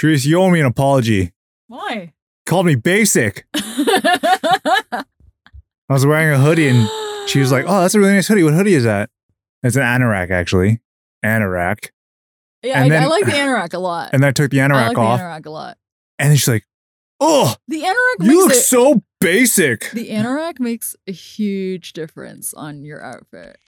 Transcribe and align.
Sharice, 0.00 0.24
you 0.24 0.40
owe 0.40 0.48
me 0.48 0.60
an 0.60 0.66
apology. 0.66 1.32
Why? 1.68 2.14
Called 2.46 2.64
me 2.64 2.74
basic. 2.74 3.44
I 3.54 5.04
was 5.90 6.06
wearing 6.06 6.32
a 6.32 6.38
hoodie 6.38 6.68
and 6.68 6.88
she 7.28 7.38
was 7.38 7.52
like, 7.52 7.64
"Oh, 7.68 7.82
that's 7.82 7.94
a 7.94 7.98
really 8.00 8.14
nice 8.14 8.26
hoodie. 8.28 8.42
What 8.42 8.54
hoodie 8.54 8.72
is 8.74 8.84
that?" 8.84 9.10
It's 9.62 9.76
an 9.76 9.82
anorak, 9.82 10.30
actually. 10.30 10.80
Anorak. 11.22 11.90
Yeah, 12.62 12.80
I, 12.82 12.86
I 12.86 13.06
like 13.06 13.26
the 13.26 13.30
anorak 13.32 13.74
a 13.74 13.78
lot. 13.78 14.10
And 14.14 14.22
then 14.22 14.28
I 14.28 14.32
took 14.32 14.50
the 14.50 14.62
I 14.62 14.68
anorak 14.68 14.88
like 14.88 14.98
off, 14.98 15.18
the 15.18 15.24
anorak 15.24 15.46
a 15.46 15.50
lot. 15.50 15.78
and 16.18 16.30
then 16.30 16.36
she's 16.38 16.48
like, 16.48 16.64
"Oh, 17.20 17.54
The 17.68 17.82
anorak 17.82 18.24
you 18.26 18.42
look 18.42 18.52
it, 18.52 18.62
so 18.62 19.02
basic." 19.20 19.90
the 19.90 20.08
anorak 20.08 20.60
makes 20.60 20.96
a 21.06 21.12
huge 21.12 21.92
difference 21.92 22.54
on 22.54 22.84
your 22.86 23.02
outfit. 23.04 23.58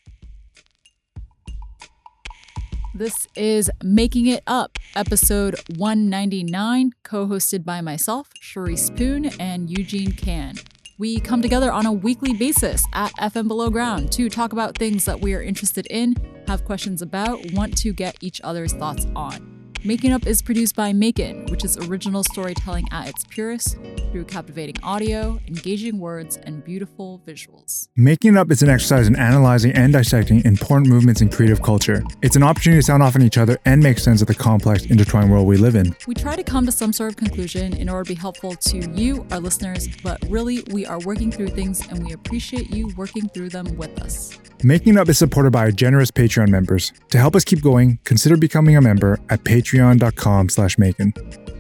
This 2.95 3.27
is 3.35 3.71
Making 3.83 4.27
It 4.27 4.43
Up, 4.47 4.79
episode 4.95 5.59
199, 5.77 6.93
co 7.03 7.27
hosted 7.27 7.65
by 7.65 7.81
myself, 7.81 8.29
Sharice 8.43 8.95
Poon, 8.95 9.31
and 9.41 9.71
Eugene 9.71 10.13
Kan. 10.13 10.57
We 10.99 11.19
come 11.19 11.41
together 11.41 11.73
on 11.73 11.87
a 11.87 11.93
weekly 11.93 12.35
basis 12.35 12.85
at 12.93 13.11
FM 13.15 13.49
Below 13.49 13.71
Ground 13.71 14.13
to 14.13 14.29
talk 14.29 14.53
about 14.53 14.77
things 14.77 15.07
that 15.07 15.23
we 15.23 15.33
are 15.33 15.41
interested 15.41 15.87
in, 15.87 16.17
have 16.47 16.67
questions 16.67 17.01
about, 17.01 17.41
want 17.53 17.79
to 17.79 17.95
get 17.95 18.15
each 18.21 18.43
other's 18.45 18.75
thoughts 18.75 19.07
on. 19.17 19.52
Making 19.85 20.13
Up 20.13 20.29
is 20.29 20.43
produced 20.43 20.77
by 20.77 20.93
MAEKAN, 20.93 21.51
which 21.51 21.65
is 21.65 21.77
original 21.77 22.23
storytelling 22.23 22.87
at 22.93 23.09
its 23.09 23.25
purest 23.25 23.77
through 24.13 24.25
captivating 24.27 24.77
audio, 24.85 25.41
engaging 25.49 25.99
words, 25.99 26.37
and 26.37 26.63
beautiful 26.63 27.21
visuals. 27.27 27.89
Making 27.97 28.35
It 28.35 28.39
Up 28.39 28.53
is 28.53 28.63
an 28.63 28.69
exercise 28.69 29.09
in 29.09 29.17
analyzing 29.17 29.73
and 29.73 29.93
dissecting 29.93 30.45
important 30.45 30.89
movements 30.89 31.21
in 31.21 31.31
creative 31.31 31.63
culture. 31.63 32.05
It's 32.23 32.37
an 32.37 32.45
opportunity 32.45 32.79
to 32.79 32.87
sound 32.87 33.03
off 33.03 33.17
on 33.17 33.23
each 33.23 33.39
other 33.39 33.59
and 33.65 33.83
make 33.83 33.99
sense 33.99 34.21
of 34.21 34.29
the 34.29 34.37
complex, 34.37 34.85
intertwined 34.85 35.33
world 35.33 35.49
we 35.49 35.57
live 35.57 35.75
in. 35.75 35.97
We 36.07 36.15
try 36.15 36.37
to 36.37 36.45
come 36.45 36.65
to 36.67 36.73
some 36.73 36.93
sort 36.93 37.11
of 37.11 37.17
conclusion 37.17 37.77
in 37.77 37.89
order 37.89 38.05
to 38.05 38.15
be 38.15 38.21
helpful 38.21 38.55
to 38.55 38.89
you, 38.93 39.27
our 39.33 39.41
listeners, 39.41 39.89
but 40.05 40.25
really, 40.29 40.63
we 40.71 40.87
are 40.87 41.01
working 41.01 41.33
through 41.33 41.49
things 41.49 41.85
and 41.89 42.07
we 42.07 42.13
appreciate 42.13 42.71
you 42.71 42.93
working 42.97 43.29
through 43.31 43.49
them 43.49 43.77
with 43.77 44.01
us. 44.01 44.39
Making 44.63 44.97
Up 44.97 45.09
is 45.09 45.19
supported 45.19 45.51
by 45.51 45.59
our 45.59 45.73
generous 45.73 46.13
Patreon 46.13 46.49
members. 46.49 46.93
To 47.11 47.19
help 47.19 47.35
us 47.35 47.43
keep 47.43 47.63
going, 47.63 47.99
consider 48.05 48.37
becoming 48.37 48.77
a 48.77 48.81
member 48.81 49.19
at 49.29 49.43
patreon.com 49.77 50.49
slash 50.49 50.77
maekan. 50.77 51.13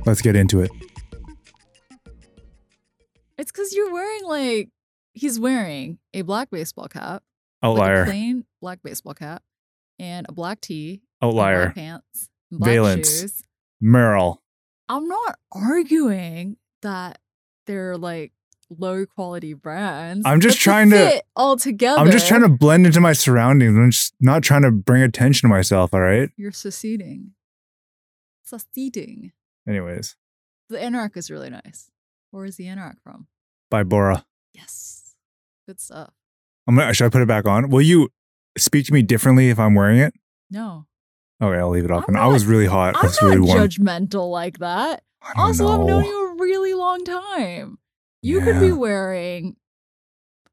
Let's 0.07 0.23
get 0.23 0.37
into 0.37 0.61
it. 0.61 0.71
It's 3.39 3.51
because 3.51 3.75
you're 3.75 3.93
wearing, 3.93 4.25
like, 4.25 4.69
he's 5.15 5.41
wearing 5.41 5.99
a 6.15 6.23
black 6.23 6.51
baseball 6.51 6.89
cap, 6.89 7.23
like 7.63 7.63
a 7.63 7.67
Outlier. 7.67 8.05
plain 8.05 8.45
black 8.61 8.81
baseball 8.83 9.15
cap, 9.15 9.43
and 9.99 10.27
a 10.29 10.33
black 10.33 10.61
tee, 10.61 11.03
Outlier. 11.23 11.65
black 11.67 11.75
pants, 11.75 12.29
black 12.51 12.71
Valence. 12.73 13.21
shoes. 13.21 13.43
Merle. 13.81 14.43
I'm 14.89 15.09
not 15.09 15.39
arguing 15.51 16.57
that 16.83 17.19
they're 17.67 17.97
like 17.97 18.33
low 18.71 19.07
quality 19.07 19.55
brands. 19.55 20.23
I'm 20.25 20.41
just 20.41 20.61
trying 20.61 20.91
to- 20.91 21.23
all 21.35 21.57
together. 21.57 21.99
I'm 22.01 22.11
just 22.11 22.29
trying 22.29 22.43
to 22.43 22.49
blend 22.49 22.87
into 22.87 23.01
my 23.01 23.13
surroundings. 23.13 23.77
I'm 23.77 23.91
just 23.91 24.15
not 24.21 24.43
trying 24.43 24.63
to 24.63 24.71
bring 24.71 25.03
attention 25.03 25.49
to 25.49 25.55
myself, 25.55 25.93
all 25.95 26.01
right? 26.01 26.31
You're 26.37 26.53
seceding. 26.53 27.33
Seceding. 28.43 29.33
Anyways, 29.69 30.17
The 30.69 30.79
anorak 30.79 31.17
is 31.17 31.31
really 31.31 31.51
nice. 31.51 31.91
Where 32.31 32.45
is 32.45 32.57
the 32.57 32.65
anorak 32.67 33.01
from? 33.03 33.27
by 33.71 33.83
Bora. 33.83 34.27
Yes. 34.53 35.15
Good 35.67 35.81
stuff. 35.81 36.11
I'm 36.69 36.77
gonna, 36.77 36.93
should 36.93 37.07
I 37.07 37.09
put 37.09 37.23
it 37.23 37.29
back 37.29 37.47
on? 37.47 37.70
Will 37.70 37.81
you 37.81 38.11
speak 38.59 38.85
to 38.87 38.93
me 38.93 39.01
differently 39.03 39.48
if 39.48 39.59
I'm 39.59 39.75
wearing 39.75 39.98
it? 39.98 40.13
No. 40.51 40.87
Okay, 41.43 41.59
I'll 41.59 41.70
leave 41.70 41.85
it 41.87 41.91
off. 41.91 42.05
I'm 42.07 42.15
and 42.15 42.23
I 42.23 42.27
was 42.27 42.45
really 42.45 42.67
hot. 42.67 42.95
I'm 42.97 43.07
not 43.07 43.23
really 43.23 43.41
warm. 43.41 43.59
judgmental 43.59 44.31
like 44.31 44.59
that. 44.59 45.03
Also, 45.37 45.67
I've 45.67 45.87
known 45.87 46.05
you 46.05 46.33
a 46.33 46.35
really 46.37 46.75
long 46.75 47.03
time. 47.05 47.79
You 48.20 48.41
could 48.43 48.61
be 48.61 48.73
wearing, 48.73 49.57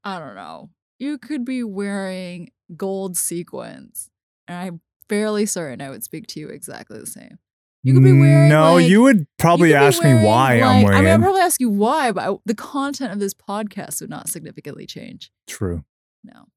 I 0.04 0.18
don't 0.18 0.36
know, 0.36 0.70
you 0.98 1.18
could 1.18 1.44
be 1.46 1.64
wearing 1.64 2.52
gold 2.76 3.18
sequins. 3.18 4.10
And 4.48 4.58
I'm 4.58 4.82
fairly 5.10 5.46
certain 5.46 5.82
I 5.82 5.90
would 5.90 6.04
speak 6.04 6.26
to 6.28 6.40
you 6.40 6.48
exactly 6.48 7.00
the 7.00 7.06
same. 7.06 7.38
You 7.84 7.94
could 7.94 8.04
be 8.04 8.12
wearing, 8.12 8.50
No, 8.50 8.76
like- 8.76 8.90
you 8.90 9.02
would 9.04 9.26
probably 9.38 9.70
You 9.70 9.76
ask 9.76 10.04
me 10.04 10.14
why 10.14 10.60
I'm 10.62 10.84
wearing 10.84 10.98
I 10.98 11.02
mean, 11.02 11.12
I'd 11.12 11.22
probably 11.22 11.42
ask 11.42 11.62
you 11.62 11.70
why, 11.70 12.12
but 12.12 12.30
I, 12.30 12.36
the 12.46 12.56
content 12.56 13.14
of 13.14 13.20
this 13.20 13.34
podcast 13.34 14.02
would 14.02 14.10
not 14.10 14.28
significantly 14.28 14.86
change. 14.86 15.32
True. 15.48 15.86
No. 16.24 16.48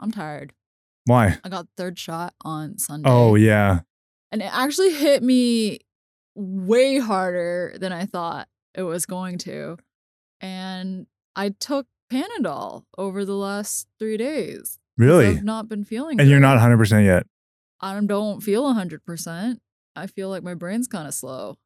I'm 0.00 0.10
tired. 0.10 0.54
Why? 1.04 1.38
I 1.44 1.48
got 1.48 1.66
third 1.76 1.98
shot 1.98 2.34
on 2.42 2.78
Sunday. 2.78 3.08
Oh 3.10 3.34
yeah. 3.34 3.80
And 4.30 4.40
it 4.40 4.50
actually 4.52 4.92
hit 4.94 5.22
me 5.22 5.80
way 6.34 6.98
harder 6.98 7.74
than 7.78 7.92
I 7.92 8.06
thought 8.06 8.48
it 8.74 8.82
was 8.84 9.04
going 9.04 9.36
to. 9.38 9.76
And 10.40 11.06
I 11.36 11.50
took 11.50 11.86
Panadol 12.10 12.84
over 12.96 13.24
the 13.24 13.34
last 13.36 13.86
three 13.98 14.16
days. 14.16 14.78
Really? 14.96 15.26
I've 15.26 15.44
not 15.44 15.68
been 15.68 15.84
feeling 15.84 16.20
And 16.20 16.28
you're 16.28 16.40
not 16.40 16.54
100 16.54 16.78
percent 16.78 17.04
yet. 17.04 17.26
I 17.80 18.00
don't 18.00 18.40
feel 18.40 18.62
100%. 18.62 19.58
I 19.96 20.06
feel 20.06 20.28
like 20.28 20.42
my 20.42 20.54
brain's 20.54 20.88
kind 20.88 21.06
of 21.06 21.14
slow. 21.14 21.56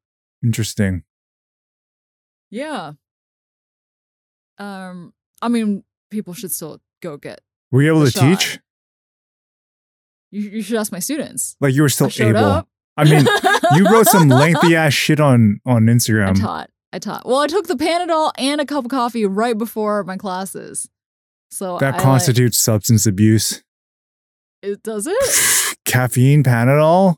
Interesting. 0.45 1.05
Yeah. 2.51 2.93
Um, 4.59 5.13
I 5.43 5.49
mean, 5.49 5.85
people 6.11 6.35
should 6.35 6.53
still 6.53 6.81
go 7.03 7.17
get. 7.17 7.41
Were 7.71 7.83
you 7.83 7.91
able 7.95 8.05
to 8.05 8.11
shot. 8.11 8.41
teach? 8.41 8.59
You, 10.31 10.43
you 10.51 10.63
should 10.63 10.77
ask 10.77 10.93
my 10.93 10.99
students. 10.99 11.57
Like 11.61 11.75
you 11.75 11.83
were 11.83 11.89
still 11.89 12.09
showed 12.09 12.37
able. 12.37 12.45
up. 12.45 12.69
I 12.97 13.05
mean, 13.05 13.27
you 13.75 13.85
wrote 13.91 14.07
some 14.07 14.29
lengthy 14.29 14.75
ass 14.77 14.95
shit 14.95 15.21
on 15.21 15.61
on 15.67 15.83
Instagram. 15.87 16.31
I 16.31 16.33
taught. 16.41 16.71
I 16.93 16.99
taught. 16.99 17.27
Well, 17.27 17.39
I 17.41 17.47
took 17.47 17.67
the 17.67 17.75
Panadol 17.75 18.33
and 18.39 18.61
a 18.61 18.65
cup 18.67 18.85
of 18.87 18.91
coffee 18.91 19.27
right 19.27 19.57
before 19.57 20.03
my 20.05 20.17
classes. 20.17 20.89
So 21.51 21.79
That 21.79 21.95
I, 21.95 21.97
like- 21.99 22.03
constitutes 22.03 22.59
substance 22.59 23.07
abuse. 23.07 23.63
it 24.63 24.83
does 24.83 25.07
it? 25.07 25.77
Caffeine, 25.85 26.43
Panadol. 26.43 27.17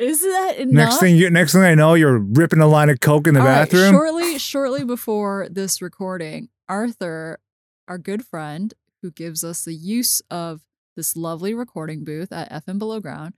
Is 0.00 0.22
that 0.22 0.56
enough? 0.58 0.72
Next 0.72 1.00
thing 1.00 1.16
you, 1.16 1.28
next 1.30 1.52
thing 1.52 1.62
I 1.62 1.74
know, 1.74 1.94
you're 1.94 2.18
ripping 2.18 2.60
a 2.60 2.66
line 2.66 2.88
of 2.88 3.00
coke 3.00 3.26
in 3.26 3.34
the 3.34 3.40
All 3.40 3.46
right, 3.46 3.70
bathroom. 3.70 3.92
shortly, 3.92 4.38
shortly 4.38 4.84
before 4.84 5.46
this 5.50 5.82
recording, 5.82 6.48
Arthur, 6.68 7.38
our 7.86 7.98
good 7.98 8.24
friend, 8.24 8.72
who 9.02 9.10
gives 9.10 9.44
us 9.44 9.64
the 9.64 9.74
use 9.74 10.22
of 10.30 10.62
this 10.96 11.16
lovely 11.16 11.52
recording 11.54 12.02
booth 12.04 12.32
at 12.32 12.50
FM 12.50 12.78
Below 12.78 13.00
Ground, 13.00 13.34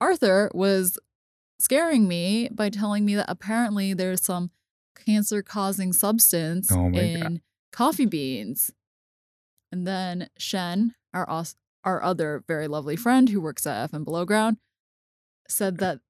Arthur 0.00 0.50
was 0.54 0.98
scaring 1.60 2.08
me 2.08 2.48
by 2.50 2.68
telling 2.68 3.04
me 3.04 3.14
that 3.14 3.26
apparently 3.28 3.94
there's 3.94 4.24
some 4.24 4.50
cancer-causing 5.06 5.92
substance 5.92 6.70
Oh 6.72 6.86
in 6.88 7.20
God. 7.20 7.40
coffee 7.72 8.06
beans. 8.06 8.72
And 9.70 9.86
then 9.86 10.28
Shen, 10.36 10.94
our 11.14 11.44
our 11.84 12.02
other 12.02 12.42
very 12.46 12.68
lovely 12.68 12.96
friend 12.96 13.28
who 13.28 13.40
works 13.40 13.66
at 13.66 13.90
FM 13.90 14.04
Below 14.04 14.24
Ground, 14.24 14.58
said 15.48 15.78
that 15.78 16.00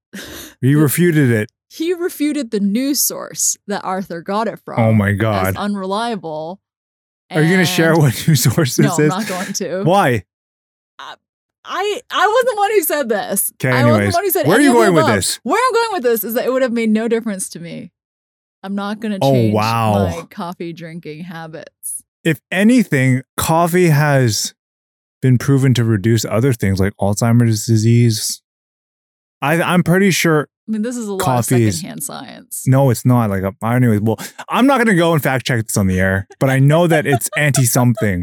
he 0.61 0.75
refuted 0.77 1.31
it. 1.31 1.51
he 1.71 1.93
refuted 1.95 2.51
the 2.51 2.61
news 2.61 3.01
source 3.01 3.57
that 3.67 3.83
Arthur 3.85 4.21
got 4.23 4.49
it 4.49 4.59
from. 4.65 4.79
Oh 4.81 4.93
my 4.93 5.13
god. 5.13 5.57
unreliable. 5.57 6.61
Are 7.31 7.41
you 7.43 7.49
going 7.49 7.61
to 7.61 7.65
share 7.65 7.97
what 7.97 8.13
news 8.29 8.43
source 8.43 8.77
this 8.77 8.93
is? 8.99 8.99
No, 8.99 9.05
I'm 9.05 9.09
not 9.09 9.27
going 9.29 9.53
to. 9.55 9.83
Why? 9.85 10.25
I 11.65 12.01
I 12.11 12.27
was 12.27 12.45
the 12.45 12.57
one 12.59 12.71
who 12.73 12.83
said 12.83 13.09
this. 13.09 13.53
'Kay, 13.59 13.69
I 13.71 13.85
was 13.85 13.95
anyways. 13.95 14.13
the 14.13 14.17
one 14.17 14.25
who 14.25 14.31
said 14.31 14.47
Where 14.49 14.59
are 14.59 14.61
you 14.61 14.73
going 14.73 14.95
with 14.95 15.07
this? 15.07 15.39
Where 15.45 15.63
I'm 15.65 15.73
going 15.73 15.93
with 15.93 16.03
this 16.03 16.25
is 16.25 16.35
that 16.35 16.45
it 16.45 16.53
would 16.53 16.63
have 16.63 16.73
made 16.73 16.91
no 16.91 17.07
difference 17.09 17.49
to 17.51 17.61
me. 17.61 17.93
I'm 18.65 18.75
not 18.75 19.01
going 19.01 19.13
to 19.13 19.19
Oh, 19.23 19.33
change 19.33 19.55
wow. 19.55 20.07
my 20.09 20.23
coffee 20.29 20.73
drinking 20.73 21.25
habits. 21.25 22.03
If 22.25 22.41
anything, 22.51 23.23
coffee 23.37 23.89
has 23.89 24.55
been 25.21 25.39
proven 25.39 25.73
to 25.75 25.85
reduce 25.85 26.25
other 26.25 26.53
things 26.53 26.79
like 26.81 26.95
Alzheimer's 27.01 27.65
disease. 27.67 28.43
I, 29.43 29.61
I'm 29.61 29.83
pretty 29.83 30.11
sure. 30.13 30.49
I 30.69 30.73
mean, 30.73 30.83
this 30.83 30.97
is 30.97 31.09
a 31.09 31.13
lot 31.13 31.21
Coffee 31.23 31.57
of 31.57 31.61
is- 31.63 31.77
secondhand 31.81 32.05
science. 32.05 32.65
No, 32.67 32.89
it's 32.91 33.05
not. 33.05 33.29
Like, 33.29 33.43
uh, 33.43 33.51
anyways, 33.67 34.01
well, 34.01 34.17
I'm 34.49 34.67
not 34.67 34.77
going 34.77 34.87
to 34.87 34.95
go 34.95 35.13
and 35.13 35.23
fact 35.23 35.45
check 35.45 35.67
this 35.67 35.77
on 35.77 35.89
the 35.89 35.99
air, 36.01 36.27
but 36.39 36.49
I 36.49 36.61
know 36.61 36.87
that 36.87 37.07
it's 37.07 37.29
anti 37.37 37.65
something. 37.65 38.23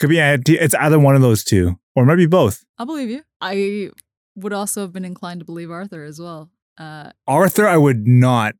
Could 0.00 0.10
be 0.10 0.20
anti. 0.20 0.58
It's 0.58 0.74
either 0.74 0.98
one 0.98 1.14
of 1.14 1.22
those 1.22 1.44
two, 1.44 1.78
or 1.94 2.04
maybe 2.04 2.26
both. 2.26 2.64
I'll 2.78 2.86
believe 2.86 3.08
you. 3.08 3.22
I 3.40 3.90
would 4.34 4.52
also 4.52 4.80
have 4.80 4.92
been 4.92 5.04
inclined 5.04 5.40
to 5.40 5.46
believe 5.46 5.70
Arthur 5.70 6.02
as 6.04 6.18
well. 6.20 6.50
Uh, 6.76 7.10
Arthur, 7.28 7.68
I 7.68 7.76
would 7.76 8.06
not 8.08 8.54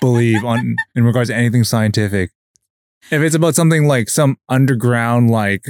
believe 0.00 0.44
on 0.44 0.76
in 0.94 1.04
regards 1.04 1.30
to 1.30 1.34
anything 1.36 1.64
scientific. 1.64 2.30
If 3.10 3.20
it's 3.20 3.34
about 3.34 3.54
something 3.54 3.86
like 3.88 4.08
some 4.08 4.36
underground, 4.48 5.30
like 5.30 5.64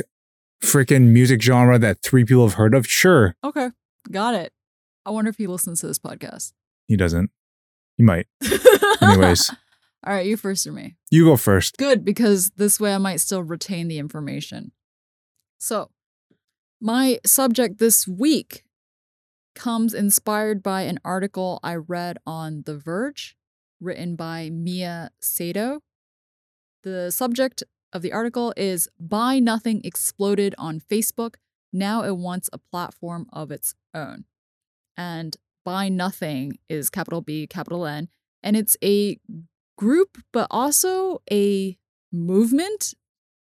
freaking 0.62 1.08
music 1.12 1.40
genre 1.43 1.78
that 1.78 2.02
three 2.02 2.25
people 2.25 2.46
have 2.46 2.54
heard 2.54 2.75
of, 2.75 2.87
sure. 2.87 3.34
okay, 3.43 3.70
got 4.10 4.34
it. 4.34 4.52
I 5.06 5.10
wonder 5.10 5.28
if 5.28 5.36
he 5.36 5.46
listens 5.46 5.80
to 5.80 5.86
this 5.86 5.98
podcast. 5.98 6.52
He 6.86 6.96
doesn't. 6.96 7.30
He 7.96 8.02
might. 8.02 8.26
Anyways, 9.00 9.50
All 10.06 10.12
right, 10.12 10.26
you 10.26 10.36
first 10.36 10.66
or 10.66 10.72
me? 10.72 10.96
you 11.10 11.24
go 11.24 11.36
first. 11.36 11.76
Good, 11.78 12.04
because 12.04 12.50
this 12.56 12.78
way 12.78 12.94
I 12.94 12.98
might 12.98 13.20
still 13.20 13.42
retain 13.42 13.88
the 13.88 13.98
information. 13.98 14.72
So, 15.58 15.90
my 16.80 17.18
subject 17.24 17.78
this 17.78 18.06
week 18.06 18.64
comes 19.54 19.94
inspired 19.94 20.62
by 20.62 20.82
an 20.82 20.98
article 21.04 21.60
I 21.62 21.76
read 21.76 22.18
on 22.26 22.64
The 22.66 22.76
Verge, 22.76 23.36
written 23.80 24.16
by 24.16 24.50
Mia 24.50 25.10
Sato. 25.20 25.80
The 26.82 27.10
subject 27.10 27.62
of 27.92 28.02
the 28.02 28.12
article 28.12 28.52
is 28.56 28.88
Buy 29.00 29.38
Nothing 29.38 29.80
Exploded 29.84 30.54
on 30.58 30.80
Facebook. 30.80 31.36
Now 31.72 32.02
it 32.04 32.16
wants 32.16 32.50
a 32.52 32.58
platform 32.58 33.26
of 33.32 33.50
its 33.50 33.74
own. 33.94 34.24
And 34.96 35.37
Buy 35.64 35.88
Nothing 35.88 36.58
is 36.69 36.91
capital 36.91 37.20
B, 37.20 37.46
capital 37.46 37.87
N. 37.87 38.08
And 38.43 38.56
it's 38.56 38.76
a 38.82 39.19
group, 39.76 40.19
but 40.32 40.46
also 40.50 41.23
a 41.31 41.76
movement. 42.12 42.94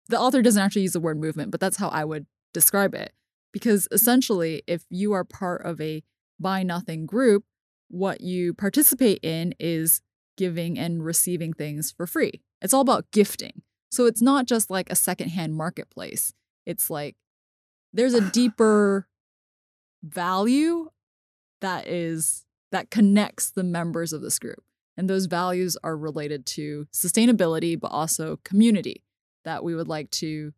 The 0.08 0.18
author 0.18 0.42
doesn't 0.42 0.60
actually 0.62 0.82
use 0.82 0.92
the 0.92 1.00
word 1.00 1.18
movement, 1.18 1.50
but 1.50 1.60
that's 1.60 1.76
how 1.76 1.88
I 1.88 2.04
would 2.04 2.26
describe 2.52 2.94
it. 2.94 3.12
Because 3.52 3.86
essentially, 3.92 4.62
if 4.66 4.84
you 4.90 5.12
are 5.12 5.24
part 5.24 5.64
of 5.64 5.80
a 5.80 6.02
buy 6.40 6.62
nothing 6.62 7.06
group, 7.06 7.44
what 7.88 8.20
you 8.20 8.54
participate 8.54 9.20
in 9.22 9.54
is 9.60 10.00
giving 10.36 10.78
and 10.78 11.04
receiving 11.04 11.52
things 11.52 11.92
for 11.92 12.06
free. 12.06 12.42
It's 12.60 12.74
all 12.74 12.80
about 12.80 13.10
gifting. 13.12 13.62
So 13.90 14.06
it's 14.06 14.22
not 14.22 14.46
just 14.46 14.70
like 14.70 14.90
a 14.90 14.96
secondhand 14.96 15.54
marketplace. 15.54 16.32
It's 16.66 16.90
like 16.90 17.16
there's 17.92 18.14
a 18.14 18.20
deeper 18.32 19.06
value 20.02 20.90
that 21.60 21.86
is 21.86 22.44
that 22.72 22.90
connects 22.90 23.50
the 23.50 23.62
members 23.64 24.12
of 24.12 24.20
this 24.20 24.38
group. 24.38 24.62
And 24.96 25.08
those 25.10 25.26
values 25.26 25.76
are 25.82 25.96
related 25.96 26.46
to 26.46 26.86
sustainability, 26.92 27.78
but 27.78 27.88
also 27.88 28.38
community 28.44 29.04
that 29.44 29.64
we 29.64 29.74
would 29.74 29.88
like 29.88 30.10
to 30.12 30.52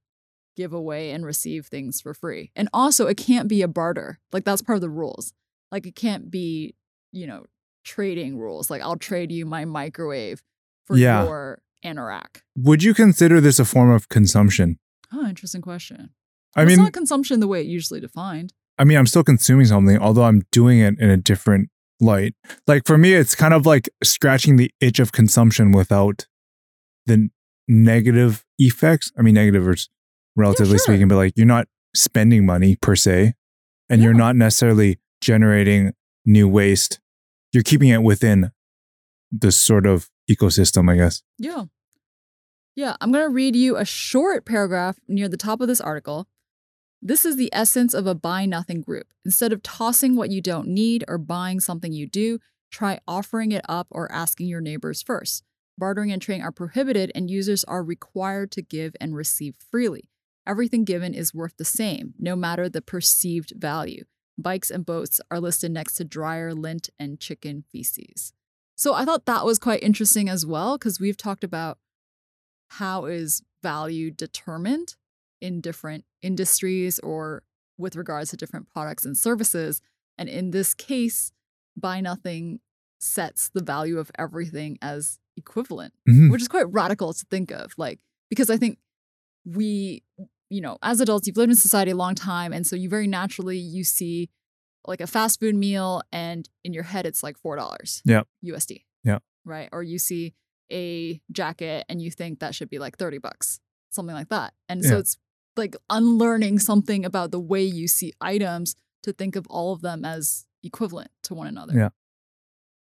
give 0.57 0.73
away 0.73 1.11
and 1.11 1.25
receive 1.25 1.67
things 1.67 2.01
for 2.01 2.15
free. 2.15 2.51
And 2.57 2.69
also, 2.73 3.07
it 3.07 3.17
can't 3.17 3.49
be 3.49 3.63
a 3.63 3.69
barter. 3.69 4.19
Like, 4.33 4.45
that's 4.45 4.63
part 4.63 4.77
of 4.77 4.81
the 4.83 4.91
rules. 4.91 5.33
Like, 5.71 5.87
it 5.87 5.95
can't 5.95 6.31
be, 6.31 6.75
you 7.13 7.27
know, 7.27 7.45
trading 7.85 8.39
rules. 8.39 8.71
Like, 8.71 8.83
I'll 8.83 8.97
trade 8.97 9.31
you 9.33 9.45
my 9.47 9.65
microwave 9.65 10.43
for 10.87 10.97
Yeah. 10.97 11.25
your 11.25 11.63
anorak. 11.85 12.41
Would 12.57 12.83
you 12.83 12.95
consider 12.95 13.41
this 13.41 13.59
a 13.59 13.65
form 13.65 13.91
of 13.91 14.09
consumption? 14.09 14.79
Oh, 15.13 15.27
interesting 15.27 15.61
question. 15.63 16.11
I 16.55 16.61
Well, 16.61 16.69
it's 16.69 16.77
mean, 16.77 16.85
not 16.85 16.93
consumption 16.93 17.41
the 17.41 17.49
way 17.49 17.61
it 17.61 17.67
usually 17.67 18.01
defined. 18.01 18.53
I 18.79 18.85
mean, 18.85 18.99
I'm 18.99 19.07
still 19.07 19.25
consuming 19.25 19.67
something, 19.67 19.99
although 19.99 20.25
I'm 20.25 20.43
doing 20.53 20.81
it 20.81 20.99
in 20.99 21.11
a 21.11 21.17
different 21.17 21.71
light. 22.01 22.35
Like 22.67 22.87
for 22.87 22.99
me, 22.99 23.15
it's 23.15 23.35
kind 23.35 23.55
of 23.55 23.67
like 23.67 23.89
scratching 24.05 24.57
the 24.57 24.71
itch 24.81 24.99
of 24.99 25.13
consumption 25.13 25.73
without 25.73 26.27
the 27.07 27.29
negative 27.69 28.45
effects. 28.59 29.13
I 29.19 29.23
mean, 29.23 29.35
negative 29.35 29.67
is 29.69 29.89
relatively 30.35 30.79
sure. 30.79 30.87
speaking, 30.87 31.09
but 31.09 31.17
like 31.17 31.33
you're 31.37 31.47
not 31.47 31.69
spending 31.95 32.45
money 32.45 32.77
per 32.77 32.97
se, 32.97 33.35
and 33.89 34.03
you're 34.03 34.15
not 34.15 34.37
necessarily 34.37 34.99
generating 35.21 35.93
new 36.25 36.49
waste. 36.49 37.01
You're 37.53 37.63
keeping 37.63 37.89
it 37.89 38.03
within 38.03 38.51
this 39.31 39.59
sort 39.59 39.87
of 39.87 40.11
ecosystem, 40.31 40.91
I 40.91 40.97
guess. 40.97 41.23
Yeah. 41.39 41.65
Yeah, 42.75 42.97
I'm 43.01 43.11
going 43.11 43.25
to 43.25 43.31
read 43.31 43.57
you 43.57 43.77
a 43.77 43.87
short 43.87 44.45
paragraph 44.45 44.99
near 45.09 45.29
the 45.29 45.39
top 45.39 45.63
of 45.63 45.69
this 45.69 45.81
article. 45.81 46.29
This 47.03 47.25
is 47.25 47.37
the 47.37 47.51
essence 47.53 47.95
of 47.95 48.07
a 48.07 48.15
buy 48.15 48.47
nothing 48.47 48.81
group. 48.81 49.07
Instead 49.25 49.53
of 49.53 49.63
tossing 49.63 50.17
what 50.17 50.31
you 50.31 50.41
don't 50.41 50.69
need 50.69 51.05
or 51.07 51.19
buying 51.19 51.61
something 51.61 51.93
you 51.93 52.07
do, 52.07 52.39
try 52.71 52.99
offering 53.07 53.53
it 53.53 53.65
up 53.69 53.87
or 53.91 54.11
asking 54.11 54.49
your 54.49 54.61
neighbors 54.61 55.03
first. 55.03 55.45
Bartering 55.79 56.11
and 56.11 56.23
trading 56.23 56.43
are 56.43 56.53
prohibited, 56.53 57.13
and 57.15 57.31
users 57.31 57.63
are 57.65 57.83
required 57.83 58.51
to 58.53 58.63
give 58.63 58.97
and 59.01 59.15
receive 59.15 59.57
freely. 59.71 60.09
Everything 60.47 60.85
given 60.85 61.13
is 61.13 61.35
worth 61.35 61.57
the 61.59 61.65
same, 61.65 62.15
no 62.19 62.35
matter 62.35 62.69
the 62.69 62.81
perceived 62.81 63.53
value. 63.57 64.05
Bikes 64.39 64.71
and 64.71 64.87
boats 64.87 65.21
are 65.31 65.41
listed 65.41 65.73
next 65.73 65.95
to 65.95 66.05
dryer, 66.05 66.55
lint, 66.55 66.89
and 66.99 67.21
chicken 67.21 67.65
feces. 67.71 68.33
So 68.75 68.95
I 68.95 69.05
thought 69.05 69.27
that 69.27 69.45
was 69.45 69.59
quite 69.59 69.83
interesting 69.83 70.29
as 70.29 70.47
well, 70.47 70.79
because 70.79 70.99
we've 70.99 71.17
talked 71.17 71.45
about 71.45 71.79
how 72.69 73.05
is 73.05 73.43
value 73.63 74.11
determined 74.11 74.97
in 75.41 75.61
different 75.61 76.05
industries 76.23 76.99
or 77.01 77.43
with 77.79 77.97
regards 77.97 78.31
to 78.31 78.37
different 78.37 78.69
products 78.73 79.05
and 79.05 79.17
services. 79.17 79.81
And 80.19 80.29
in 80.29 80.51
this 80.51 80.75
case, 80.75 81.33
buy 81.77 82.01
nothing 82.01 82.61
sets 82.99 83.51
the 83.51 83.63
value 83.63 83.99
of 83.99 84.11
everything 84.19 84.79
as 84.81 85.19
equivalent, 85.37 85.93
Mhm. 86.09 86.31
which 86.31 86.41
is 86.41 86.49
quite 86.49 86.71
radical 86.73 87.13
to 87.13 87.27
think 87.31 87.51
of. 87.51 87.75
Like, 87.77 88.01
because 88.31 88.49
I 88.49 88.57
think 88.57 88.79
we, 89.45 90.03
you 90.49 90.61
know, 90.63 90.79
as 90.83 91.01
adults, 91.01 91.27
you've 91.27 91.37
lived 91.37 91.51
in 91.51 91.57
society 91.57 91.91
a 91.91 91.97
long 91.97 92.15
time. 92.15 92.53
And 92.53 92.67
so 92.67 92.75
you 92.75 92.89
very 92.89 93.07
naturally, 93.07 93.59
you 93.59 93.85
see 93.85 94.31
like 94.87 95.01
a 95.01 95.07
fast 95.07 95.41
food 95.41 95.55
meal 95.55 96.01
and 96.13 96.49
in 96.65 96.73
your 96.73 96.85
head, 96.85 97.07
it's 97.07 97.23
like 97.23 97.37
$4 97.39 98.01
Yep. 98.07 98.27
USD. 98.43 98.87
Yep. 99.05 99.23
Right. 99.45 99.69
Or 99.73 99.83
you 99.83 99.99
see 99.99 100.35
a 100.73 101.21
jacket 101.31 101.85
and 101.89 102.01
you 102.01 102.11
think 102.11 102.39
that 102.41 102.55
should 102.55 102.71
be 102.71 102.79
like 102.79 102.97
30 102.97 103.19
bucks, 103.19 103.61
something 103.91 104.15
like 104.15 104.29
that. 104.31 104.55
And 104.69 104.85
so 104.85 104.99
it's 104.99 105.19
like 105.57 105.77
unlearning 105.91 106.59
something 106.59 107.05
about 107.05 107.31
the 107.31 107.41
way 107.41 107.63
you 107.63 107.89
see 107.89 108.13
items 108.21 108.75
to 109.03 109.13
think 109.13 109.37
of 109.37 109.47
all 109.49 109.73
of 109.73 109.83
them 109.83 110.05
as 110.05 110.47
equivalent 110.63 111.11
to 111.25 111.35
one 111.35 111.47
another. 111.47 111.75
Yeah. 111.75 111.89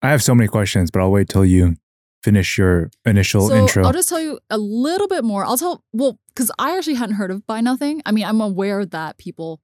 I 0.03 0.11
have 0.11 0.23
so 0.23 0.35
many 0.35 0.49
questions, 0.49 0.91
but 0.91 1.01
I'll 1.01 1.11
wait 1.11 1.29
till 1.29 1.45
you 1.45 1.77
finish 2.23 2.59
your 2.59 2.91
initial 3.05 3.49
so 3.49 3.55
intro. 3.55 3.85
I'll 3.85 3.93
just 3.93 4.09
tell 4.09 4.21
you 4.21 4.39
a 4.49 4.59
little 4.59 5.09
bit 5.09 5.25
more. 5.25 5.45
I'll 5.45 5.59
tell, 5.59 5.85
well, 5.93 6.19
because 6.29 6.51
I 6.59 6.77
actually 6.77 6.95
hadn't 6.95 7.17
heard 7.17 7.31
of 7.31 7.47
Buy 7.47 7.61
Nothing. 7.61 8.03
I 8.07 8.13
mean, 8.13 8.25
I'm 8.25 8.41
aware 8.41 8.85
that 8.85 9.19
people 9.19 9.61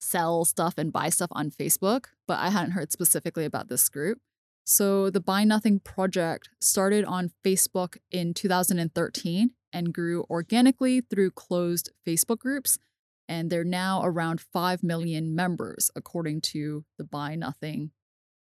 sell 0.00 0.44
stuff 0.44 0.74
and 0.78 0.92
buy 0.92 1.08
stuff 1.08 1.30
on 1.32 1.50
Facebook, 1.50 2.06
but 2.26 2.38
I 2.38 2.50
hadn't 2.50 2.72
heard 2.72 2.92
specifically 2.92 3.44
about 3.44 3.68
this 3.68 3.88
group. 3.88 4.18
So 4.64 5.10
the 5.10 5.20
Buy 5.20 5.44
Nothing 5.44 5.80
project 5.80 6.50
started 6.60 7.04
on 7.04 7.32
Facebook 7.44 7.96
in 8.10 8.34
2013 8.34 9.50
and 9.72 9.92
grew 9.92 10.24
organically 10.30 11.00
through 11.00 11.32
closed 11.32 11.90
Facebook 12.06 12.38
groups. 12.38 12.78
And 13.28 13.50
they're 13.50 13.64
now 13.64 14.00
around 14.02 14.40
5 14.40 14.82
million 14.82 15.34
members, 15.34 15.90
according 15.94 16.40
to 16.42 16.84
the 16.96 17.04
Buy 17.04 17.34
Nothing 17.34 17.90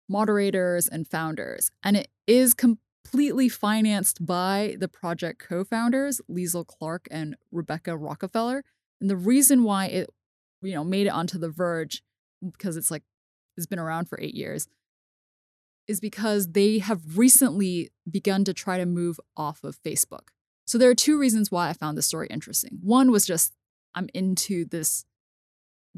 moderators 0.10 0.88
and 0.88 1.08
founders. 1.08 1.70
And 1.84 1.96
it 1.96 2.10
is 2.28 2.54
completely 2.54 3.48
financed 3.48 4.26
by 4.26 4.76
the 4.80 4.88
project 4.88 5.40
co-founders, 5.40 6.20
Liesl 6.30 6.66
Clark 6.66 7.08
and 7.12 7.36
Rebecca 7.52 7.96
Rockefeller. 7.96 8.64
And 9.00 9.10
the 9.10 9.16
reason 9.16 9.64
why 9.64 9.86
it, 9.86 10.10
you 10.62 10.74
know, 10.74 10.84
made 10.84 11.08
it 11.08 11.12
onto 11.12 11.38
the 11.38 11.50
Verge, 11.50 12.02
because 12.44 12.76
it's 12.76 12.92
like 12.92 13.04
it's 13.56 13.68
been 13.68 13.80
around 13.80 14.10
for 14.10 14.20
eight 14.20 14.34
years, 14.34 14.68
is 15.88 16.00
because 16.00 16.52
they 16.52 16.80
have 16.80 17.18
recently 17.18 17.90
begun 18.10 18.44
to 18.44 18.54
try 18.54 18.78
to 18.78 18.86
move 18.86 19.20
off 19.38 19.64
of 19.64 19.82
Facebook. 19.82 20.30
So 20.70 20.78
there 20.78 20.92
are 20.92 20.96
two 20.96 21.18
reasons 21.18 21.50
why 21.50 21.68
I 21.70 21.74
found 21.74 21.98
this 21.98 22.06
story 22.06 22.28
interesting. 22.30 22.78
One 22.84 23.10
was 23.10 23.26
just 23.26 23.56
I'm 23.96 24.08
into 24.14 24.66
this 24.66 25.04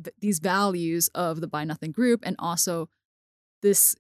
th- 0.02 0.16
these 0.22 0.40
values 0.40 1.10
of 1.10 1.42
the 1.42 1.48
Buy 1.48 1.66
Nothing 1.66 1.92
group, 1.92 2.22
and 2.24 2.38
also 2.40 2.88
this 3.62 3.98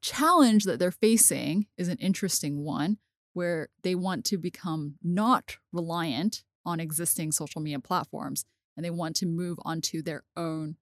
challenge 0.00 0.64
that 0.64 0.78
they're 0.78 0.90
facing 0.90 1.66
is 1.76 1.88
an 1.88 1.98
interesting 1.98 2.64
one 2.64 2.96
where 3.34 3.68
they 3.82 3.94
want 3.94 4.24
to 4.24 4.38
become 4.38 4.94
not 5.02 5.58
reliant 5.70 6.44
on 6.64 6.80
existing 6.80 7.30
social 7.30 7.60
media 7.60 7.78
platforms 7.78 8.46
and 8.74 8.86
they 8.86 8.90
want 8.90 9.16
to 9.16 9.26
move 9.26 9.58
onto 9.66 10.00
their 10.00 10.22
own 10.34 10.76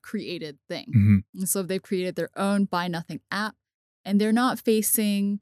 created 0.00 0.58
thing. 0.66 0.92
Mhm. 0.96 1.24
And 1.34 1.48
so 1.48 1.62
they've 1.62 1.82
created 1.82 2.16
their 2.16 2.30
own 2.38 2.64
buy 2.64 2.88
nothing 2.88 3.20
app 3.30 3.54
and 4.02 4.18
they're 4.18 4.32
not 4.32 4.58
facing 4.58 5.40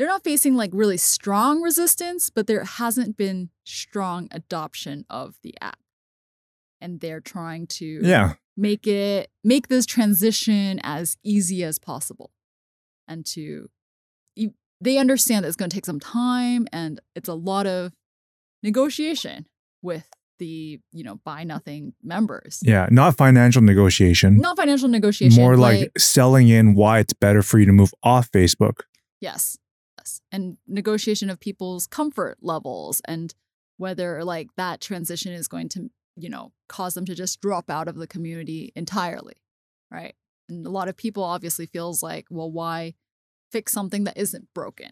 they're 0.00 0.08
not 0.08 0.24
facing 0.24 0.54
like 0.56 0.70
really 0.72 0.96
strong 0.96 1.60
resistance, 1.60 2.30
but 2.30 2.46
there 2.46 2.64
hasn't 2.64 3.18
been 3.18 3.50
strong 3.64 4.28
adoption 4.32 5.04
of 5.10 5.36
the 5.42 5.54
app. 5.60 5.78
And 6.80 7.00
they're 7.00 7.20
trying 7.20 7.66
to 7.66 8.00
Yeah. 8.02 8.32
make 8.56 8.86
it 8.86 9.30
make 9.44 9.68
this 9.68 9.84
transition 9.84 10.80
as 10.82 11.18
easy 11.22 11.62
as 11.64 11.78
possible 11.78 12.30
and 13.06 13.26
to 13.26 13.68
they 14.80 14.96
understand 14.96 15.44
that 15.44 15.48
it's 15.48 15.56
going 15.58 15.68
to 15.68 15.74
take 15.76 15.84
some 15.84 16.00
time 16.00 16.66
and 16.72 16.98
it's 17.14 17.28
a 17.28 17.34
lot 17.34 17.66
of 17.66 17.92
negotiation 18.62 19.44
with 19.82 20.08
the 20.38 20.80
you 20.92 21.04
know 21.04 21.16
buy 21.24 21.44
nothing 21.44 21.92
members 22.02 22.60
Yeah. 22.62 22.88
Not 22.90 23.16
financial 23.18 23.60
negotiation. 23.60 24.38
not 24.38 24.56
financial 24.56 24.88
negotiation 24.88 25.42
More 25.42 25.56
like, 25.58 25.92
selling 25.98 26.48
in 26.48 26.74
why 26.74 27.00
it's 27.00 27.12
better 27.12 27.42
for 27.42 27.58
you 27.58 27.66
to 27.66 27.72
move 27.72 27.92
off 28.02 28.30
Facebook. 28.32 28.80
yes 29.20 29.58
yes 30.10 30.20
and 30.32 30.56
negotiation 30.66 31.30
of 31.30 31.40
people's 31.40 31.86
comfort 31.86 32.38
levels 32.40 33.00
and 33.06 33.34
whether 33.76 34.24
like 34.24 34.48
that 34.56 34.80
transition 34.80 35.32
is 35.32 35.48
going 35.48 35.68
to 35.68 35.90
you 36.16 36.28
know 36.28 36.52
cause 36.68 36.94
them 36.94 37.04
to 37.04 37.14
just 37.14 37.40
drop 37.40 37.70
out 37.70 37.88
of 37.88 37.96
the 37.96 38.06
community 38.06 38.72
entirely 38.74 39.34
right? 39.92 40.14
And 40.48 40.64
a 40.64 40.70
lot 40.70 40.86
of 40.86 40.96
people 40.96 41.24
obviously 41.24 41.66
feels 41.66 42.02
like 42.02 42.26
well 42.30 42.50
why 42.50 42.94
fix 43.52 43.72
something 43.72 44.04
that 44.04 44.16
isn't 44.16 44.48
broken? 44.54 44.90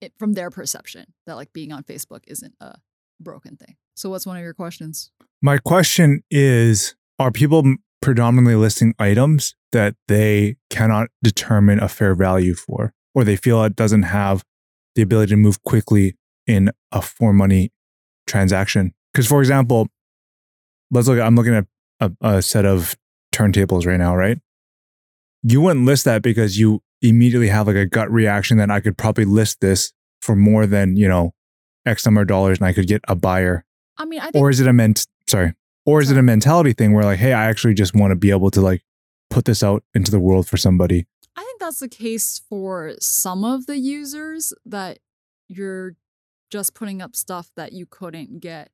It, 0.00 0.12
from 0.18 0.34
their 0.34 0.50
perception 0.50 1.14
that 1.26 1.34
like 1.34 1.52
being 1.52 1.72
on 1.72 1.82
facebook 1.82 2.20
isn't 2.28 2.54
a 2.60 2.76
broken 3.20 3.56
thing. 3.56 3.76
So 3.96 4.10
what's 4.10 4.26
one 4.26 4.36
of 4.36 4.42
your 4.42 4.54
questions? 4.54 5.10
My 5.42 5.58
question 5.58 6.22
is 6.30 6.94
Are 7.18 7.32
people 7.32 7.76
predominantly 8.00 8.54
listing 8.54 8.94
items 8.98 9.54
that 9.72 9.96
they 10.08 10.56
cannot 10.70 11.08
determine 11.22 11.80
a 11.80 11.88
fair 11.88 12.14
value 12.14 12.54
for, 12.54 12.92
or 13.14 13.24
they 13.24 13.36
feel 13.36 13.62
it 13.64 13.76
doesn't 13.76 14.02
have 14.02 14.44
the 14.94 15.02
ability 15.02 15.30
to 15.30 15.36
move 15.36 15.62
quickly 15.62 16.16
in 16.46 16.70
a 16.92 17.02
for 17.02 17.32
money 17.32 17.72
transaction. 18.26 18.92
Because, 19.12 19.26
for 19.26 19.40
example, 19.40 19.88
let's 20.90 21.08
look. 21.08 21.20
I'm 21.20 21.36
looking 21.36 21.54
at 21.54 21.66
a, 22.00 22.12
a 22.20 22.42
set 22.42 22.64
of 22.64 22.96
turntables 23.32 23.86
right 23.86 23.98
now, 23.98 24.16
right? 24.16 24.38
You 25.42 25.60
wouldn't 25.60 25.86
list 25.86 26.04
that 26.04 26.22
because 26.22 26.58
you 26.58 26.82
immediately 27.02 27.48
have 27.48 27.66
like 27.66 27.76
a 27.76 27.86
gut 27.86 28.10
reaction 28.10 28.56
that 28.58 28.70
I 28.70 28.80
could 28.80 28.96
probably 28.96 29.24
list 29.24 29.60
this 29.60 29.92
for 30.22 30.34
more 30.34 30.66
than 30.66 30.96
you 30.96 31.08
know 31.08 31.32
X 31.86 32.04
number 32.04 32.22
of 32.22 32.28
dollars, 32.28 32.58
and 32.58 32.66
I 32.66 32.72
could 32.72 32.86
get 32.86 33.02
a 33.08 33.14
buyer. 33.14 33.64
I 33.96 34.04
mean, 34.04 34.20
I 34.20 34.30
think 34.30 34.36
Or 34.42 34.50
is 34.50 34.60
it 34.60 34.66
a 34.66 34.72
ment? 34.72 35.06
Sorry. 35.28 35.54
Or 35.86 36.00
is 36.00 36.10
it 36.10 36.16
a 36.16 36.22
mentality 36.22 36.72
thing 36.72 36.94
where 36.94 37.04
like, 37.04 37.18
hey, 37.18 37.34
I 37.34 37.46
actually 37.46 37.74
just 37.74 37.94
want 37.94 38.10
to 38.10 38.16
be 38.16 38.30
able 38.30 38.50
to 38.52 38.60
like 38.60 38.82
put 39.28 39.44
this 39.44 39.62
out 39.62 39.84
into 39.94 40.10
the 40.10 40.18
world 40.18 40.48
for 40.48 40.56
somebody? 40.56 41.06
I 41.36 41.42
think 41.42 41.60
that's 41.60 41.80
the 41.80 41.88
case 41.88 42.40
for 42.48 42.94
some 43.00 43.44
of 43.44 43.66
the 43.66 43.78
users 43.78 44.52
that 44.64 45.00
you're 45.48 45.96
just 46.50 46.74
putting 46.74 47.02
up 47.02 47.16
stuff 47.16 47.50
that 47.56 47.72
you 47.72 47.86
couldn't 47.86 48.40
get 48.40 48.70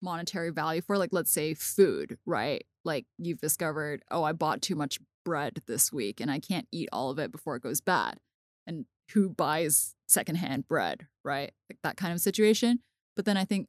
monetary 0.00 0.50
value 0.50 0.80
for 0.80 0.96
like 0.96 1.10
let's 1.12 1.30
say 1.30 1.54
food, 1.54 2.18
right? 2.26 2.64
Like 2.84 3.06
you've 3.18 3.40
discovered, 3.40 4.02
oh, 4.10 4.22
I 4.22 4.32
bought 4.32 4.62
too 4.62 4.74
much 4.74 4.98
bread 5.24 5.62
this 5.66 5.92
week 5.92 6.20
and 6.20 6.30
I 6.30 6.38
can't 6.38 6.68
eat 6.72 6.88
all 6.92 7.10
of 7.10 7.18
it 7.18 7.32
before 7.32 7.56
it 7.56 7.62
goes 7.62 7.80
bad. 7.80 8.18
And 8.66 8.86
who 9.12 9.28
buys 9.28 9.94
secondhand 10.06 10.68
bread, 10.68 11.06
right? 11.24 11.52
Like 11.68 11.78
that 11.82 11.96
kind 11.96 12.12
of 12.12 12.20
situation. 12.20 12.80
But 13.16 13.24
then 13.24 13.36
I 13.36 13.44
think 13.44 13.68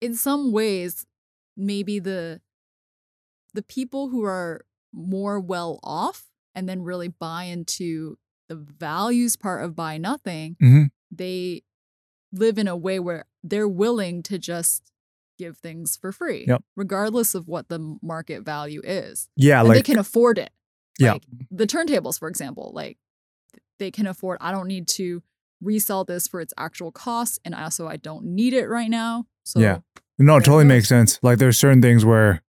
in 0.00 0.14
some 0.14 0.52
ways 0.52 1.06
maybe 1.56 1.98
the 1.98 2.40
the 3.54 3.62
people 3.62 4.08
who 4.08 4.24
are 4.24 4.64
more 4.92 5.40
well 5.40 5.80
off 5.82 6.27
and 6.54 6.68
then 6.68 6.82
really 6.82 7.08
buy 7.08 7.44
into 7.44 8.18
the 8.48 8.56
values 8.56 9.36
part 9.36 9.62
of 9.64 9.76
buy 9.76 9.98
nothing, 9.98 10.56
Mhm. 10.62 10.90
they 11.10 11.62
live 12.32 12.58
in 12.58 12.68
a 12.68 12.76
way 12.76 12.98
where 12.98 13.24
they're 13.42 13.68
willing 13.68 14.22
to 14.24 14.38
just 14.38 14.90
give 15.38 15.58
things 15.58 15.96
for 15.96 16.10
free, 16.12 16.44
Yep. 16.48 16.64
regardless 16.76 17.34
of 17.34 17.46
what 17.46 17.68
the 17.68 17.96
market 18.02 18.42
value 18.44 18.80
is. 18.84 19.28
Yeah, 19.36 19.60
and 19.60 19.68
like 19.68 19.76
they 19.76 19.82
can 19.82 19.98
afford 19.98 20.38
it. 20.38 20.50
Yeah. 20.98 21.12
Like 21.14 21.24
the 21.50 21.66
turntables, 21.66 22.18
for 22.18 22.28
example, 22.28 22.72
like 22.74 22.98
they 23.78 23.90
can 23.90 24.06
afford, 24.06 24.38
I 24.40 24.50
don't 24.50 24.66
need 24.66 24.88
to 24.88 25.22
resell 25.60 26.04
this 26.04 26.26
for 26.26 26.40
its 26.40 26.52
actual 26.58 26.90
cost. 26.90 27.38
And 27.44 27.54
also, 27.54 27.86
I 27.86 27.96
don't 27.96 28.24
need 28.24 28.52
it 28.52 28.66
right 28.68 28.90
now. 28.90 29.26
So, 29.44 29.60
Yeah. 29.60 29.78
no, 30.18 30.34
it 30.34 30.38
it 30.38 30.44
totally 30.44 30.64
goes. 30.64 30.68
makes 30.68 30.88
sense. 30.88 31.18
Like 31.22 31.38
there's 31.38 31.58
certain 31.58 31.80
things 31.82 32.04
where 32.04 32.42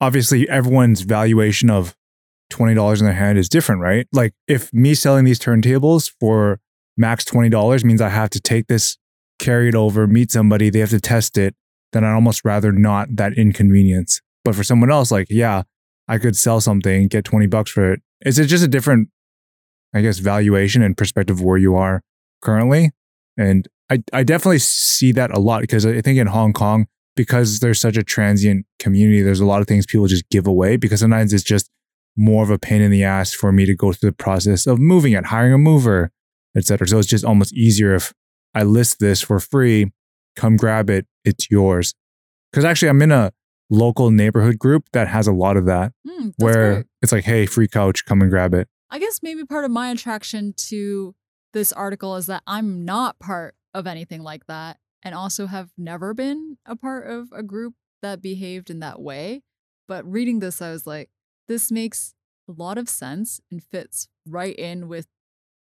obviously 0.00 0.48
everyone's 0.48 1.00
valuation 1.02 1.70
of 1.70 1.96
twenty 2.50 2.74
dollars 2.74 3.00
in 3.00 3.06
their 3.06 3.14
hand 3.14 3.38
is 3.38 3.48
different, 3.48 3.80
right? 3.80 4.06
Like 4.12 4.34
if 4.46 4.72
me 4.72 4.94
selling 4.94 5.24
these 5.24 5.38
turntables 5.38 6.12
for 6.20 6.60
max 6.96 7.24
twenty 7.24 7.48
dollars 7.48 7.84
means 7.84 8.00
I 8.00 8.08
have 8.08 8.30
to 8.30 8.40
take 8.40 8.66
this, 8.66 8.96
carry 9.38 9.68
it 9.68 9.74
over, 9.74 10.06
meet 10.06 10.30
somebody, 10.30 10.70
they 10.70 10.80
have 10.80 10.90
to 10.90 11.00
test 11.00 11.38
it, 11.38 11.54
then 11.92 12.04
I'd 12.04 12.14
almost 12.14 12.44
rather 12.44 12.72
not 12.72 13.08
that 13.16 13.32
inconvenience. 13.34 14.20
But 14.44 14.54
for 14.54 14.62
someone 14.62 14.90
else, 14.90 15.10
like, 15.10 15.26
yeah, 15.28 15.62
I 16.08 16.18
could 16.18 16.36
sell 16.36 16.60
something, 16.60 17.08
get 17.08 17.24
20 17.24 17.46
bucks 17.46 17.70
for 17.70 17.92
it. 17.92 18.00
Is 18.24 18.38
it 18.38 18.46
just 18.46 18.64
a 18.64 18.68
different, 18.68 19.08
I 19.94 20.02
guess, 20.02 20.18
valuation 20.18 20.82
and 20.82 20.96
perspective 20.96 21.40
where 21.40 21.58
you 21.58 21.74
are 21.74 22.02
currently? 22.42 22.92
And 23.36 23.66
I, 23.90 24.02
I 24.12 24.22
definitely 24.22 24.58
see 24.58 25.12
that 25.12 25.30
a 25.30 25.38
lot 25.38 25.60
because 25.60 25.84
I 25.84 26.00
think 26.00 26.18
in 26.18 26.28
Hong 26.28 26.52
Kong, 26.52 26.86
because 27.14 27.60
there's 27.60 27.80
such 27.80 27.96
a 27.96 28.02
transient 28.02 28.66
community, 28.78 29.22
there's 29.22 29.40
a 29.40 29.46
lot 29.46 29.60
of 29.60 29.66
things 29.66 29.86
people 29.86 30.06
just 30.06 30.28
give 30.30 30.46
away 30.46 30.76
because 30.76 31.00
sometimes 31.00 31.32
it's 31.32 31.44
just 31.44 31.70
more 32.16 32.42
of 32.42 32.50
a 32.50 32.58
pain 32.58 32.80
in 32.80 32.90
the 32.90 33.04
ass 33.04 33.32
for 33.32 33.52
me 33.52 33.66
to 33.66 33.74
go 33.74 33.92
through 33.92 34.10
the 34.10 34.16
process 34.16 34.66
of 34.66 34.78
moving 34.78 35.12
it, 35.12 35.26
hiring 35.26 35.52
a 35.52 35.58
mover, 35.58 36.10
etc. 36.56 36.88
So 36.88 36.98
it's 36.98 37.08
just 37.08 37.24
almost 37.24 37.52
easier 37.54 37.94
if 37.94 38.12
I 38.54 38.62
list 38.62 39.00
this 39.00 39.20
for 39.20 39.38
free, 39.38 39.92
come 40.34 40.56
grab 40.56 40.88
it, 40.88 41.06
it's 41.24 41.50
yours. 41.50 41.94
Because 42.50 42.64
actually, 42.64 42.88
I'm 42.88 43.02
in 43.02 43.12
a 43.12 43.32
local 43.68 44.10
neighborhood 44.10 44.58
group 44.58 44.84
that 44.92 45.08
has 45.08 45.26
a 45.26 45.32
lot 45.32 45.56
of 45.56 45.66
that 45.66 45.92
hmm, 46.08 46.26
that's 46.26 46.34
where 46.38 46.74
great. 46.74 46.86
it's 47.02 47.12
like, 47.12 47.24
hey, 47.24 47.46
free 47.46 47.68
couch, 47.68 48.04
come 48.04 48.22
and 48.22 48.30
grab 48.30 48.54
it. 48.54 48.68
I 48.90 48.98
guess 48.98 49.20
maybe 49.22 49.44
part 49.44 49.64
of 49.64 49.70
my 49.70 49.90
attraction 49.90 50.54
to 50.68 51.14
this 51.52 51.72
article 51.72 52.16
is 52.16 52.26
that 52.26 52.42
I'm 52.46 52.84
not 52.84 53.18
part 53.18 53.56
of 53.74 53.86
anything 53.86 54.22
like 54.22 54.46
that 54.46 54.78
and 55.02 55.14
also 55.14 55.46
have 55.46 55.70
never 55.76 56.14
been 56.14 56.58
a 56.64 56.76
part 56.76 57.10
of 57.10 57.28
a 57.32 57.42
group 57.42 57.74
that 58.02 58.22
behaved 58.22 58.70
in 58.70 58.80
that 58.80 59.00
way. 59.00 59.42
But 59.88 60.10
reading 60.10 60.40
this, 60.40 60.62
I 60.62 60.70
was 60.70 60.86
like, 60.86 61.10
this 61.48 61.70
makes 61.70 62.14
a 62.48 62.52
lot 62.52 62.78
of 62.78 62.88
sense 62.88 63.40
and 63.50 63.62
fits 63.62 64.08
right 64.26 64.54
in 64.56 64.88
with 64.88 65.06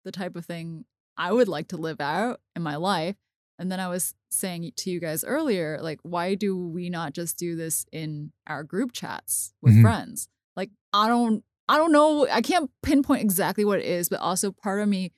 the 0.06 0.12
type 0.12 0.36
of 0.36 0.46
thing 0.46 0.86
I 1.18 1.32
would 1.32 1.48
like 1.48 1.68
to 1.70 1.78
live 1.78 2.02
out 2.02 2.42
in 2.56 2.62
my 2.62 2.76
life. 2.76 3.16
And 3.60 3.72
then 3.72 3.80
I 3.80 3.88
was 3.88 4.16
saying 4.32 4.72
to 4.78 4.90
you 4.90 5.00
guys 5.00 5.24
earlier, 5.24 5.80
like, 5.82 6.00
why 6.02 6.36
do 6.36 6.58
we 6.58 6.90
not 6.90 7.14
just 7.14 7.38
do 7.38 7.56
this 7.56 7.86
in 7.92 8.32
our 8.48 8.64
group 8.64 8.92
chats 8.94 9.54
with 9.62 9.76
Mhm. 9.76 9.82
friends? 9.82 10.28
Like, 10.56 10.72
I 10.92 11.08
don't, 11.08 11.44
I 11.70 11.78
don't 11.78 11.92
know. 11.92 12.28
I 12.28 12.42
can't 12.42 12.70
pinpoint 12.82 13.22
exactly 13.22 13.64
what 13.64 13.80
it 13.80 13.86
is, 13.86 14.10
but 14.10 14.20
also 14.20 14.52
part 14.52 14.82
of 14.82 14.90
me, 14.90 15.14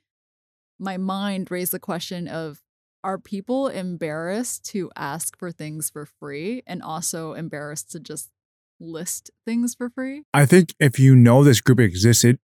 my 0.79 0.97
mind 0.97 1.49
raised 1.49 1.71
the 1.71 1.79
question 1.79 2.27
of, 2.27 2.61
are 3.03 3.17
people 3.17 3.67
embarrassed 3.67 4.65
to 4.65 4.91
ask 4.95 5.37
for 5.37 5.51
things 5.51 5.89
for 5.89 6.05
free 6.05 6.63
and 6.67 6.81
also 6.81 7.33
embarrassed 7.33 7.91
to 7.91 7.99
just 7.99 8.31
list 8.79 9.31
things 9.45 9.75
for 9.75 9.89
free? 9.89 10.23
I 10.33 10.45
think 10.45 10.73
if 10.79 10.99
you 10.99 11.15
know 11.15 11.43
this 11.43 11.61
group 11.61 11.79
exists, 11.79 12.23
it 12.23 12.39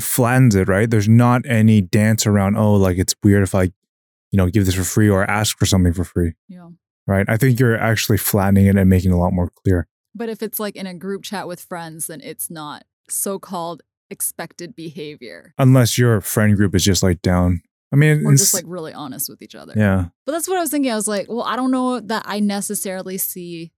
flattens 0.00 0.54
it, 0.54 0.68
right? 0.68 0.90
There's 0.90 1.08
not 1.08 1.42
any 1.46 1.80
dance 1.80 2.26
around, 2.26 2.56
oh, 2.56 2.74
like 2.74 2.98
it's 2.98 3.14
weird 3.22 3.42
if 3.42 3.54
I, 3.54 3.64
you 4.30 4.36
know, 4.36 4.48
give 4.48 4.66
this 4.66 4.74
for 4.74 4.84
free 4.84 5.08
or 5.08 5.28
ask 5.30 5.56
for 5.58 5.66
something 5.66 5.92
for 5.92 6.04
free, 6.04 6.32
Yeah. 6.48 6.70
right? 7.06 7.26
I 7.28 7.36
think 7.36 7.60
you're 7.60 7.78
actually 7.78 8.18
flattening 8.18 8.66
it 8.66 8.76
and 8.76 8.90
making 8.90 9.12
it 9.12 9.14
a 9.14 9.18
lot 9.18 9.32
more 9.32 9.50
clear. 9.64 9.86
But 10.14 10.28
if 10.28 10.42
it's 10.42 10.58
like 10.60 10.76
in 10.76 10.86
a 10.86 10.94
group 10.94 11.22
chat 11.22 11.46
with 11.48 11.60
friends, 11.60 12.06
then 12.08 12.20
it's 12.20 12.50
not 12.50 12.84
so 13.08 13.38
called 13.38 13.82
expected 14.10 14.74
behavior. 14.76 15.54
Unless 15.58 15.98
your 15.98 16.20
friend 16.20 16.56
group 16.56 16.74
is 16.74 16.84
just 16.84 17.02
like 17.02 17.22
down. 17.22 17.62
I 17.92 17.96
mean, 17.96 18.26
it's, 18.26 18.40
just 18.40 18.54
like 18.54 18.64
really 18.66 18.92
honest 18.92 19.28
with 19.28 19.40
each 19.42 19.54
other. 19.54 19.72
yeah. 19.76 20.06
But 20.26 20.32
that's 20.32 20.48
what 20.48 20.56
I 20.56 20.60
was 20.60 20.70
thinking. 20.70 20.90
I 20.90 20.96
was 20.96 21.06
like, 21.06 21.26
well, 21.28 21.42
I 21.44 21.54
don't 21.54 21.70
know 21.70 22.00
that 22.00 22.24
I 22.26 22.40
necessarily 22.40 23.18
see 23.18 23.70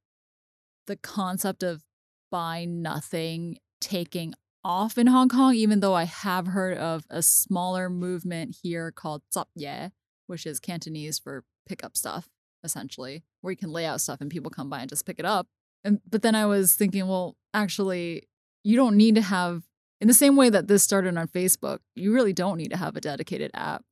the 0.87 0.97
concept 0.97 1.62
of 1.62 1.83
buy 2.31 2.64
nothing 2.64 3.59
taking 3.81 4.35
off 4.64 4.99
in 4.99 5.07
Hong 5.07 5.28
Kong, 5.28 5.55
even 5.55 5.81
though 5.81 5.95
I 5.95 6.05
have 6.05 6.49
heard 6.49 6.76
of 6.76 7.05
a 7.09 7.23
smaller 7.23 7.88
movement 7.88 8.57
here 8.62 8.90
called 8.90 9.23
Zap 9.33 9.49
Ye, 9.55 9.90
which 10.26 10.45
is 10.45 10.59
Cantonese 10.59 11.19
for 11.19 11.45
pick 11.69 11.85
up 11.85 11.97
stuff, 11.97 12.28
essentially, 12.64 13.23
where 13.40 13.52
you 13.52 13.57
can 13.57 13.71
lay 13.71 13.87
out 13.87 14.00
stuff 14.00 14.21
and 14.21 14.31
people 14.31 14.50
come 14.50 14.69
by 14.69 14.81
and 14.81 14.88
just 14.88 15.07
pick 15.07 15.19
it 15.19 15.25
up. 15.25 15.47
And 15.85 16.00
but 16.09 16.23
then 16.23 16.35
I 16.35 16.47
was 16.47 16.75
thinking, 16.75 17.07
well, 17.07 17.37
actually, 17.55 18.25
you 18.64 18.76
don't 18.76 18.97
need 18.97 19.14
to 19.14 19.23
have 19.23 19.62
in 20.00 20.09
the 20.09 20.14
same 20.14 20.37
way 20.37 20.50
that 20.50 20.69
this 20.69 20.83
started 20.83 21.16
on 21.16 21.28
Facebook, 21.28 21.78
you 21.95 22.12
really 22.12 22.33
don't 22.33 22.59
need 22.59 22.71
to 22.71 22.76
have 22.76 22.97
a 22.97 23.00
dedicated 23.00 23.50
app. 23.55 23.85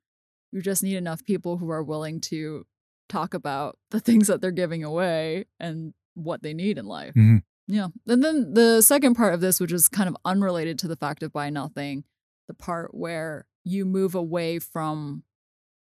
You 0.53 0.61
just 0.61 0.83
need 0.83 0.97
enough 0.97 1.25
people 1.25 1.59
who 1.59 1.71
are 1.71 1.83
willing 1.83 2.21
to 2.23 2.67
talk 3.09 3.33
about 3.35 3.79
the 3.91 4.01
things 4.01 4.27
that 4.27 4.41
they're 4.41 4.51
giving 4.51 4.85
away 4.85 5.47
and 5.61 5.95
what 6.15 6.43
they 6.43 6.55
need 6.55 6.79
in 6.79 6.87
life. 6.87 7.15
Mhm. 7.15 7.43
Yeah. 7.67 7.89
And 8.07 8.23
then 8.23 8.55
the 8.55 8.83
second 8.83 9.15
part 9.15 9.35
of 9.35 9.41
this, 9.41 9.61
which 9.61 9.73
is 9.73 9.89
kind 9.89 10.09
of 10.09 10.17
unrelated 10.25 10.79
to 10.81 10.89
the 10.89 10.97
fact 10.97 11.23
of 11.23 11.33
buy 11.33 11.51
nothing, 11.51 12.05
the 12.47 12.55
part 12.55 12.95
where 12.95 13.47
you 13.65 13.85
move 13.85 14.15
away 14.15 14.59
from 14.59 15.25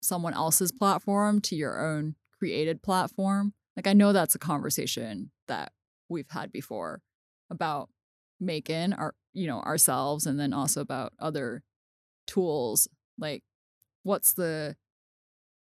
someone 0.01 0.33
else's 0.33 0.71
platform 0.71 1.41
to 1.41 1.55
your 1.55 1.79
own 1.85 2.15
created 2.37 2.81
platform. 2.81 3.53
Like 3.75 3.87
I 3.87 3.93
know 3.93 4.13
that's 4.13 4.35
a 4.35 4.39
conversation 4.39 5.31
that 5.47 5.73
we've 6.09 6.29
had 6.29 6.51
before 6.51 7.01
about 7.49 7.89
making 8.39 8.93
our 8.93 9.15
you 9.33 9.47
know 9.47 9.59
ourselves 9.61 10.25
and 10.25 10.39
then 10.39 10.53
also 10.53 10.79
about 10.81 11.13
other 11.19 11.63
tools 12.27 12.87
like 13.17 13.43
what's 14.03 14.33
the 14.33 14.75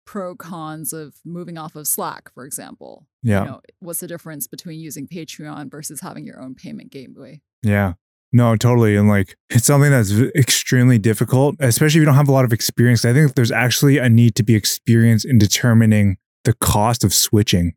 pro 0.06 0.34
cons 0.34 0.92
of 0.92 1.16
moving 1.24 1.58
off 1.58 1.76
of 1.76 1.86
slack 1.86 2.32
for 2.32 2.44
example 2.44 3.06
Yeah. 3.22 3.40
you 3.40 3.50
know 3.50 3.60
what's 3.80 4.00
the 4.00 4.08
difference 4.08 4.46
between 4.46 4.80
using 4.80 5.06
patreon 5.06 5.70
versus 5.70 6.00
having 6.00 6.24
your 6.24 6.40
own 6.40 6.54
payment 6.54 6.90
gateway 6.90 7.40
Yeah. 7.62 7.94
No, 8.34 8.56
totally. 8.56 8.96
And 8.96 9.08
like, 9.08 9.36
it's 9.50 9.66
something 9.66 9.90
that's 9.90 10.10
extremely 10.34 10.98
difficult, 10.98 11.54
especially 11.60 11.98
if 11.98 12.00
you 12.00 12.04
don't 12.06 12.14
have 12.14 12.28
a 12.28 12.32
lot 12.32 12.46
of 12.46 12.52
experience. 12.52 13.04
I 13.04 13.12
think 13.12 13.34
there's 13.34 13.52
actually 13.52 13.98
a 13.98 14.08
need 14.08 14.34
to 14.36 14.42
be 14.42 14.54
experienced 14.54 15.26
in 15.26 15.36
determining 15.38 16.16
the 16.44 16.54
cost 16.54 17.04
of 17.04 17.12
switching. 17.12 17.74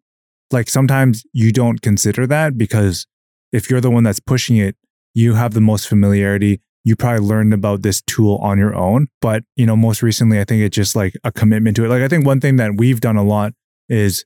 Like, 0.52 0.70
sometimes 0.70 1.24
you 1.34 1.52
don't 1.52 1.82
consider 1.82 2.26
that 2.28 2.58
because 2.58 3.06
if 3.52 3.70
you're 3.70 3.82
the 3.82 3.92
one 3.92 4.04
that's 4.04 4.22
pushing 4.22 4.56
it, 4.56 4.78
you 5.14 5.34
have 5.34 5.54
the 5.54 5.62
most 5.62 5.90
familiarity. 5.90 6.62
You 6.86 6.96
probably 6.96 7.28
learned 7.28 7.54
about 7.54 7.82
this 7.82 8.02
tool 8.04 8.38
on 8.38 8.58
your 8.58 8.76
own. 8.76 9.08
But, 9.22 9.44
you 9.58 9.66
know, 9.66 9.76
most 9.76 10.02
recently, 10.02 10.40
I 10.40 10.46
think 10.46 10.62
it's 10.62 10.76
just 10.76 10.96
like 10.96 11.16
a 11.26 11.34
commitment 11.34 11.76
to 11.78 11.84
it. 11.86 11.90
Like, 11.90 12.02
I 12.02 12.08
think 12.08 12.26
one 12.26 12.40
thing 12.40 12.56
that 12.58 12.78
we've 12.78 13.02
done 13.02 13.18
a 13.18 13.24
lot 13.24 13.52
is 13.90 14.24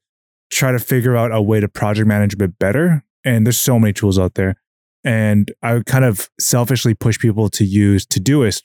try 0.52 0.72
to 0.72 0.80
figure 0.80 1.16
out 1.16 1.32
a 1.32 1.42
way 1.42 1.60
to 1.60 1.68
project 1.68 2.08
manage 2.08 2.34
a 2.34 2.38
bit 2.38 2.58
better. 2.60 3.04
And 3.24 3.46
there's 3.46 3.58
so 3.58 3.80
many 3.80 3.94
tools 3.94 4.18
out 4.18 4.36
there 4.36 4.56
And 5.04 5.52
I 5.62 5.74
would 5.74 5.86
kind 5.86 6.06
of 6.06 6.30
selfishly 6.40 6.94
push 6.94 7.20
people 7.20 7.50
to 7.50 7.66
use 7.66 8.06
Todoist, 8.06 8.64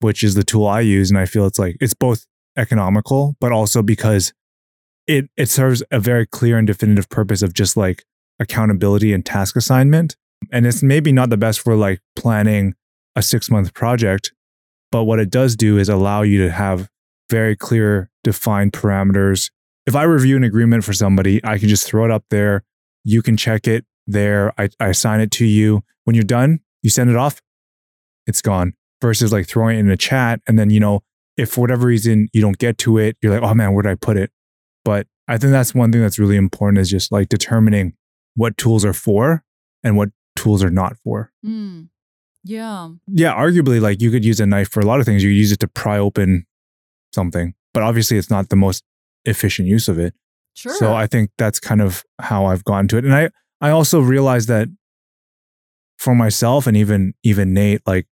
which 0.00 0.22
is 0.22 0.34
the 0.34 0.44
tool 0.44 0.66
I 0.66 0.80
use. 0.80 1.10
And 1.10 1.18
I 1.18 1.26
feel 1.26 1.46
it's 1.46 1.58
like, 1.58 1.76
it's 1.80 1.94
both 1.94 2.26
economical, 2.56 3.36
but 3.40 3.52
also 3.52 3.82
because 3.82 4.32
it, 5.06 5.28
it 5.36 5.48
serves 5.48 5.82
a 5.90 5.98
very 5.98 6.26
clear 6.26 6.56
and 6.58 6.66
definitive 6.66 7.08
purpose 7.08 7.42
of 7.42 7.52
just 7.54 7.76
like 7.76 8.04
accountability 8.38 9.12
and 9.12 9.24
task 9.24 9.56
assignment. 9.56 10.16
And 10.52 10.66
it's 10.66 10.82
maybe 10.82 11.12
not 11.12 11.30
the 11.30 11.36
best 11.36 11.60
for 11.60 11.74
like 11.74 12.00
planning 12.16 12.74
a 13.16 13.22
six 13.22 13.50
month 13.50 13.74
project, 13.74 14.32
but 14.92 15.04
what 15.04 15.18
it 15.18 15.30
does 15.30 15.56
do 15.56 15.78
is 15.78 15.88
allow 15.88 16.22
you 16.22 16.42
to 16.44 16.50
have 16.50 16.88
very 17.30 17.56
clear, 17.56 18.10
defined 18.22 18.72
parameters. 18.72 19.50
If 19.86 19.94
I 19.94 20.04
review 20.04 20.36
an 20.36 20.44
agreement 20.44 20.84
for 20.84 20.92
somebody, 20.92 21.40
I 21.44 21.58
can 21.58 21.68
just 21.68 21.86
throw 21.86 22.04
it 22.04 22.10
up 22.10 22.24
there. 22.30 22.64
You 23.04 23.22
can 23.22 23.36
check 23.36 23.66
it 23.66 23.84
there. 24.06 24.52
I, 24.58 24.68
I 24.80 24.88
assign 24.88 25.20
it 25.20 25.30
to 25.32 25.44
you. 25.44 25.82
When 26.04 26.14
you're 26.14 26.24
done, 26.24 26.60
you 26.82 26.90
send 26.90 27.10
it 27.10 27.16
off, 27.16 27.40
it's 28.26 28.42
gone. 28.42 28.74
Versus 29.02 29.32
like 29.32 29.46
throwing 29.46 29.76
it 29.76 29.80
in 29.80 29.90
a 29.90 29.96
chat. 29.96 30.40
And 30.46 30.58
then, 30.58 30.70
you 30.70 30.80
know, 30.80 31.00
if 31.36 31.50
for 31.50 31.60
whatever 31.60 31.86
reason 31.86 32.28
you 32.32 32.40
don't 32.40 32.58
get 32.58 32.78
to 32.78 32.98
it, 32.98 33.16
you're 33.20 33.32
like, 33.32 33.42
oh 33.42 33.54
man, 33.54 33.74
where 33.74 33.82
did 33.82 33.90
I 33.90 33.96
put 33.96 34.16
it? 34.16 34.30
But 34.84 35.06
I 35.28 35.38
think 35.38 35.52
that's 35.52 35.74
one 35.74 35.92
thing 35.92 36.00
that's 36.00 36.18
really 36.18 36.36
important 36.36 36.78
is 36.78 36.90
just 36.90 37.12
like 37.12 37.28
determining 37.28 37.94
what 38.34 38.56
tools 38.56 38.84
are 38.84 38.92
for 38.92 39.44
and 39.82 39.96
what 39.96 40.10
tools 40.36 40.62
are 40.62 40.70
not 40.70 40.96
for. 40.98 41.32
Mm. 41.44 41.88
Yeah. 42.44 42.90
Yeah, 43.08 43.34
arguably, 43.34 43.80
like 43.80 44.00
you 44.00 44.10
could 44.10 44.24
use 44.24 44.40
a 44.40 44.46
knife 44.46 44.68
for 44.70 44.80
a 44.80 44.86
lot 44.86 45.00
of 45.00 45.06
things. 45.06 45.24
You 45.24 45.30
use 45.30 45.52
it 45.52 45.60
to 45.60 45.68
pry 45.68 45.98
open 45.98 46.46
something, 47.14 47.54
but 47.72 47.82
obviously, 47.82 48.18
it's 48.18 48.30
not 48.30 48.50
the 48.50 48.56
most 48.56 48.84
efficient 49.26 49.68
use 49.68 49.88
of 49.88 49.98
it. 49.98 50.14
Sure. 50.54 50.74
So 50.74 50.94
I 50.94 51.06
think 51.06 51.30
that's 51.38 51.58
kind 51.60 51.80
of 51.82 52.04
how 52.20 52.46
I've 52.46 52.64
gotten 52.64 52.88
to 52.88 52.96
it. 52.98 53.04
And 53.04 53.14
I, 53.14 53.30
I 53.60 53.70
also 53.70 54.00
realized 54.00 54.48
that 54.48 54.68
for 55.98 56.14
myself 56.14 56.66
and 56.66 56.76
even 56.76 57.14
even 57.22 57.54
Nate, 57.54 57.80
like 57.86 58.06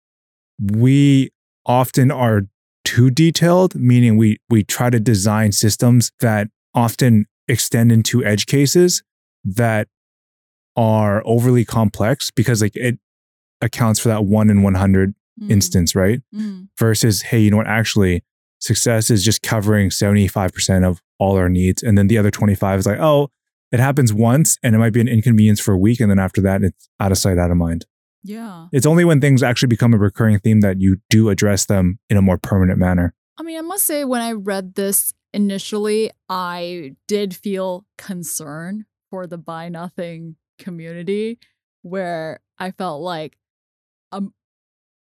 we 0.61 1.31
often 1.65 2.11
are 2.11 2.43
too 2.85 3.09
detailed, 3.09 3.75
meaning 3.75 4.17
we 4.17 4.37
we 4.49 4.63
try 4.63 4.89
to 4.89 4.99
design 4.99 5.51
systems 5.51 6.11
that 6.19 6.47
often 6.73 7.25
extend 7.47 7.91
into 7.91 8.23
edge 8.23 8.45
cases 8.45 9.03
that 9.43 9.87
are 10.75 11.21
overly 11.25 11.65
complex 11.65 12.31
because 12.31 12.61
like 12.61 12.75
it 12.75 12.99
accounts 13.61 13.99
for 13.99 14.09
that 14.09 14.23
one 14.25 14.49
in 14.49 14.61
100 14.61 15.13
Mm. 15.41 15.51
instance, 15.51 15.95
right? 15.95 16.19
Mm. 16.35 16.67
Versus, 16.77 17.21
hey, 17.21 17.39
you 17.39 17.49
know 17.49 17.55
what? 17.55 17.65
Actually, 17.67 18.25
success 18.59 19.09
is 19.09 19.23
just 19.23 19.41
covering 19.41 19.89
75% 19.89 20.85
of 20.85 21.01
all 21.17 21.37
our 21.37 21.49
needs. 21.49 21.83
And 21.83 21.97
then 21.97 22.07
the 22.07 22.17
other 22.17 22.31
25 22.31 22.79
is 22.79 22.85
like, 22.85 22.99
oh, 22.99 23.29
it 23.71 23.79
happens 23.79 24.13
once 24.13 24.57
and 24.63 24.75
it 24.75 24.79
might 24.79 24.93
be 24.93 25.01
an 25.01 25.07
inconvenience 25.07 25.59
for 25.59 25.73
a 25.73 25.77
week. 25.77 25.99
And 25.99 26.09
then 26.09 26.19
after 26.19 26.41
that, 26.41 26.63
it's 26.63 26.89
out 26.99 27.11
of 27.11 27.17
sight, 27.17 27.37
out 27.37 27.51
of 27.51 27.57
mind. 27.57 27.85
Yeah. 28.23 28.67
It's 28.71 28.85
only 28.85 29.05
when 29.05 29.21
things 29.21 29.43
actually 29.43 29.67
become 29.67 29.93
a 29.93 29.97
recurring 29.97 30.39
theme 30.39 30.61
that 30.61 30.81
you 30.81 30.97
do 31.09 31.29
address 31.29 31.65
them 31.65 31.99
in 32.09 32.17
a 32.17 32.21
more 32.21 32.37
permanent 32.37 32.79
manner. 32.79 33.13
I 33.37 33.43
mean, 33.43 33.57
I 33.57 33.61
must 33.61 33.85
say, 33.85 34.03
when 34.03 34.21
I 34.21 34.33
read 34.33 34.75
this 34.75 35.13
initially, 35.33 36.11
I 36.27 36.95
did 37.07 37.35
feel 37.35 37.85
concern 37.97 38.85
for 39.09 39.25
the 39.25 39.37
buy 39.37 39.69
nothing 39.69 40.35
community, 40.57 41.39
where 41.81 42.41
I 42.57 42.71
felt 42.71 43.01
like 43.01 43.37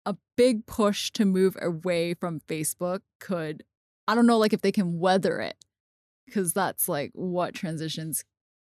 a 0.07 0.17
big 0.37 0.67
push 0.67 1.11
to 1.13 1.25
move 1.25 1.57
away 1.61 2.15
from 2.15 2.41
Facebook 2.41 3.01
could, 3.19 3.65
I 4.09 4.15
don't 4.15 4.27
know, 4.27 4.39
like 4.39 4.53
if 4.53 4.61
they 4.63 4.73
can 4.73 4.99
weather 4.99 5.41
it, 5.41 5.57
because 6.27 6.53
that's 6.53 6.89
like 6.89 7.11
what 7.15 7.55
transitions 7.55 8.25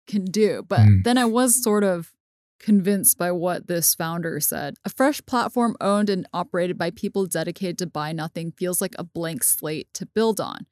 can 0.08 0.26
do. 0.26 0.64
But 0.68 0.82
Mm. 0.82 1.04
then 1.04 1.18
I 1.18 1.26
was 1.26 1.62
sort 1.62 1.84
of 1.84 2.14
convinced 2.60 3.18
by 3.18 3.32
what 3.32 3.68
this 3.68 3.96
founder 3.96 4.40
said. 4.40 4.76
A 4.86 4.90
fresh 4.90 5.26
platform 5.26 5.76
owned 5.82 6.10
and 6.10 6.28
operated 6.34 6.78
by 6.78 6.92
people 6.92 7.26
dedicated 7.26 7.78
to 7.80 7.88
buy 7.88 8.12
nothing 8.12 8.52
feels 8.52 8.82
like 8.82 8.96
a 9.00 9.04
blank 9.04 9.44
slate 9.44 9.92
to 9.96 10.06
build 10.06 10.40
on. 10.40 10.68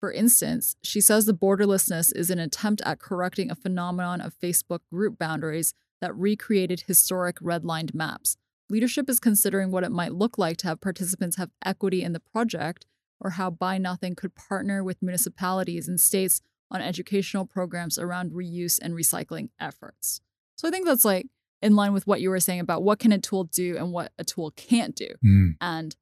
For 0.00 0.12
instance, 0.12 0.76
she 0.82 1.00
says 1.00 1.24
the 1.26 1.34
borderlessness 1.34 2.14
is 2.14 2.30
an 2.30 2.38
attempt 2.38 2.80
at 2.82 2.98
correcting 2.98 3.50
a 3.50 3.54
phenomenon 3.54 4.20
of 4.20 4.38
Facebook 4.38 4.80
group 4.90 5.18
boundaries 5.18 5.74
that 6.00 6.14
recreated 6.16 6.84
historic 6.86 7.38
redlined 7.40 7.94
maps. 7.94 8.36
Leadership 8.70 9.10
is 9.10 9.20
considering 9.20 9.70
what 9.70 9.84
it 9.84 9.92
might 9.92 10.12
look 10.12 10.38
like 10.38 10.56
to 10.58 10.68
have 10.68 10.80
participants 10.80 11.36
have 11.36 11.50
equity 11.64 12.02
in 12.02 12.12
the 12.12 12.20
project 12.20 12.86
or 13.20 13.30
how 13.30 13.50
Buy 13.50 13.78
Nothing 13.78 14.14
could 14.14 14.34
partner 14.34 14.82
with 14.82 15.02
municipalities 15.02 15.88
and 15.88 16.00
states 16.00 16.40
on 16.70 16.80
educational 16.80 17.46
programs 17.46 17.98
around 17.98 18.32
reuse 18.32 18.78
and 18.80 18.94
recycling 18.94 19.50
efforts. 19.60 20.20
So 20.56 20.66
I 20.66 20.70
think 20.70 20.86
that's 20.86 21.04
like 21.04 21.26
in 21.62 21.76
line 21.76 21.92
with 21.92 22.06
what 22.06 22.20
you 22.20 22.30
were 22.30 22.40
saying 22.40 22.60
about 22.60 22.82
what 22.82 22.98
can 22.98 23.12
a 23.12 23.18
tool 23.18 23.44
do 23.44 23.76
and 23.76 23.92
what 23.92 24.12
a 24.18 24.24
tool 24.24 24.50
can't 24.52 24.94
do. 24.94 25.08
Mm. 25.24 25.56
And 25.60 25.96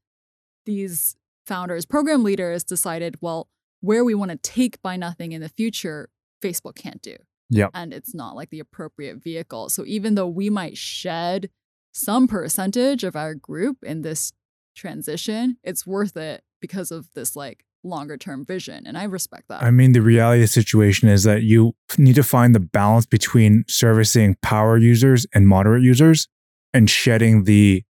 these 0.64 1.16
founders, 1.46 1.84
program 1.84 2.22
leaders 2.22 2.64
decided, 2.64 3.16
well, 3.20 3.48
where 3.80 4.04
we 4.04 4.14
want 4.14 4.30
to 4.30 4.36
take 4.36 4.80
Buy 4.82 4.96
Nothing 4.96 5.32
in 5.32 5.40
the 5.40 5.48
future, 5.48 6.08
Facebook 6.42 6.76
can't 6.76 7.02
do. 7.02 7.16
Yep. 7.50 7.70
And 7.74 7.92
it's 7.92 8.14
not 8.14 8.34
like 8.34 8.50
the 8.50 8.60
appropriate 8.60 9.22
vehicle. 9.22 9.68
So 9.68 9.84
even 9.84 10.14
though 10.14 10.28
we 10.28 10.48
might 10.48 10.76
shed 10.76 11.50
some 11.92 12.26
percentage 12.26 13.04
of 13.04 13.14
our 13.16 13.34
group 13.34 13.78
in 13.82 14.02
this 14.02 14.32
transition, 14.74 15.56
it's 15.62 15.86
worth 15.86 16.16
it 16.16 16.42
because 16.60 16.90
of 16.90 17.12
this 17.14 17.36
like 17.36 17.64
longer 17.84 18.16
term 18.16 18.44
vision. 18.44 18.86
And 18.86 18.96
I 18.96 19.04
respect 19.04 19.48
that. 19.48 19.62
I 19.62 19.70
mean, 19.70 19.92
the 19.92 20.02
reality 20.02 20.40
of 20.42 20.44
the 20.44 20.52
situation 20.52 21.08
is 21.08 21.24
that 21.24 21.42
you 21.42 21.74
need 21.98 22.14
to 22.14 22.22
find 22.22 22.54
the 22.54 22.60
balance 22.60 23.06
between 23.06 23.64
servicing 23.68 24.36
power 24.42 24.76
users 24.78 25.26
and 25.34 25.46
moderate 25.48 25.82
users 25.82 26.28
and 26.72 26.88
shedding 26.88 27.44
the 27.44 27.84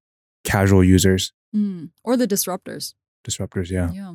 casual 0.45 0.83
users, 0.85 1.33
Mm. 1.55 1.91
Or 2.03 2.17
the 2.17 2.27
disruptors. 2.27 2.95
disruptors. 3.25 3.71
Yeah. 3.71 3.93
Yeah. 3.93 4.15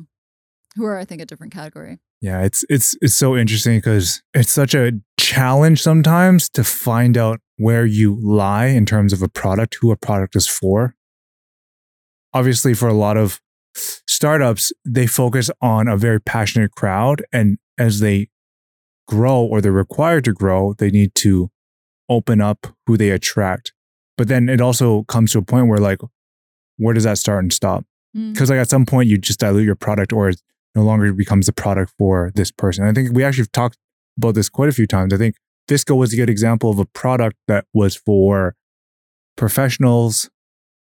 Who 0.76 0.84
are, 0.84 0.98
I 0.98 1.04
think, 1.04 1.20
a 1.20 1.26
different 1.26 1.52
category. 1.52 1.98
Yeah, 2.20 2.42
it's 2.42 2.64
it's 2.68 2.96
it's 3.00 3.14
so 3.14 3.36
interesting 3.36 3.78
because 3.78 4.22
it's 4.34 4.50
such 4.52 4.74
a 4.74 4.92
challenge 5.18 5.82
sometimes 5.82 6.48
to 6.50 6.64
find 6.64 7.16
out 7.16 7.40
where 7.56 7.86
you 7.86 8.18
lie 8.20 8.66
in 8.66 8.86
terms 8.86 9.12
of 9.12 9.22
a 9.22 9.28
product, 9.28 9.78
who 9.80 9.90
a 9.90 9.96
product 9.96 10.36
is 10.36 10.46
for. 10.46 10.94
Obviously, 12.34 12.74
for 12.74 12.88
a 12.88 12.94
lot 12.94 13.16
of 13.16 13.40
startups, 14.06 14.72
they 14.84 15.06
focus 15.06 15.50
on 15.60 15.88
a 15.88 15.96
very 15.96 16.20
passionate 16.20 16.72
crowd, 16.72 17.24
and 17.32 17.58
as 17.78 18.00
they 18.00 18.28
grow 19.06 19.42
or 19.42 19.60
they're 19.60 19.72
required 19.72 20.24
to 20.24 20.32
grow, 20.32 20.74
they 20.74 20.90
need 20.90 21.14
to 21.14 21.50
open 22.08 22.40
up 22.40 22.66
who 22.86 22.96
they 22.96 23.10
attract. 23.10 23.72
But 24.16 24.28
then 24.28 24.48
it 24.48 24.60
also 24.60 25.04
comes 25.04 25.32
to 25.32 25.38
a 25.38 25.42
point 25.42 25.68
where 25.68 25.78
like, 25.78 26.00
where 26.76 26.94
does 26.94 27.04
that 27.04 27.18
start 27.18 27.44
and 27.44 27.52
stop? 27.52 27.84
Mm. 28.16 28.32
because 28.32 28.48
like 28.50 28.58
at 28.58 28.70
some 28.70 28.86
point 28.86 29.08
you 29.08 29.18
just 29.18 29.40
dilute 29.40 29.66
your 29.66 29.74
product 29.74 30.12
or 30.12 30.32
no 30.78 30.84
longer 30.84 31.12
becomes 31.12 31.48
a 31.48 31.52
product 31.52 31.92
for 31.98 32.30
this 32.34 32.50
person. 32.50 32.84
I 32.84 32.92
think 32.92 33.14
we 33.14 33.24
actually 33.24 33.48
talked 33.52 33.76
about 34.16 34.34
this 34.34 34.48
quite 34.48 34.68
a 34.68 34.72
few 34.72 34.86
times. 34.86 35.12
I 35.12 35.16
think 35.16 35.34
VSCO 35.68 35.96
was 35.96 36.12
a 36.12 36.16
good 36.16 36.30
example 36.30 36.70
of 36.70 36.78
a 36.78 36.86
product 36.86 37.36
that 37.48 37.64
was 37.74 37.96
for 37.96 38.54
professionals 39.36 40.30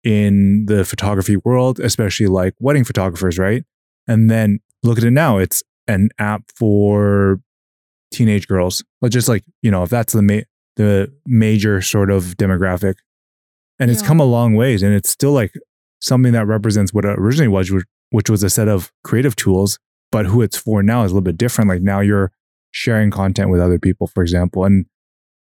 in 0.02 0.66
the 0.66 0.84
photography 0.84 1.36
world, 1.36 1.80
especially 1.80 2.26
like 2.26 2.54
wedding 2.60 2.84
photographers, 2.84 3.38
right? 3.38 3.64
And 4.06 4.30
then 4.30 4.60
look 4.82 4.98
at 4.98 5.04
it 5.04 5.10
now, 5.10 5.38
it's 5.38 5.62
an 5.86 6.10
app 6.18 6.42
for 6.54 7.40
teenage 8.12 8.46
girls. 8.48 8.84
But 9.00 9.12
just 9.12 9.28
like, 9.28 9.44
you 9.62 9.70
know, 9.70 9.82
if 9.82 9.90
that's 9.90 10.12
the 10.12 10.22
ma- 10.22 10.46
the 10.76 11.12
major 11.26 11.80
sort 11.80 12.10
of 12.10 12.36
demographic. 12.36 12.96
And 13.78 13.90
it's 13.90 14.02
come 14.02 14.20
a 14.20 14.24
long 14.24 14.54
ways 14.54 14.82
and 14.82 14.94
it's 14.94 15.10
still 15.10 15.32
like 15.32 15.52
something 16.00 16.32
that 16.32 16.46
represents 16.46 16.94
what 16.94 17.04
it 17.04 17.18
originally 17.18 17.48
was, 17.48 17.70
which, 18.10 18.30
was 18.30 18.42
a 18.42 18.50
set 18.50 18.68
of 18.68 18.92
creative 19.04 19.36
tools, 19.36 19.78
but 20.12 20.26
who 20.26 20.42
it's 20.42 20.56
for 20.56 20.82
now 20.82 21.04
is 21.04 21.10
a 21.10 21.14
little 21.14 21.24
bit 21.24 21.36
different. 21.36 21.68
Like 21.68 21.82
now 21.82 22.00
you're 22.00 22.32
sharing 22.70 23.10
content 23.10 23.50
with 23.50 23.60
other 23.60 23.78
people, 23.78 24.06
for 24.06 24.22
example. 24.22 24.64
And 24.64 24.86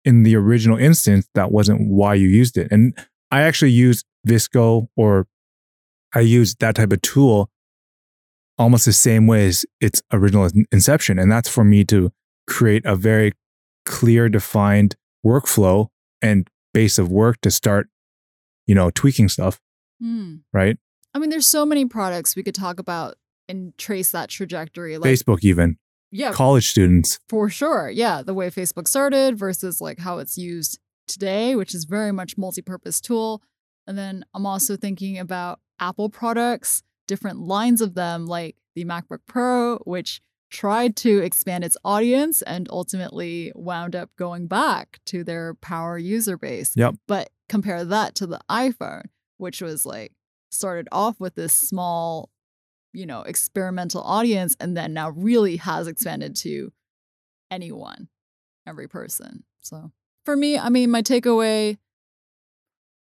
in 0.06 0.24
the 0.24 0.36
original 0.36 0.78
instance, 0.78 1.28
that 1.36 1.52
wasn't 1.52 1.89
why 1.89 2.13
you 2.15 2.28
used 2.28 2.58
it. 2.58 2.67
And 2.72 2.98
I 3.32 3.41
actually 3.41 3.72
used 3.72 4.06
VSCO 4.28 4.88
or 4.96 5.28
I 6.15 6.22
used 6.22 6.60
that 6.62 6.76
type 6.76 6.91
of 6.93 7.02
tool 7.02 7.50
almost 8.58 8.86
the 8.86 8.93
same 8.93 9.28
way 9.28 9.48
as 9.48 9.65
its 9.82 10.02
original 10.12 10.50
inception. 10.72 11.20
And 11.20 11.32
that's 11.32 11.50
for 11.50 11.63
me 11.63 11.84
to 11.86 12.12
create 12.48 12.86
a 12.86 12.96
very 12.96 13.34
clear, 13.86 14.30
defined 14.30 14.96
workflow 15.26 15.88
and 16.22 16.50
base 16.74 16.98
of 16.98 17.12
work 17.12 17.39
to 17.41 17.52
start, 17.52 17.88
you 18.65 18.74
know, 18.76 18.89
tweaking 18.89 19.30
stuff, 19.30 19.60
Mm. 20.02 20.41
right? 20.54 20.78
I 21.18 21.20
mean, 21.20 21.32
there's 21.32 21.48
so 21.48 21.66
many 21.66 21.84
products 21.86 22.36
we 22.36 22.44
could 22.44 22.54
talk 22.54 22.80
about 22.80 23.16
and 23.50 23.76
trace 23.80 24.12
that 24.12 24.30
trajectory. 24.30 25.00
Like, 25.00 25.10
Facebook, 25.10 25.40
even 25.42 25.78
yeah, 26.12 26.32
college 26.32 26.70
students. 26.70 27.20
for 27.28 27.50
sure. 27.50 27.90
Yeah, 27.90 28.22
the 28.22 28.36
way 28.36 28.52
Facebook 28.52 28.88
started 28.88 29.36
versus 29.36 29.82
like 29.82 29.98
how 29.98 30.20
it's 30.20 30.38
used 30.38 30.78
today, 31.08 31.56
which 31.56 31.74
is 31.74 31.86
very 31.86 32.12
much 32.12 32.38
multi-purpose 32.38 33.02
tool. 33.02 33.42
And 33.88 33.98
then 33.98 34.26
I'm 34.36 34.46
also 34.46 34.78
thinking 34.78 35.18
about 35.18 35.60
Apple 35.80 36.10
products, 36.12 36.84
different 37.08 37.40
lines 37.40 37.82
of 37.82 37.96
them, 37.96 38.28
like 38.28 38.58
the 38.76 38.86
MacBook 38.86 39.22
Pro, 39.28 39.78
which 39.86 40.22
tried 40.52 40.96
to 40.98 41.18
expand 41.18 41.64
its 41.64 41.78
audience 41.84 42.44
and 42.44 42.68
ultimately 42.70 43.52
wound 43.56 43.96
up 43.96 44.12
going 44.18 44.46
back 44.46 45.00
to 45.08 45.24
their 45.24 45.56
power 45.56 45.98
user 45.98 46.38
base. 46.38 46.74
Yep. 46.76 46.94
But 47.08 47.32
compare 47.50 47.84
that 47.84 48.14
to 48.16 48.28
the 48.28 48.40
iPhone, 48.52 49.06
which 49.38 49.64
was 49.64 49.84
like 49.84 50.12
started 50.50 50.88
off 50.92 51.20
with 51.20 51.36
this 51.36 51.54
small, 51.54 52.30
you 52.94 53.06
know, 53.06 53.22
experimental 53.22 54.02
audience 54.02 54.56
and 54.60 54.76
then 54.76 54.94
now 54.94 55.10
really 55.10 55.58
has 55.58 55.88
expanded 55.88 56.36
to 56.38 56.72
anyone, 57.52 58.10
every 58.66 58.88
person. 58.88 59.44
So 59.62 59.92
for 60.26 60.36
me, 60.36 60.58
I 60.58 60.70
mean, 60.70 60.92
my 60.92 61.02
takeaway 61.02 61.78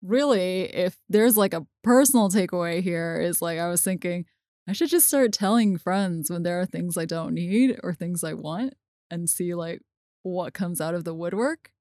really, 0.01 0.63
if 0.63 0.97
there's 1.09 1.37
like 1.37 1.53
a 1.53 1.65
personal 1.83 2.29
takeaway 2.29 2.81
here, 2.81 3.19
is 3.19 3.41
like 3.41 3.59
I 3.59 3.67
was 3.67 3.81
thinking, 3.81 4.25
I 4.67 4.73
should 4.73 4.89
just 4.89 5.07
start 5.07 5.33
telling 5.33 5.77
friends 5.77 6.29
when 6.29 6.43
there 6.43 6.59
are 6.59 6.65
things 6.65 6.97
I 6.97 7.05
don't 7.05 7.33
need 7.33 7.79
or 7.83 7.93
things 7.93 8.23
I 8.23 8.33
want 8.33 8.73
and 9.11 9.29
see 9.29 9.53
like 9.53 9.81
what 10.23 10.53
comes 10.53 10.81
out 10.81 10.95
of 10.95 11.03
the 11.03 11.13
woodwork. 11.13 11.71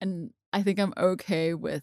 And 0.00 0.30
I 0.52 0.62
think 0.62 0.78
I'm 0.78 0.92
okay 0.96 1.54
with, 1.54 1.82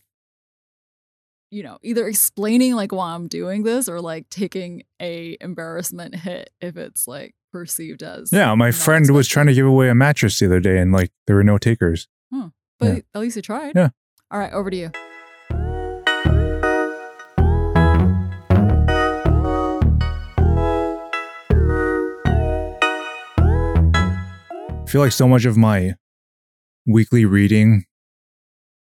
you 1.54 1.62
know, 1.62 1.78
either 1.84 2.08
explaining 2.08 2.74
like 2.74 2.92
why 2.92 3.13
I'm 3.13 3.28
doing 3.28 3.62
this 3.63 3.88
or 3.88 4.02
like 4.02 4.28
taking 4.30 4.84
a 5.00 5.38
embarrassment 5.39 6.16
hit 6.16 6.50
if 6.60 6.78
it's 6.78 7.08
like 7.08 7.36
perceived 7.52 8.02
as 8.02 8.32
Yeah, 8.34 8.56
my 8.56 8.72
friend 8.72 9.10
was 9.12 9.28
trying 9.28 9.46
to 9.48 9.54
give 9.54 9.68
away 9.68 9.89
a 9.89 9.96
mattress 9.96 10.39
the 10.39 10.48
other 10.48 10.60
day 10.60 10.80
and 10.80 10.92
like 10.92 11.12
there 11.28 11.36
were 11.36 11.44
no 11.44 11.60
takers. 11.60 12.08
Hmm, 12.32 12.48
but 12.80 12.86
Yeah. 12.88 13.02
at 13.13 13.22
least 13.22 13.36
you 13.36 13.44
tried. 13.44 13.74
Yeah. 13.76 13.89
All 14.32 14.39
right, 14.39 14.52
over 14.52 14.72
to 14.72 14.76
you. 14.78 14.92
I 24.76 24.86
feel 24.88 25.02
like 25.02 25.12
so 25.12 25.28
much 25.28 25.46
of 25.46 25.58
my 25.58 25.94
weekly 26.86 27.26
reading 27.26 27.86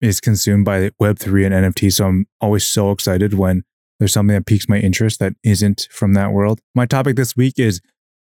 is 0.02 0.20
consumed 0.20 0.66
by 0.66 0.90
Web3 1.02 1.46
and 1.52 1.74
NFT. 1.76 1.92
So 1.94 2.06
I'm 2.08 2.26
always 2.42 2.66
so 2.66 2.92
excited 2.92 3.34
when 3.34 3.64
there's 4.00 4.14
something 4.14 4.36
that 4.36 4.46
piques 4.46 4.68
my 4.68 4.78
interest 4.78 5.20
that 5.20 5.34
isn't 5.44 5.88
from 5.92 6.14
that 6.14 6.32
world. 6.32 6.60
My 6.74 6.86
topic 6.86 7.16
this 7.16 7.36
week 7.36 7.58
is 7.58 7.82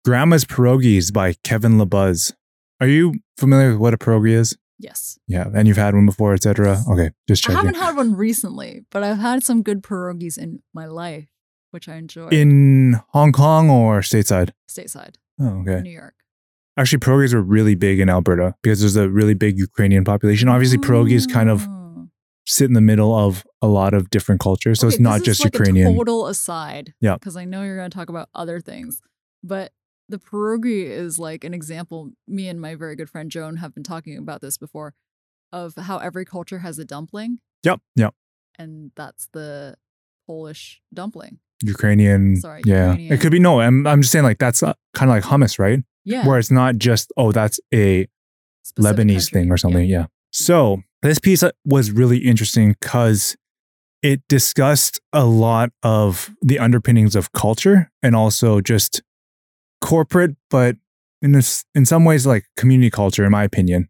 Grandma's 0.04 0.46
Pierogies 0.46 1.12
by 1.12 1.34
Kevin 1.44 1.74
LeBuzz. 1.80 2.34
Are 2.80 2.88
you 2.88 3.16
familiar 3.38 3.72
with 3.72 3.80
what 3.80 3.94
a 3.94 3.98
pierogi 3.98 4.32
is? 4.32 4.56
Yes. 4.78 5.18
Yeah, 5.28 5.48
and 5.56 5.68
you've 5.68 5.78
had 5.78 5.96
one 5.96 6.06
before, 6.06 6.34
etc. 6.34 6.84
Okay, 6.92 7.12
just 7.28 7.44
check. 7.44 7.56
I 7.56 7.60
haven't 7.60 7.78
had 7.78 7.96
one 7.96 8.14
recently, 8.14 8.84
but 8.92 9.04
I've 9.04 9.18
had 9.20 9.42
some 9.44 9.64
good 9.64 9.82
pierogies 9.82 10.38
in 10.38 10.62
my 10.74 10.86
life, 10.86 11.28
which 11.72 11.88
I 11.88 11.96
enjoy. 11.96 12.28
In 12.28 13.00
Hong 13.10 13.32
Kong 13.32 13.70
or 13.70 14.02
stateside? 14.02 14.52
stateside, 14.70 15.16
Oh, 15.40 15.62
okay. 15.62 15.82
New 15.82 15.92
York. 15.92 16.16
Actually, 16.78 17.00
pierogies 17.00 17.34
are 17.34 17.42
really 17.42 17.76
big 17.76 18.00
in 18.00 18.10
Alberta 18.10 18.54
because 18.62 18.82
there's 18.82 18.96
a 18.98 19.10
really 19.10 19.34
big 19.34 19.58
Ukrainian 19.58 20.04
population. 20.04 20.50
Obviously, 20.50 20.78
pierogies 20.78 21.32
kind 21.32 21.50
of 21.50 21.66
Oh. 21.68 22.10
sit 22.46 22.66
in 22.66 22.74
the 22.74 22.82
middle 22.82 23.16
of 23.18 23.44
a 23.62 23.68
lot 23.68 23.94
of 23.94 24.10
different 24.10 24.42
cultures. 24.42 24.80
So 24.82 24.88
Okay, 24.88 24.96
it's 24.96 25.02
not 25.02 25.24
just 25.24 25.44
like 25.44 25.54
Ukrainian. 25.54 25.96
Total 25.96 26.28
aside. 26.28 26.94
Yeah. 27.02 27.14
Because 27.16 27.38
I 27.38 27.46
know 27.46 27.64
you're 27.64 27.78
going 27.78 27.90
to 27.90 27.98
talk 27.98 28.10
about 28.10 28.28
other 28.36 28.60
things, 28.60 29.02
but 29.44 29.72
the 30.10 30.20
pierogi 30.20 30.84
is 30.86 31.18
like 31.18 31.44
an 31.44 31.54
example. 31.54 32.12
Me 32.28 32.48
and 32.50 32.60
my 32.62 32.76
very 32.76 32.96
good 32.96 33.10
friend 33.10 33.32
Joan 33.32 33.56
have 33.58 33.74
been 33.74 33.84
talking 33.84 34.18
about 34.18 34.42
this 34.42 34.58
before, 34.58 34.94
of 35.54 35.76
how 35.76 35.98
every 36.00 36.26
culture 36.26 36.60
has 36.60 36.78
a 36.78 36.86
dumpling, 36.86 37.40
Yep. 37.64 37.80
Yep. 37.96 38.14
and 38.60 38.92
that's 38.96 39.28
the 39.32 39.76
Polish 40.28 40.82
dumpling. 40.94 41.40
Ukrainian. 41.64 42.36
Sorry, 42.36 42.62
yeah. 42.66 42.90
Ukrainian. 42.90 43.14
It 43.14 43.22
could 43.22 43.32
be 43.32 43.40
no. 43.40 43.62
I'm, 43.62 43.88
I'm 43.88 44.02
just 44.02 44.12
saying 44.12 44.26
like 44.26 44.38
that's 44.40 44.62
uh, 44.62 44.74
kind 44.94 45.10
of 45.10 45.16
like 45.16 45.24
hummus, 45.24 45.58
right? 45.58 45.80
Yeah. 46.06 46.28
Where 46.28 46.40
it's 46.40 46.52
not 46.52 46.78
just 46.78 47.12
oh 47.18 47.32
that's 47.32 47.60
a 47.74 48.08
specific 48.64 48.98
Lebanese 48.98 49.14
country. 49.32 49.42
thing 49.42 49.52
or 49.52 49.58
something. 49.58 49.86
Yeah. 49.86 50.06
So 50.32 50.82
this 51.02 51.20
piece 51.20 51.44
uh, 51.44 51.52
was 51.66 51.92
really 51.92 52.20
interesting 52.20 52.76
because 52.80 53.36
it 54.02 54.22
discussed 54.28 55.00
a 55.14 55.26
lot 55.26 55.72
of 55.82 56.30
the 56.42 56.60
underpinnings 56.60 57.16
of 57.16 57.32
culture 57.32 57.92
and 58.04 58.16
also 58.16 58.62
just 58.62 59.02
corporate, 59.82 60.36
but 60.50 60.76
in 61.22 61.32
this, 61.32 61.66
in 61.74 61.86
some 61.86 62.06
ways, 62.06 62.28
like 62.28 62.46
community 62.58 62.90
culture, 62.90 63.24
in 63.24 63.32
my 63.32 63.44
opinion, 63.44 63.88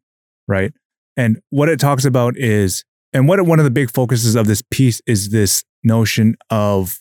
right? 0.48 0.72
And 1.18 1.40
what 1.50 1.68
it 1.68 1.80
talks 1.80 2.06
about 2.06 2.38
is, 2.38 2.84
and 3.12 3.28
what 3.28 3.42
one 3.46 3.60
of 3.60 3.66
the 3.66 3.72
big 3.72 3.92
focuses 3.92 4.36
of 4.36 4.48
this 4.48 4.62
piece 4.72 5.02
is 5.06 5.30
this 5.30 5.64
notion 5.84 6.36
of 6.50 7.00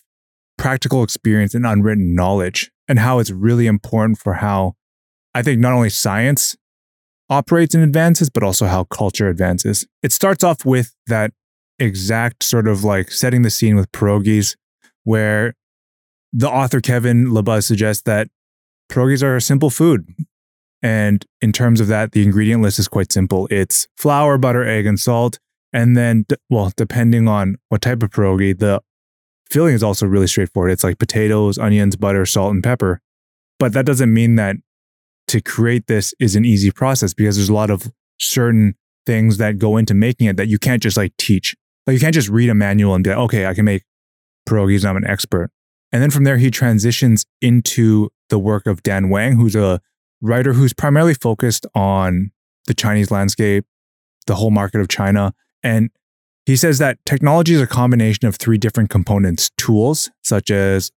practical 0.56 1.02
experience 1.02 1.54
and 1.54 1.66
unwritten 1.66 2.14
knowledge, 2.14 2.70
and 2.88 2.98
how 2.98 3.18
it's 3.18 3.30
really 3.30 3.66
important 3.66 4.18
for 4.18 4.34
how 4.34 4.74
I 5.34 5.42
think 5.42 5.60
not 5.60 5.72
only 5.72 5.90
science 5.90 6.56
operates 7.28 7.74
and 7.74 7.82
advances, 7.82 8.30
but 8.30 8.42
also 8.42 8.66
how 8.66 8.84
culture 8.84 9.28
advances. 9.28 9.86
It 10.02 10.12
starts 10.12 10.44
off 10.44 10.64
with 10.64 10.94
that 11.06 11.32
exact 11.78 12.42
sort 12.42 12.68
of 12.68 12.84
like 12.84 13.10
setting 13.10 13.42
the 13.42 13.50
scene 13.50 13.76
with 13.76 13.90
pierogies, 13.92 14.56
where 15.04 15.54
the 16.32 16.48
author 16.48 16.80
Kevin 16.80 17.26
LeBuzz 17.26 17.64
suggests 17.64 18.02
that 18.04 18.28
pierogies 18.90 19.22
are 19.22 19.36
a 19.36 19.40
simple 19.40 19.70
food. 19.70 20.06
And 20.82 21.24
in 21.40 21.52
terms 21.52 21.80
of 21.80 21.86
that, 21.88 22.12
the 22.12 22.22
ingredient 22.22 22.62
list 22.62 22.78
is 22.78 22.88
quite 22.88 23.10
simple. 23.10 23.48
It's 23.50 23.88
flour, 23.96 24.36
butter, 24.36 24.64
egg, 24.64 24.86
and 24.86 25.00
salt. 25.00 25.38
And 25.72 25.96
then, 25.96 26.26
well, 26.50 26.72
depending 26.76 27.26
on 27.26 27.56
what 27.68 27.80
type 27.80 28.02
of 28.02 28.10
pierogi, 28.10 28.56
the 28.56 28.80
filling 29.50 29.74
is 29.74 29.82
also 29.82 30.06
really 30.06 30.26
straightforward. 30.26 30.72
It's 30.72 30.84
like 30.84 30.98
potatoes, 30.98 31.58
onions, 31.58 31.96
butter, 31.96 32.26
salt, 32.26 32.52
and 32.52 32.62
pepper. 32.62 33.00
But 33.58 33.72
that 33.72 33.86
doesn't 33.86 34.12
mean 34.12 34.34
that 34.36 34.56
to 35.28 35.40
create 35.40 35.86
this 35.86 36.14
is 36.20 36.36
an 36.36 36.44
easy 36.44 36.70
process 36.70 37.14
because 37.14 37.36
there's 37.36 37.48
a 37.48 37.54
lot 37.54 37.70
of 37.70 37.90
certain 38.18 38.74
things 39.06 39.38
that 39.38 39.58
go 39.58 39.76
into 39.76 39.94
making 39.94 40.26
it 40.26 40.36
that 40.36 40.48
you 40.48 40.58
can't 40.58 40.82
just 40.82 40.96
like 40.96 41.16
teach. 41.16 41.54
Like 41.86 41.94
you 41.94 42.00
can't 42.00 42.14
just 42.14 42.28
read 42.28 42.50
a 42.50 42.54
manual 42.54 42.94
and 42.94 43.04
be 43.04 43.10
like, 43.10 43.18
okay, 43.18 43.46
I 43.46 43.54
can 43.54 43.64
make 43.64 43.84
pierogies 44.48 44.84
I'm 44.84 44.96
an 44.96 45.06
expert. 45.06 45.50
And 45.92 46.02
then 46.02 46.10
from 46.10 46.24
there, 46.24 46.38
he 46.38 46.50
transitions 46.50 47.24
into 47.40 48.10
the 48.28 48.38
work 48.38 48.66
of 48.66 48.82
Dan 48.82 49.10
Wang, 49.10 49.36
who's 49.36 49.54
a 49.54 49.80
writer 50.20 50.52
who's 50.52 50.72
primarily 50.72 51.14
focused 51.14 51.66
on 51.74 52.32
the 52.66 52.74
Chinese 52.74 53.10
landscape, 53.10 53.64
the 54.26 54.34
whole 54.34 54.50
market 54.50 54.80
of 54.80 54.88
China. 54.88 55.34
And 55.62 55.90
he 56.46 56.56
says 56.56 56.78
that 56.78 56.98
technology 57.06 57.54
is 57.54 57.60
a 57.60 57.66
combination 57.66 58.26
of 58.26 58.36
three 58.36 58.58
different 58.58 58.90
components 58.90 59.50
tools, 59.56 60.10
such 60.22 60.50
as 60.50 60.90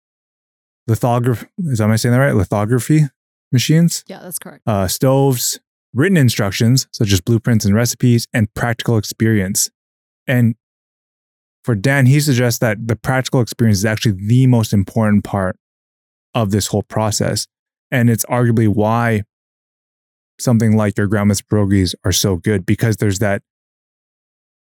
lithography. 0.88 1.48
Is 1.60 1.78
that, 1.78 1.86
am 1.86 1.92
I 1.92 1.98
saying 1.98 2.14
that 2.14 2.20
right? 2.20 2.36
Lithography 2.36 3.04
machines, 3.52 4.04
Yeah, 4.08 4.20
that's 4.20 4.40
correct. 4.40 4.64
uh, 4.68 4.88
stoves, 4.88 5.60
written 5.94 6.18
instructions, 6.18 6.88
such 6.92 7.12
as 7.12 7.22
blueprints 7.22 7.66
and 7.66 7.74
recipes, 7.76 8.28
and 8.34 8.54
practical 8.54 8.98
experience. 8.98 9.70
And 10.28 10.56
for 11.64 11.76
Dan, 11.76 12.06
he 12.06 12.20
suggests 12.20 12.60
that 12.60 12.88
the 12.88 12.96
practical 12.96 13.42
experience 13.42 13.80
is 13.80 13.86
actually 13.86 14.18
the 14.26 14.48
most 14.48 14.74
important 14.74 15.24
part 15.24 15.58
of 16.34 16.52
this 16.52 16.68
whole 16.68 16.84
process. 16.84 17.48
And 17.92 18.10
it's 18.10 18.26
arguably 18.26 18.68
why 18.68 19.24
something 20.40 20.76
like 20.78 20.98
your 20.98 21.08
grandma's 21.08 21.42
pierogies 21.42 21.96
are 22.04 22.12
so 22.12 22.36
good 22.36 22.66
because 22.66 22.98
there's 22.98 23.20
that 23.20 23.42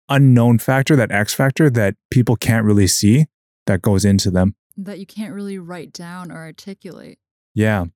unknown 0.09 0.59
factor, 0.59 0.95
that 0.97 1.11
X 1.11 1.35
factor 1.35 1.69
that 1.71 1.97
people 2.11 2.37
can't 2.37 2.65
really 2.65 2.87
see 2.87 3.27
that 3.67 3.83
goes 3.83 4.05
into 4.05 4.31
them. 4.31 4.55
That 4.77 4.99
you 4.99 5.07
can't 5.07 5.35
really 5.35 5.59
write 5.59 5.93
down 5.93 6.31
or 6.31 6.37
articulate. 6.37 7.19
Yeah. 7.55 7.87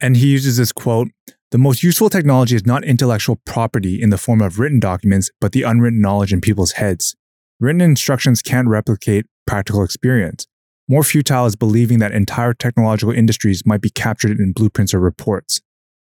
And 0.00 0.16
he 0.16 0.28
uses 0.28 0.56
this 0.56 0.72
quote 0.72 1.08
The 1.50 1.58
most 1.58 1.82
useful 1.82 2.10
technology 2.10 2.54
is 2.54 2.66
not 2.66 2.84
intellectual 2.84 3.36
property 3.44 4.00
in 4.00 4.10
the 4.10 4.18
form 4.18 4.40
of 4.40 4.58
written 4.58 4.80
documents, 4.80 5.30
but 5.40 5.52
the 5.52 5.62
unwritten 5.62 6.00
knowledge 6.00 6.32
in 6.32 6.40
people's 6.40 6.72
heads. 6.72 7.14
Written 7.60 7.80
instructions 7.80 8.42
can't 8.42 8.68
replicate 8.68 9.26
practical 9.46 9.82
experience. 9.82 10.46
More 10.88 11.02
futile 11.02 11.46
is 11.46 11.56
believing 11.56 11.98
that 11.98 12.12
entire 12.12 12.54
technological 12.54 13.12
industries 13.12 13.66
might 13.66 13.80
be 13.80 13.90
captured 13.90 14.38
in 14.38 14.52
blueprints 14.52 14.94
or 14.94 15.00
reports. 15.00 15.60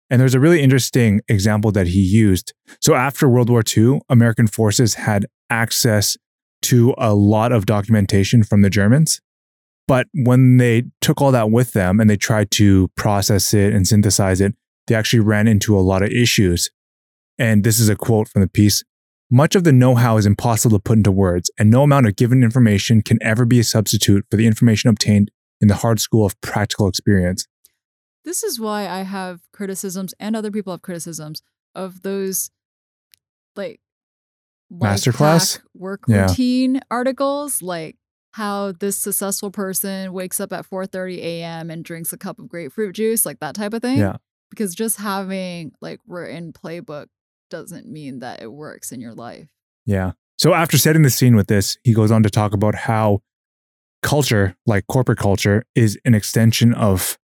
And 0.08 0.20
there's 0.20 0.34
a 0.34 0.40
really 0.40 0.62
interesting 0.62 1.20
example 1.28 1.72
that 1.72 1.88
he 1.88 2.00
used. 2.00 2.52
So 2.80 2.94
after 2.94 3.28
World 3.28 3.50
War 3.50 3.64
II, 3.76 4.00
American 4.08 4.46
forces 4.46 4.94
had 4.94 5.26
access 5.50 6.16
to 6.62 6.94
a 6.98 7.14
lot 7.14 7.52
of 7.52 7.66
documentation 7.66 8.44
from 8.44 8.62
the 8.62 8.70
Germans. 8.70 9.20
But 9.88 10.08
when 10.12 10.56
they 10.56 10.84
took 11.00 11.20
all 11.20 11.32
that 11.32 11.50
with 11.50 11.72
them 11.72 12.00
and 12.00 12.10
they 12.10 12.16
tried 12.16 12.50
to 12.52 12.88
process 12.96 13.54
it 13.54 13.72
and 13.72 13.86
synthesize 13.86 14.40
it, 14.40 14.54
they 14.86 14.94
actually 14.94 15.20
ran 15.20 15.46
into 15.46 15.76
a 15.76 15.80
lot 15.80 16.02
of 16.02 16.10
issues. 16.10 16.70
And 17.38 17.64
this 17.64 17.78
is 17.78 17.88
a 17.88 17.96
quote 17.96 18.28
from 18.28 18.42
the 18.42 18.48
piece 18.48 18.82
Much 19.30 19.54
of 19.54 19.64
the 19.64 19.72
know 19.72 19.94
how 19.94 20.16
is 20.16 20.26
impossible 20.26 20.78
to 20.78 20.82
put 20.82 20.98
into 20.98 21.12
words, 21.12 21.50
and 21.58 21.70
no 21.70 21.82
amount 21.82 22.06
of 22.06 22.16
given 22.16 22.42
information 22.42 23.02
can 23.02 23.18
ever 23.22 23.44
be 23.44 23.60
a 23.60 23.64
substitute 23.64 24.24
for 24.30 24.36
the 24.36 24.46
information 24.46 24.90
obtained 24.90 25.30
in 25.60 25.68
the 25.68 25.74
hard 25.76 26.00
school 26.00 26.24
of 26.24 26.40
practical 26.40 26.88
experience. 26.88 27.46
This 28.24 28.42
is 28.42 28.58
why 28.58 28.88
I 28.88 29.02
have 29.02 29.40
criticisms 29.52 30.14
and 30.18 30.34
other 30.34 30.50
people 30.50 30.72
have 30.72 30.82
criticisms 30.82 31.42
of 31.74 32.02
those 32.02 32.50
like 33.54 33.80
Masterclass? 34.72 35.60
work 35.74 36.02
Yeah. 36.08 36.26
routine 36.26 36.80
articles 36.90 37.62
like 37.62 37.96
how 38.36 38.72
this 38.72 38.98
successful 38.98 39.50
person 39.50 40.12
wakes 40.12 40.40
up 40.40 40.52
at 40.52 40.66
4:30 40.68 41.18
a.m. 41.18 41.70
and 41.70 41.82
drinks 41.84 42.12
a 42.12 42.18
cup 42.18 42.38
of 42.38 42.48
grapefruit 42.48 42.94
juice 42.94 43.24
like 43.24 43.40
that 43.40 43.54
type 43.54 43.72
of 43.72 43.80
thing 43.82 43.98
Yeah. 43.98 44.16
because 44.50 44.74
just 44.74 44.98
having 44.98 45.72
like 45.80 46.00
written 46.06 46.52
playbook 46.52 47.06
doesn't 47.50 47.86
mean 47.88 48.18
that 48.20 48.42
it 48.42 48.52
works 48.52 48.92
in 48.92 49.00
your 49.00 49.14
life. 49.14 49.48
Yeah. 49.86 50.12
So 50.38 50.52
after 50.52 50.76
setting 50.76 51.02
the 51.02 51.10
scene 51.10 51.34
with 51.34 51.46
this, 51.46 51.78
he 51.82 51.94
goes 51.94 52.10
on 52.10 52.22
to 52.24 52.30
talk 52.30 52.52
about 52.52 52.74
how 52.74 53.22
culture, 54.02 54.54
like 54.66 54.86
corporate 54.86 55.18
culture, 55.18 55.64
is 55.74 55.98
an 56.04 56.14
extension 56.14 56.74
of 56.74 57.18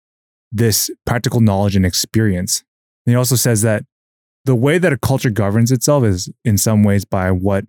this 0.53 0.91
practical 1.07 1.41
knowledge 1.41 1.75
and 1.77 1.85
experience. 1.85 2.63
And 3.07 3.13
he 3.13 3.17
also 3.17 3.35
says 3.37 3.63
that 3.63 3.85
the 4.45 4.55
way 4.55 4.79
that 4.79 4.93
a 4.93 4.99
culture 4.99 5.31
governs 5.31 5.73
itself 5.73 6.05
is 6.05 6.31
in 6.45 6.57
some 6.57 6.83
ways 6.85 7.05
by 7.05 7.31
what 7.31 7.65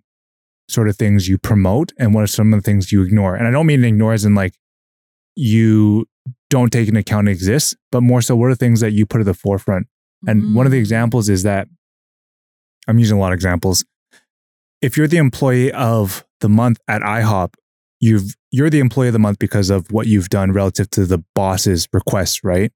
sort 0.72 0.88
of 0.88 0.96
things 0.96 1.28
you 1.28 1.38
promote 1.38 1.92
and 1.98 2.14
what 2.14 2.24
are 2.24 2.28
some 2.28 2.52
of 2.52 2.58
the 2.62 2.64
things 2.64 2.90
you 2.92 3.02
ignore. 3.02 3.34
And 3.36 3.46
I 3.46 3.50
don't 3.50 3.66
mean 3.66 3.84
ignore 3.84 4.12
as 4.12 4.24
in 4.24 4.34
like 4.34 4.54
you 5.36 6.06
don't 6.50 6.70
take 6.72 6.88
into 6.88 7.00
account 7.00 7.28
it 7.28 7.32
exists, 7.32 7.74
but 7.90 8.02
more 8.02 8.22
so 8.22 8.36
what 8.36 8.50
are 8.50 8.54
things 8.54 8.80
that 8.80 8.92
you 8.92 9.06
put 9.06 9.20
at 9.20 9.26
the 9.26 9.34
forefront. 9.34 9.86
And 10.26 10.54
one 10.54 10.66
of 10.66 10.72
the 10.72 10.78
Mm. 10.78 10.82
examples 10.82 11.28
is 11.28 11.42
that 11.42 11.68
I'm 12.86 12.98
using 12.98 13.16
a 13.16 13.20
lot 13.20 13.32
of 13.32 13.36
examples. 13.36 13.84
If 14.80 14.96
you're 14.96 15.08
the 15.08 15.16
employee 15.18 15.72
of 15.72 16.24
the 16.40 16.48
month 16.48 16.78
at 16.88 17.02
IHOP, 17.02 17.54
you've 18.00 18.34
you're 18.50 18.68
the 18.70 18.80
employee 18.80 19.08
of 19.08 19.12
the 19.14 19.18
month 19.18 19.38
because 19.38 19.70
of 19.70 19.90
what 19.90 20.06
you've 20.06 20.28
done 20.28 20.52
relative 20.52 20.90
to 20.90 21.06
the 21.06 21.24
boss's 21.34 21.88
requests, 21.92 22.44
right? 22.44 22.70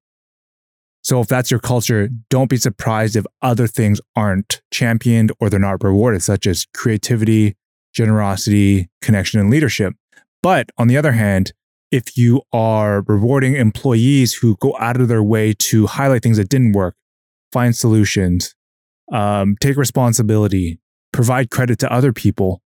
So 1.02 1.20
if 1.20 1.28
that's 1.28 1.50
your 1.50 1.60
culture, 1.60 2.08
don't 2.30 2.48
be 2.50 2.56
surprised 2.56 3.14
if 3.14 3.26
other 3.42 3.66
things 3.66 4.00
aren't 4.16 4.62
championed 4.72 5.30
or 5.38 5.50
they're 5.50 5.60
not 5.60 5.84
rewarded, 5.84 6.22
such 6.22 6.46
as 6.46 6.66
creativity, 6.74 7.56
generosity, 7.96 8.88
connection, 9.00 9.40
and 9.40 9.50
leadership. 9.50 9.94
But 10.42 10.70
on 10.76 10.86
the 10.86 10.96
other 10.96 11.12
hand, 11.12 11.52
if 11.90 12.16
you 12.16 12.42
are 12.52 13.02
rewarding 13.06 13.54
employees 13.54 14.34
who 14.34 14.56
go 14.60 14.76
out 14.78 15.00
of 15.00 15.08
their 15.08 15.22
way 15.22 15.54
to 15.54 15.86
highlight 15.86 16.22
things 16.22 16.36
that 16.36 16.48
didn't 16.48 16.72
work, 16.72 16.94
find 17.52 17.74
solutions, 17.74 18.54
um, 19.10 19.56
take 19.60 19.76
responsibility, 19.76 20.78
provide 21.12 21.50
credit 21.50 21.78
to 21.78 21.92
other 21.92 22.12
people, 22.12 22.60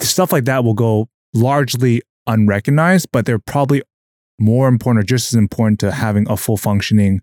stuff 0.00 0.30
like 0.30 0.44
that 0.44 0.62
will 0.62 0.74
go 0.74 1.08
largely 1.32 2.02
unrecognized, 2.26 3.08
but 3.12 3.24
they're 3.24 3.38
probably 3.38 3.82
more 4.38 4.68
important 4.68 5.02
or 5.02 5.06
just 5.06 5.32
as 5.32 5.38
important 5.38 5.80
to 5.80 5.92
having 5.92 6.28
a 6.28 6.36
full 6.36 6.56
functioning 6.56 7.20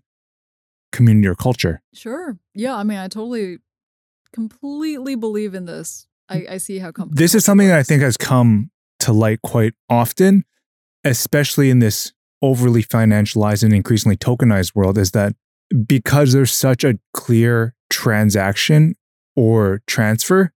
community 0.92 1.28
or 1.28 1.34
culture. 1.34 1.82
Sure. 1.92 2.36
Yeah. 2.54 2.74
I 2.74 2.82
mean, 2.82 2.98
I 2.98 3.08
totally, 3.08 3.58
completely 4.32 5.14
believe 5.14 5.54
in 5.54 5.66
this. 5.66 6.08
I, 6.28 6.46
I 6.50 6.56
see 6.58 6.78
how 6.78 6.92
com- 6.92 7.10
This 7.12 7.34
is 7.34 7.44
something 7.44 7.68
that 7.68 7.78
I 7.78 7.82
think 7.82 8.02
has 8.02 8.16
come 8.16 8.70
to 9.00 9.12
light 9.12 9.42
quite 9.42 9.74
often, 9.90 10.44
especially 11.04 11.70
in 11.70 11.78
this 11.78 12.12
overly 12.42 12.82
financialized 12.82 13.62
and 13.62 13.72
increasingly 13.72 14.16
tokenized 14.16 14.74
world, 14.74 14.98
is 14.98 15.12
that 15.12 15.34
because 15.86 16.32
there's 16.32 16.52
such 16.52 16.84
a 16.84 16.98
clear 17.12 17.74
transaction 17.90 18.94
or 19.36 19.82
transfer, 19.86 20.52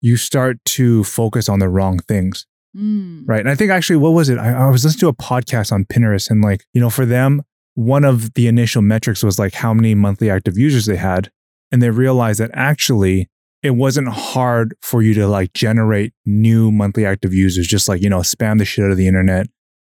you 0.00 0.16
start 0.16 0.58
to 0.64 1.04
focus 1.04 1.48
on 1.48 1.58
the 1.58 1.68
wrong 1.68 1.98
things. 1.98 2.46
Mm. 2.76 3.24
Right. 3.26 3.40
And 3.40 3.50
I 3.50 3.54
think 3.54 3.70
actually, 3.70 3.96
what 3.96 4.10
was 4.10 4.28
it? 4.28 4.38
I, 4.38 4.52
I 4.52 4.70
was 4.70 4.84
listening 4.84 5.00
to 5.00 5.08
a 5.08 5.14
podcast 5.14 5.72
on 5.72 5.84
Pinterest, 5.84 6.30
and 6.30 6.42
like, 6.42 6.64
you 6.72 6.80
know, 6.80 6.90
for 6.90 7.04
them, 7.04 7.42
one 7.74 8.04
of 8.04 8.34
the 8.34 8.46
initial 8.46 8.82
metrics 8.82 9.22
was 9.22 9.38
like 9.38 9.54
how 9.54 9.74
many 9.74 9.94
monthly 9.94 10.30
active 10.30 10.56
users 10.56 10.86
they 10.86 10.96
had. 10.96 11.30
And 11.72 11.80
they 11.80 11.90
realized 11.90 12.40
that 12.40 12.50
actually 12.52 13.28
it 13.62 13.70
wasn't 13.70 14.08
hard 14.08 14.74
for 14.80 15.02
you 15.02 15.12
to 15.14 15.26
like 15.26 15.52
generate 15.52 16.12
new 16.24 16.70
monthly 16.72 17.04
active 17.04 17.34
users, 17.34 17.66
just 17.66 17.88
like, 17.88 18.02
you 18.02 18.08
know, 18.08 18.20
spam 18.20 18.58
the 18.58 18.64
shit 18.64 18.84
out 18.84 18.90
of 18.90 18.96
the 18.96 19.06
internet, 19.06 19.46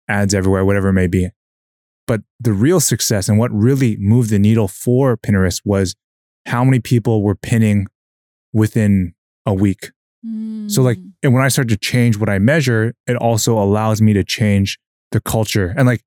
ads 0.09 0.35
everywhere, 0.35 0.65
whatever 0.65 0.89
it 0.89 0.95
may 0.95 1.07
be. 1.07 1.29
But 2.07 2.23
the 2.41 2.55
real 2.55 2.81
success 2.81 3.29
and 3.29 3.39
what 3.39 3.51
really 3.53 3.97
moved 4.01 4.31
the 4.31 4.39
needle 4.39 4.69
for 4.69 5.17
Pinterest 5.19 5.61
was 5.65 5.95
how 6.47 6.65
many 6.65 6.81
people 6.81 7.23
were 7.23 7.35
pinning 7.35 7.87
within 8.53 9.15
a 9.45 9.53
week. 9.53 9.91
So 10.69 10.83
like, 10.83 10.99
Mm. 10.99 11.13
and 11.23 11.35
when 11.35 11.45
I 11.45 11.49
start 11.49 11.69
to 11.69 11.77
change 11.77 12.17
what 12.19 12.29
I 12.29 12.39
measure, 12.39 12.95
it 13.07 13.17
also 13.17 13.57
allows 13.59 14.03
me 14.03 14.13
to 14.15 14.25
change 14.25 14.79
the 15.13 15.21
culture. 15.21 15.73
And 15.77 15.87
like 15.87 16.03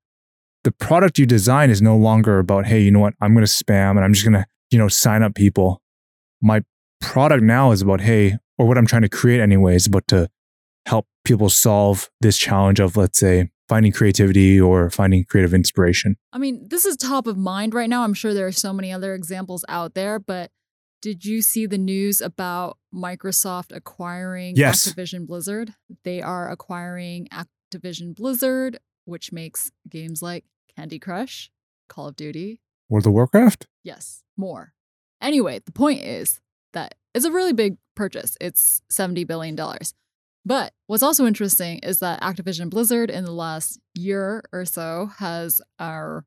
the 0.63 0.71
product 0.71 1.17
you 1.17 1.25
design 1.25 1.69
is 1.69 1.81
no 1.81 1.95
longer 1.95 2.37
about, 2.39 2.65
hey, 2.65 2.81
you 2.81 2.91
know 2.91 2.99
what, 2.99 3.13
I'm 3.21 3.33
going 3.33 3.45
to 3.45 3.51
spam 3.51 3.91
and 3.91 4.01
I'm 4.01 4.13
just 4.13 4.25
going 4.25 4.33
to, 4.33 4.45
you 4.69 4.77
know, 4.77 4.87
sign 4.89 5.23
up 5.23 5.33
people. 5.33 5.81
My 6.41 6.61
product 7.01 7.43
now 7.43 7.71
is 7.71 7.81
about, 7.81 8.01
hey, 8.01 8.37
or 8.57 8.67
what 8.67 8.77
I'm 8.77 8.85
trying 8.85 9.01
to 9.01 9.09
create 9.09 9.41
anyway 9.41 9.75
is 9.75 9.87
about 9.87 10.07
to 10.09 10.29
help 10.85 11.07
people 11.25 11.49
solve 11.49 12.09
this 12.21 12.37
challenge 12.37 12.79
of, 12.79 12.95
let's 12.97 13.19
say, 13.19 13.49
finding 13.67 13.91
creativity 13.91 14.59
or 14.59 14.89
finding 14.89 15.23
creative 15.25 15.53
inspiration. 15.53 16.17
I 16.33 16.37
mean, 16.37 16.67
this 16.69 16.85
is 16.85 16.97
top 16.97 17.27
of 17.27 17.37
mind 17.37 17.73
right 17.73 17.89
now. 17.89 18.03
I'm 18.03 18.13
sure 18.13 18.33
there 18.33 18.47
are 18.47 18.51
so 18.51 18.73
many 18.73 18.91
other 18.91 19.13
examples 19.13 19.63
out 19.69 19.93
there, 19.93 20.19
but 20.19 20.51
did 21.01 21.25
you 21.25 21.41
see 21.41 21.65
the 21.65 21.77
news 21.77 22.21
about 22.21 22.77
Microsoft 22.93 23.75
acquiring 23.75 24.55
Yes. 24.55 24.87
Activision 24.87 25.25
Blizzard? 25.25 25.73
They 26.03 26.21
are 26.21 26.49
acquiring 26.51 27.27
Activision 27.31 28.15
Blizzard, 28.15 28.77
which 29.05 29.31
makes 29.31 29.71
games 29.89 30.21
like 30.21 30.45
Candy 30.75 30.99
Crush, 30.99 31.49
Call 31.89 32.07
of 32.07 32.15
Duty, 32.15 32.61
World 32.89 33.07
of 33.07 33.13
Warcraft? 33.13 33.67
Yes, 33.83 34.23
more. 34.35 34.73
Anyway, 35.21 35.59
the 35.65 35.71
point 35.71 36.03
is 36.03 36.41
that 36.73 36.95
it's 37.13 37.25
a 37.25 37.31
really 37.31 37.53
big 37.53 37.77
purchase. 37.95 38.37
It's 38.39 38.81
$70 38.91 39.27
billion. 39.27 39.57
But 40.45 40.73
what's 40.87 41.03
also 41.03 41.25
interesting 41.25 41.79
is 41.79 41.99
that 41.99 42.21
Activision 42.21 42.69
Blizzard 42.69 43.09
in 43.09 43.25
the 43.25 43.31
last 43.31 43.79
year 43.93 44.43
or 44.51 44.65
so 44.65 45.11
has 45.17 45.61
our 45.79 46.25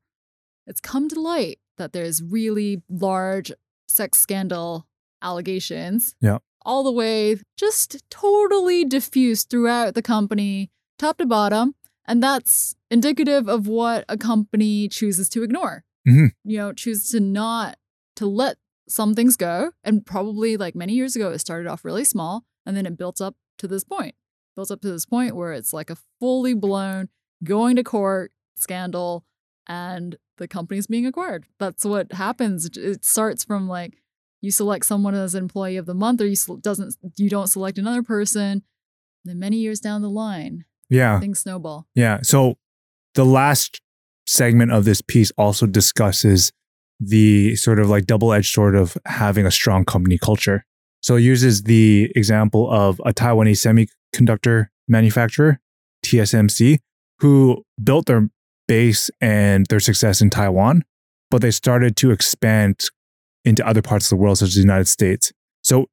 it's 0.67 0.79
come 0.81 1.09
to 1.09 1.19
light 1.19 1.59
that 1.77 1.93
there's 1.93 2.23
really 2.23 2.81
large 2.89 3.51
sex 3.87 4.17
scandal 4.19 4.87
allegations. 5.21 6.15
Yeah. 6.21 6.37
All 6.65 6.83
the 6.83 6.91
way 6.91 7.37
just 7.57 8.03
totally 8.09 8.85
diffused 8.85 9.49
throughout 9.49 9.93
the 9.93 10.01
company, 10.01 10.71
top 10.97 11.17
to 11.17 11.25
bottom. 11.25 11.75
And 12.07 12.23
that's 12.23 12.75
indicative 12.89 13.47
of 13.49 13.67
what 13.67 14.05
a 14.07 14.17
company 14.17 14.87
chooses 14.87 15.27
to 15.29 15.43
ignore. 15.43 15.83
Mhm. 16.07 16.31
You 16.43 16.57
know, 16.57 16.73
choose 16.73 17.09
to 17.11 17.19
not 17.19 17.77
to 18.15 18.25
let 18.25 18.57
some 18.87 19.13
things 19.15 19.35
go. 19.35 19.71
And 19.83 20.05
probably 20.05 20.57
like 20.57 20.75
many 20.75 20.93
years 20.93 21.15
ago, 21.15 21.31
it 21.31 21.39
started 21.39 21.67
off 21.67 21.83
really 21.85 22.03
small 22.05 22.45
and 22.65 22.75
then 22.77 22.85
it 22.85 22.97
built 22.97 23.21
up 23.21 23.35
to 23.59 23.67
this 23.67 23.83
point. 23.83 24.15
Built 24.55 24.71
up 24.71 24.81
to 24.81 24.91
this 24.91 25.05
point 25.05 25.35
where 25.35 25.51
it's 25.53 25.73
like 25.73 25.89
a 25.89 25.97
fully 26.19 26.53
blown 26.53 27.09
going 27.43 27.75
to 27.75 27.83
court 27.83 28.31
scandal 28.55 29.25
and 29.67 30.15
the 30.37 30.47
company's 30.47 30.87
being 30.87 31.05
acquired. 31.05 31.45
That's 31.59 31.83
what 31.85 32.13
happens. 32.13 32.65
It 32.77 33.03
starts 33.05 33.43
from 33.43 33.67
like 33.67 33.97
you 34.41 34.51
select 34.51 34.85
someone 34.85 35.15
as 35.15 35.33
employee 35.35 35.77
of 35.77 35.85
the 35.87 35.93
month 35.93 36.21
or 36.21 36.27
you 36.27 36.35
doesn't 36.61 36.95
you 37.17 37.29
don't 37.29 37.47
select 37.47 37.77
another 37.77 38.03
person. 38.03 38.63
Then 39.23 39.39
many 39.39 39.57
years 39.57 39.79
down 39.79 40.01
the 40.03 40.09
line, 40.09 40.65
Yeah. 40.89 41.19
things 41.19 41.39
snowball. 41.39 41.87
Yeah. 41.95 42.19
So 42.21 42.57
the 43.15 43.25
last 43.25 43.81
segment 44.27 44.71
of 44.71 44.85
this 44.85 45.01
piece 45.01 45.31
also 45.37 45.65
discusses 45.65 46.51
the 46.99 47.55
sort 47.55 47.79
of 47.79 47.89
like 47.89 48.05
double 48.05 48.33
edged 48.33 48.53
sword 48.53 48.75
of 48.75 48.97
having 49.05 49.45
a 49.45 49.51
strong 49.51 49.85
company 49.85 50.17
culture. 50.17 50.65
So 51.01 51.15
it 51.15 51.21
uses 51.21 51.63
the 51.63 52.11
example 52.15 52.71
of 52.71 52.99
a 53.05 53.13
Taiwanese 53.13 53.87
semiconductor 54.15 54.67
manufacturer, 54.87 55.59
TSMC, 56.05 56.79
who 57.19 57.63
built 57.83 58.07
their 58.07 58.29
base 58.67 59.09
and 59.21 59.65
their 59.67 59.79
success 59.79 60.21
in 60.21 60.29
Taiwan, 60.29 60.83
but 61.29 61.41
they 61.41 61.51
started 61.51 61.95
to 61.97 62.11
expand 62.11 62.85
into 63.43 63.65
other 63.67 63.81
parts 63.81 64.05
of 64.05 64.09
the 64.09 64.15
world, 64.15 64.39
such 64.39 64.49
as 64.49 64.55
the 64.55 64.61
United 64.61 64.87
States. 64.87 65.31
So 65.63 65.87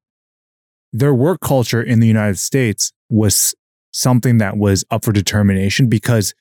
their 0.91 1.13
work 1.13 1.41
culture 1.41 1.81
in 1.81 1.99
the 1.99 2.07
United 2.07 2.39
States 2.39 2.91
was 3.09 3.53
something 3.91 4.39
that 4.39 4.57
was 4.57 4.83
up 4.89 5.05
for 5.05 5.11
determination 5.11 5.87
because 5.87 6.33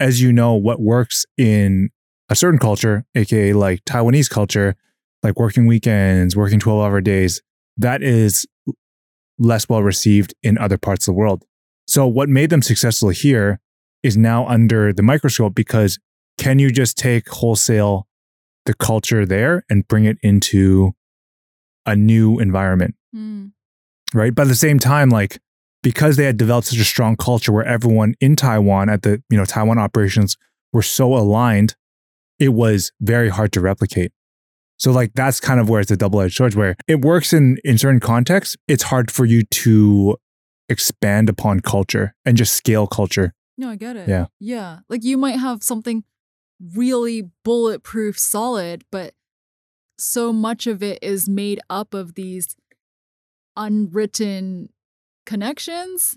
as 0.00 0.20
you 0.20 0.32
know 0.32 0.54
what 0.54 0.80
works 0.80 1.24
in 1.36 1.90
a 2.30 2.34
certain 2.34 2.58
culture 2.58 3.04
aka 3.14 3.52
like 3.52 3.84
taiwanese 3.84 4.30
culture 4.30 4.74
like 5.22 5.38
working 5.38 5.66
weekends 5.66 6.34
working 6.36 6.58
12 6.58 6.80
hour 6.82 7.00
days 7.00 7.42
that 7.76 8.02
is 8.02 8.46
less 9.38 9.68
well 9.68 9.82
received 9.82 10.34
in 10.42 10.56
other 10.58 10.78
parts 10.78 11.06
of 11.06 11.14
the 11.14 11.18
world 11.18 11.44
so 11.86 12.06
what 12.06 12.28
made 12.28 12.50
them 12.50 12.62
successful 12.62 13.08
here 13.10 13.60
is 14.02 14.16
now 14.16 14.46
under 14.46 14.92
the 14.92 15.02
microscope 15.02 15.54
because 15.54 15.98
can 16.38 16.58
you 16.58 16.70
just 16.70 16.96
take 16.96 17.28
wholesale 17.28 18.06
the 18.66 18.74
culture 18.74 19.26
there 19.26 19.64
and 19.68 19.86
bring 19.88 20.04
it 20.04 20.16
into 20.22 20.92
a 21.86 21.96
new 21.96 22.38
environment 22.38 22.94
Mm. 23.14 23.50
right? 24.14 24.32
But 24.32 24.42
at 24.42 24.48
the 24.48 24.54
same 24.54 24.78
time, 24.78 25.10
like 25.10 25.40
because 25.82 26.16
they 26.16 26.26
had 26.26 26.36
developed 26.36 26.68
such 26.68 26.78
a 26.78 26.84
strong 26.84 27.16
culture 27.16 27.50
where 27.50 27.64
everyone 27.64 28.14
in 28.20 28.36
Taiwan 28.36 28.88
at 28.88 29.02
the 29.02 29.20
you 29.30 29.36
know 29.36 29.44
Taiwan 29.44 29.78
operations 29.78 30.36
were 30.72 30.82
so 30.82 31.16
aligned, 31.16 31.74
it 32.40 32.48
was 32.48 32.90
very 33.00 33.28
hard 33.28 33.52
to 33.52 33.60
replicate. 33.60 34.12
So 34.78 34.90
like 34.90 35.12
that's 35.14 35.38
kind 35.38 35.60
of 35.60 35.68
where 35.68 35.80
it's 35.80 35.90
a 35.90 35.96
double 35.96 36.20
edged 36.20 36.36
sword, 36.36 36.54
where 36.54 36.74
it 36.88 37.02
works 37.02 37.32
in 37.32 37.58
in 37.64 37.78
certain 37.78 38.00
contexts. 38.00 38.56
It's 38.66 38.84
hard 38.84 39.10
for 39.10 39.26
you 39.26 39.44
to 39.44 40.16
expand 40.70 41.28
upon 41.28 41.60
culture 41.60 42.14
and 42.24 42.36
just 42.36 42.54
scale 42.54 42.86
culture. 42.86 43.34
No, 43.58 43.68
I 43.68 43.76
get 43.76 43.96
it. 43.96 44.08
Yeah. 44.08 44.26
Yeah. 44.40 44.78
Like 44.88 45.04
you 45.04 45.18
might 45.18 45.38
have 45.38 45.62
something 45.62 46.04
really 46.74 47.30
bulletproof 47.44 48.18
solid, 48.18 48.84
but 48.90 49.12
so 49.98 50.32
much 50.32 50.66
of 50.66 50.82
it 50.82 50.98
is 51.02 51.28
made 51.28 51.60
up 51.68 51.92
of 51.92 52.14
these 52.14 52.56
unwritten 53.56 54.70
connections, 55.26 56.16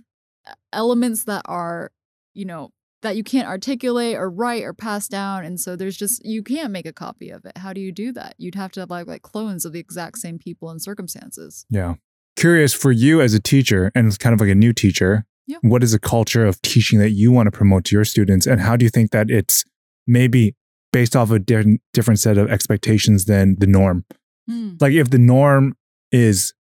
elements 0.71 1.25
that 1.25 1.41
are, 1.45 1.91
you 2.33 2.45
know, 2.45 2.71
that 3.03 3.15
you 3.15 3.23
can't 3.23 3.47
articulate 3.47 4.15
or 4.15 4.29
write 4.29 4.63
or 4.63 4.73
pass 4.73 5.07
down. 5.07 5.45
And 5.45 5.59
so 5.59 5.75
there's 5.75 5.95
just, 5.95 6.25
you 6.25 6.41
can't 6.41 6.71
make 6.71 6.85
a 6.85 6.93
copy 6.93 7.29
of 7.29 7.45
it. 7.45 7.57
How 7.57 7.71
do 7.71 7.79
you 7.79 7.91
do 7.91 8.11
that? 8.13 8.35
You'd 8.37 8.55
have 8.55 8.71
to 8.73 8.79
have 8.79 8.89
like, 8.89 9.07
like 9.07 9.21
clones 9.21 9.65
of 9.65 9.73
the 9.73 9.79
exact 9.79 10.17
same 10.17 10.39
people 10.39 10.69
and 10.69 10.81
circumstances. 10.81 11.65
Yeah. 11.69 11.95
Curious 12.35 12.73
for 12.73 12.91
you 12.91 13.21
as 13.21 13.33
a 13.33 13.39
teacher 13.39 13.91
and 13.93 14.07
it's 14.07 14.17
kind 14.17 14.33
of 14.33 14.39
like 14.39 14.49
a 14.49 14.55
new 14.55 14.73
teacher. 14.73 15.25
Yeah. 15.45 15.57
What 15.61 15.83
is 15.83 15.91
the 15.91 15.99
culture 15.99 16.45
of 16.45 16.61
teaching 16.61 16.99
that 16.99 17.11
you 17.11 17.31
want 17.31 17.47
to 17.47 17.51
promote 17.51 17.85
to 17.85 17.95
your 17.95 18.05
students? 18.05 18.47
And 18.47 18.61
how 18.61 18.75
do 18.75 18.85
you 18.85 18.89
think 18.89 19.11
that 19.11 19.29
it's 19.29 19.63
maybe 20.07 20.55
based 20.91 21.15
off 21.15 21.31
a 21.31 21.39
di- 21.39 21.79
different 21.93 22.19
set 22.19 22.37
of 22.37 22.49
expectations 22.49 23.25
than 23.25 23.57
the 23.59 23.67
norm? 23.67 24.05
Hmm. 24.49 24.73
Like 24.79 24.93
if 24.93 25.09
the 25.09 25.19
norm 25.19 25.75
is 26.11 26.53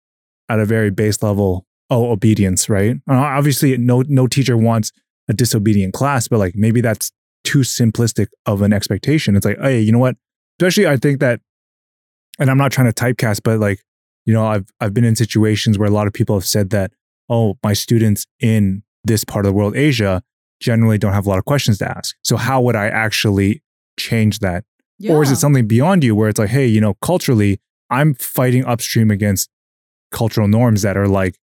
at 0.48 0.59
a 0.59 0.64
very 0.64 0.90
base 0.90 1.22
level, 1.22 1.66
oh, 1.90 2.11
obedience, 2.11 2.68
right? 2.68 2.96
Uh, 3.09 3.14
Obviously, 3.14 3.76
no 3.76 4.03
no 4.09 4.26
teacher 4.26 4.57
wants 4.57 4.92
a 5.30 5.32
disobedient 5.32 5.94
class, 5.94 6.28
but 6.28 6.38
like 6.38 6.54
maybe 6.56 6.80
that's 6.80 7.12
too 7.44 7.60
simplistic 7.60 8.26
of 8.46 8.60
an 8.62 8.72
expectation. 8.72 9.36
It's 9.36 9.46
like, 9.46 9.58
hey, 9.60 9.80
you 9.80 9.92
know 9.92 9.98
what? 9.98 10.16
Especially, 10.60 10.86
I 10.86 10.96
think 10.96 11.20
that, 11.20 11.40
and 12.38 12.50
I'm 12.50 12.58
not 12.58 12.72
trying 12.72 12.92
to 12.92 12.92
typecast, 12.92 13.40
but 13.44 13.60
like, 13.60 13.80
you 14.26 14.34
know, 14.34 14.44
I've 14.44 14.68
I've 14.80 14.92
been 14.92 15.04
in 15.04 15.16
situations 15.16 15.78
where 15.78 15.88
a 15.88 15.92
lot 15.92 16.06
of 16.06 16.12
people 16.12 16.36
have 16.36 16.44
said 16.44 16.70
that, 16.70 16.90
oh, 17.28 17.56
my 17.62 17.72
students 17.72 18.26
in 18.40 18.82
this 19.04 19.24
part 19.24 19.46
of 19.46 19.52
the 19.52 19.56
world, 19.56 19.76
Asia, 19.76 20.22
generally 20.60 20.98
don't 20.98 21.12
have 21.12 21.26
a 21.26 21.28
lot 21.28 21.38
of 21.38 21.44
questions 21.44 21.78
to 21.78 21.88
ask. 21.88 22.16
So 22.22 22.36
how 22.36 22.60
would 22.60 22.76
I 22.76 22.88
actually 22.88 23.62
change 23.98 24.40
that? 24.40 24.64
Or 25.08 25.22
is 25.22 25.30
it 25.30 25.36
something 25.36 25.66
beyond 25.66 26.04
you 26.04 26.14
where 26.14 26.28
it's 26.28 26.38
like, 26.38 26.50
hey, 26.50 26.66
you 26.66 26.80
know, 26.80 26.94
culturally, 27.00 27.58
I'm 27.88 28.14
fighting 28.14 28.66
upstream 28.66 29.10
against 29.10 29.48
cultural 30.10 30.48
norms 30.48 30.82
that 30.82 30.96
are 30.96 31.08
like 31.08 31.36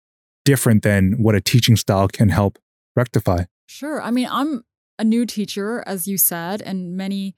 different 0.45 0.83
than 0.83 1.13
what 1.23 1.35
a 1.35 1.41
teaching 1.41 1.77
style 1.77 2.09
can 2.09 2.29
help 2.29 2.59
rectify. 2.95 3.45
Sure. 3.67 4.01
I 4.01 4.11
mean, 4.11 4.29
I'm 4.31 4.65
a 4.99 5.05
new 5.05 5.27
teacher, 5.27 5.83
as 5.87 6.07
you 6.07 6.17
said, 6.17 6.63
and 6.63 6.97
many 6.97 7.37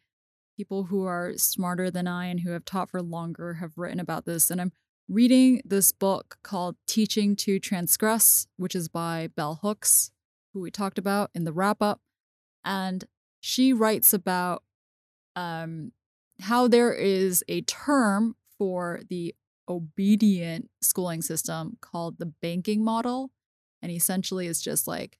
people 0.56 0.84
who 0.84 1.04
are 1.04 1.32
smarter 1.36 1.90
than 1.90 2.06
I 2.06 2.26
and 2.26 2.40
who 2.40 2.50
have 2.50 2.64
taught 2.64 2.90
for 2.90 3.02
longer 3.02 3.54
have 3.54 3.78
written 3.78 4.00
about 4.00 4.26
this. 4.26 4.50
And 4.50 4.60
I'm 4.60 4.72
reading 5.08 5.62
this 5.64 5.92
book 5.92 6.36
called 6.42 6.76
Teaching 6.86 7.34
to 7.36 7.58
Transgress, 7.58 8.46
which 8.56 8.74
is 8.74 8.88
by 8.88 9.28
Bell 9.36 9.60
Hooks, 9.62 10.10
who 10.52 10.60
we 10.60 10.70
talked 10.70 10.98
about 10.98 11.30
in 11.34 11.44
the 11.44 11.52
wrap 11.52 11.80
up. 11.80 12.00
And 12.64 13.04
she 13.40 13.72
writes 13.72 14.12
about 14.12 14.62
um, 15.34 15.92
how 16.40 16.68
there 16.68 16.92
is 16.92 17.42
a 17.48 17.62
term 17.62 18.36
for 18.58 19.00
the 19.08 19.34
obedient 19.68 20.68
schooling 20.82 21.22
system 21.22 21.78
called 21.80 22.18
the 22.18 22.26
banking 22.26 22.84
model. 22.84 23.30
And 23.80 23.92
essentially, 23.92 24.48
it's 24.48 24.60
just 24.60 24.88
like 24.88 25.18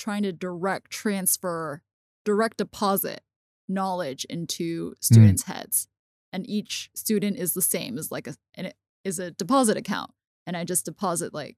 trying 0.00 0.22
to 0.22 0.32
direct 0.32 0.90
transfer, 0.90 1.82
direct 2.24 2.56
deposit 2.56 3.22
knowledge 3.68 4.24
into 4.24 4.90
mm. 4.90 4.94
students' 5.00 5.44
heads. 5.44 5.88
And 6.32 6.48
each 6.48 6.90
student 6.94 7.36
is 7.36 7.54
the 7.54 7.62
same 7.62 7.98
as 7.98 8.10
like 8.10 8.26
a 8.26 8.34
and 8.54 8.68
it 8.68 8.76
is 9.04 9.18
a 9.18 9.30
deposit 9.30 9.76
account. 9.76 10.12
And 10.46 10.56
I 10.56 10.64
just 10.64 10.84
deposit 10.84 11.34
like 11.34 11.56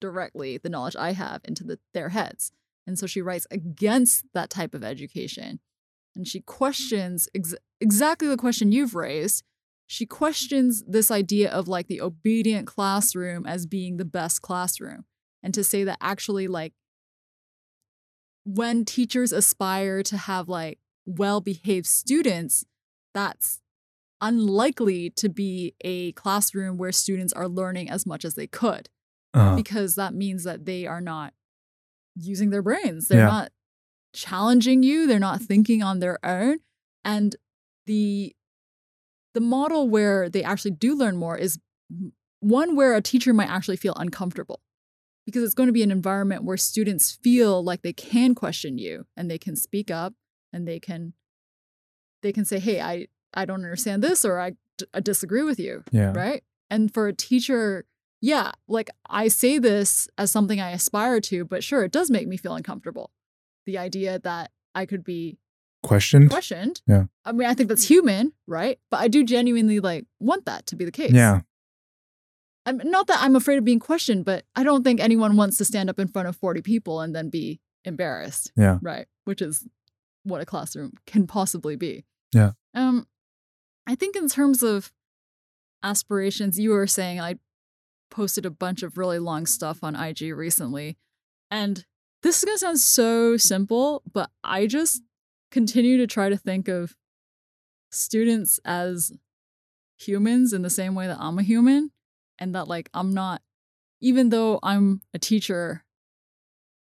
directly 0.00 0.58
the 0.58 0.68
knowledge 0.68 0.96
I 0.96 1.12
have 1.12 1.42
into 1.44 1.64
the, 1.64 1.78
their 1.92 2.10
heads. 2.10 2.52
And 2.86 2.98
so 2.98 3.06
she 3.06 3.20
writes 3.20 3.46
against 3.50 4.24
that 4.32 4.50
type 4.50 4.74
of 4.74 4.82
education. 4.82 5.60
And 6.16 6.26
she 6.26 6.40
questions 6.40 7.28
ex- 7.34 7.54
exactly 7.80 8.28
the 8.28 8.36
question 8.36 8.72
you've 8.72 8.94
raised. 8.94 9.44
She 9.86 10.06
questions 10.06 10.84
this 10.86 11.10
idea 11.10 11.50
of 11.50 11.68
like 11.68 11.88
the 11.88 12.00
obedient 12.00 12.66
classroom 12.66 13.46
as 13.46 13.66
being 13.66 13.96
the 13.96 14.04
best 14.04 14.40
classroom. 14.40 15.04
And 15.42 15.54
to 15.54 15.64
say 15.64 15.84
that 15.84 15.98
actually, 16.00 16.48
like, 16.48 16.74
when 18.54 18.84
teachers 18.84 19.32
aspire 19.32 20.02
to 20.04 20.16
have 20.16 20.48
like 20.48 20.78
well 21.06 21.40
behaved 21.40 21.86
students, 21.86 22.64
that's 23.14 23.60
unlikely 24.20 25.10
to 25.10 25.28
be 25.28 25.74
a 25.80 26.12
classroom 26.12 26.76
where 26.76 26.92
students 26.92 27.32
are 27.32 27.48
learning 27.48 27.88
as 27.90 28.04
much 28.06 28.24
as 28.24 28.34
they 28.34 28.46
could 28.46 28.88
Uh, 29.32 29.56
because 29.56 29.94
that 29.94 30.12
means 30.12 30.44
that 30.44 30.64
they 30.66 30.86
are 30.86 31.00
not 31.00 31.32
using 32.16 32.50
their 32.50 32.62
brains. 32.62 33.08
They're 33.08 33.20
Yeah. 33.20 33.26
not 33.26 33.52
challenging 34.12 34.82
you. 34.82 35.06
They're 35.06 35.18
not 35.20 35.40
thinking 35.40 35.82
on 35.82 36.00
their 36.00 36.18
own. 36.24 36.58
And 37.04 37.36
the 37.86 38.34
the 39.32 39.40
model 39.40 39.88
where 39.88 40.28
they 40.28 40.42
actually 40.42 40.72
do 40.72 40.94
learn 40.94 41.16
more 41.16 41.38
is 41.38 41.58
one 42.40 42.74
where 42.74 42.94
a 42.96 43.00
teacher 43.00 43.32
might 43.32 43.48
actually 43.48 43.76
feel 43.76 43.94
uncomfortable 43.96 44.60
because 45.26 45.42
it's 45.42 45.54
going 45.54 45.68
to 45.68 45.72
be 45.72 45.82
an 45.82 45.90
environment 45.90 46.44
where 46.44 46.56
students 46.56 47.12
feel 47.12 47.62
like 47.62 47.82
they 47.82 47.92
can 47.92 48.34
question 48.34 48.78
you 48.78 49.06
and 49.16 49.30
they 49.30 49.38
can 49.38 49.56
speak 49.56 49.90
up 49.90 50.14
and 50.52 50.66
they 50.66 50.80
can 50.80 51.12
they 52.22 52.32
can 52.32 52.44
say 52.44 52.58
hey 52.58 52.80
i 52.80 53.06
i 53.34 53.44
don't 53.44 53.64
understand 53.64 54.02
this 54.02 54.24
or 54.24 54.40
i, 54.40 54.50
d- 54.78 54.86
I 54.92 55.00
disagree 55.00 55.42
with 55.42 55.58
you 55.58 55.84
yeah. 55.92 56.12
right? 56.12 56.42
And 56.70 56.92
for 56.94 57.08
a 57.08 57.12
teacher, 57.12 57.84
yeah, 58.20 58.52
like 58.68 58.90
I 59.08 59.28
say 59.28 59.58
this 59.58 60.08
as 60.16 60.30
something 60.30 60.60
I 60.60 60.70
aspire 60.70 61.20
to, 61.22 61.44
but 61.44 61.64
sure, 61.64 61.82
it 61.84 61.92
does 61.92 62.10
make 62.10 62.28
me 62.28 62.36
feel 62.36 62.54
uncomfortable. 62.54 63.10
The 63.66 63.76
idea 63.76 64.20
that 64.20 64.52
I 64.74 64.86
could 64.86 65.04
be 65.04 65.38
Questioned? 65.82 66.30
questioned. 66.30 66.82
Yeah. 66.86 67.04
I 67.24 67.32
mean, 67.32 67.48
I 67.48 67.54
think 67.54 67.70
that's 67.70 67.88
human, 67.88 68.34
right? 68.46 68.78
But 68.90 69.00
I 69.00 69.08
do 69.08 69.24
genuinely 69.24 69.80
like 69.80 70.04
want 70.20 70.44
that 70.44 70.66
to 70.66 70.76
be 70.76 70.84
the 70.84 70.92
case. 70.92 71.12
Yeah. 71.12 71.40
I'm 72.66 72.78
not 72.84 73.06
that 73.06 73.22
I'm 73.22 73.36
afraid 73.36 73.58
of 73.58 73.64
being 73.64 73.78
questioned, 73.78 74.24
but 74.24 74.44
I 74.54 74.62
don't 74.62 74.84
think 74.84 75.00
anyone 75.00 75.36
wants 75.36 75.56
to 75.58 75.64
stand 75.64 75.88
up 75.88 75.98
in 75.98 76.08
front 76.08 76.28
of 76.28 76.36
40 76.36 76.62
people 76.62 77.00
and 77.00 77.14
then 77.14 77.30
be 77.30 77.60
embarrassed. 77.84 78.52
Yeah. 78.56 78.78
Right. 78.82 79.06
Which 79.24 79.40
is 79.40 79.66
what 80.24 80.40
a 80.40 80.46
classroom 80.46 80.92
can 81.06 81.26
possibly 81.26 81.76
be. 81.76 82.04
Yeah. 82.34 82.52
Um, 82.74 83.06
I 83.86 83.94
think 83.94 84.14
in 84.14 84.28
terms 84.28 84.62
of 84.62 84.92
aspirations, 85.82 86.58
you 86.58 86.70
were 86.70 86.86
saying 86.86 87.20
I 87.20 87.36
posted 88.10 88.44
a 88.44 88.50
bunch 88.50 88.82
of 88.82 88.98
really 88.98 89.18
long 89.18 89.46
stuff 89.46 89.82
on 89.82 89.96
IG 89.96 90.34
recently. 90.34 90.98
And 91.50 91.84
this 92.22 92.38
is 92.38 92.44
gonna 92.44 92.58
sound 92.58 92.80
so 92.80 93.36
simple, 93.36 94.02
but 94.12 94.30
I 94.44 94.66
just 94.66 95.02
continue 95.50 95.96
to 95.98 96.06
try 96.06 96.28
to 96.28 96.36
think 96.36 96.68
of 96.68 96.94
students 97.90 98.60
as 98.64 99.12
humans 99.98 100.52
in 100.52 100.62
the 100.62 100.70
same 100.70 100.94
way 100.94 101.06
that 101.06 101.18
I'm 101.18 101.38
a 101.38 101.42
human 101.42 101.90
and 102.40 102.54
that 102.54 102.66
like 102.68 102.88
I'm 102.94 103.12
not 103.12 103.42
even 104.00 104.30
though 104.30 104.58
I'm 104.62 105.02
a 105.12 105.18
teacher 105.18 105.84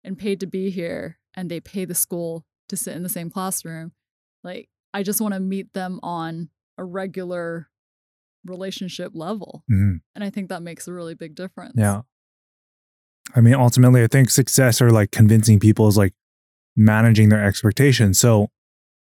and 0.05 0.19
paid 0.19 0.39
to 0.41 0.47
be 0.47 0.71
here 0.71 1.19
and 1.35 1.51
they 1.51 1.61
pay 1.61 1.85
the 1.85 1.95
school 1.95 2.45
to 2.69 2.77
sit 2.77 2.95
in 2.95 3.03
the 3.03 3.09
same 3.09 3.31
classroom, 3.31 3.93
like 4.45 4.69
I 4.93 5.03
just 5.03 5.21
want 5.21 5.35
to 5.35 5.41
meet 5.41 5.73
them 5.73 5.99
on 6.03 6.51
a 6.79 6.85
regular 6.85 7.69
relationship 8.45 9.13
level. 9.15 9.65
Mhm. 9.71 10.01
And 10.15 10.23
I 10.23 10.31
think 10.31 10.49
that 10.51 10.63
makes 10.63 10.87
a 10.87 10.93
really 10.93 11.15
big 11.15 11.35
difference. 11.35 11.75
Yeah. 11.77 12.03
I 13.35 13.41
mean, 13.41 13.55
ultimately, 13.55 14.03
I 14.03 14.07
think 14.07 14.31
success 14.31 14.81
or 14.81 14.91
like 14.91 15.11
convincing 15.11 15.59
people 15.59 15.89
is 15.89 15.97
like 15.97 16.15
managing 16.77 17.29
their 17.29 17.45
expectations. 17.45 18.19
So, 18.19 18.51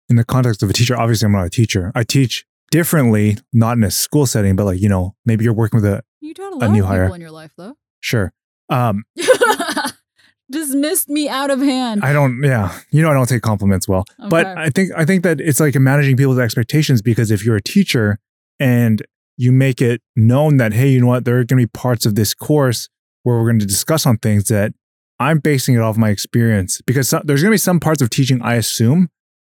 in 0.09 0.15
the 0.17 0.23
context 0.25 0.61
of 0.61 0.69
a 0.69 0.73
teacher, 0.73 0.99
obviously, 0.99 1.25
I'm 1.25 1.31
not 1.31 1.45
a 1.45 1.49
teacher. 1.49 1.91
I 1.95 2.03
teach 2.03 2.45
differently, 2.69 3.37
not 3.53 3.77
in 3.77 3.83
a 3.83 3.91
school 3.91 4.25
setting, 4.25 4.55
but 4.55 4.65
like, 4.65 4.79
you 4.79 4.89
know, 4.89 5.15
maybe 5.25 5.43
you're 5.43 5.53
working 5.53 5.81
with 5.81 5.85
a, 5.91 6.03
You 6.31 6.35
taught 6.35 6.53
a 6.53 6.55
lot 6.55 6.71
new 6.71 6.81
of 6.83 6.87
hire. 6.87 7.03
people 7.07 7.15
in 7.15 7.19
your 7.21 7.31
life 7.31 7.51
though. 7.57 7.75
sure. 7.99 8.31
Um, 8.69 9.03
Dismissed 10.49 11.09
me 11.09 11.27
out 11.27 11.51
of 11.51 11.59
hand. 11.59 12.05
I 12.05 12.13
don't, 12.13 12.41
yeah, 12.41 12.79
you 12.89 13.01
know, 13.01 13.09
I 13.09 13.13
don't 13.13 13.27
take 13.27 13.41
compliments 13.41 13.85
well. 13.85 14.05
But 14.29 14.45
I 14.45 14.69
think, 14.69 14.91
I 14.95 15.03
think 15.03 15.23
that 15.23 15.41
it's 15.41 15.59
like 15.59 15.75
managing 15.75 16.15
people's 16.15 16.39
expectations 16.39 17.01
because 17.01 17.31
if 17.31 17.43
you're 17.43 17.57
a 17.57 17.61
teacher 17.61 18.17
and 18.61 19.01
you 19.35 19.51
make 19.51 19.81
it 19.81 20.01
known 20.15 20.55
that, 20.55 20.71
hey, 20.71 20.87
you 20.87 21.01
know 21.01 21.07
what, 21.07 21.25
there 21.25 21.35
are 21.35 21.43
going 21.43 21.59
to 21.59 21.67
be 21.67 21.71
parts 21.73 22.05
of 22.05 22.15
this 22.15 22.33
course 22.33 22.87
where 23.23 23.35
we're 23.35 23.47
going 23.49 23.59
to 23.59 23.65
discuss 23.65 24.05
on 24.05 24.17
things 24.19 24.45
that 24.45 24.73
I'm 25.19 25.39
basing 25.39 25.75
it 25.75 25.81
off 25.81 25.97
my 25.97 26.11
experience 26.11 26.81
because 26.85 27.09
so- 27.09 27.21
there's 27.25 27.41
going 27.41 27.51
to 27.51 27.55
be 27.55 27.57
some 27.57 27.81
parts 27.81 28.01
of 28.01 28.09
teaching 28.09 28.41
I 28.41 28.55
assume 28.55 29.09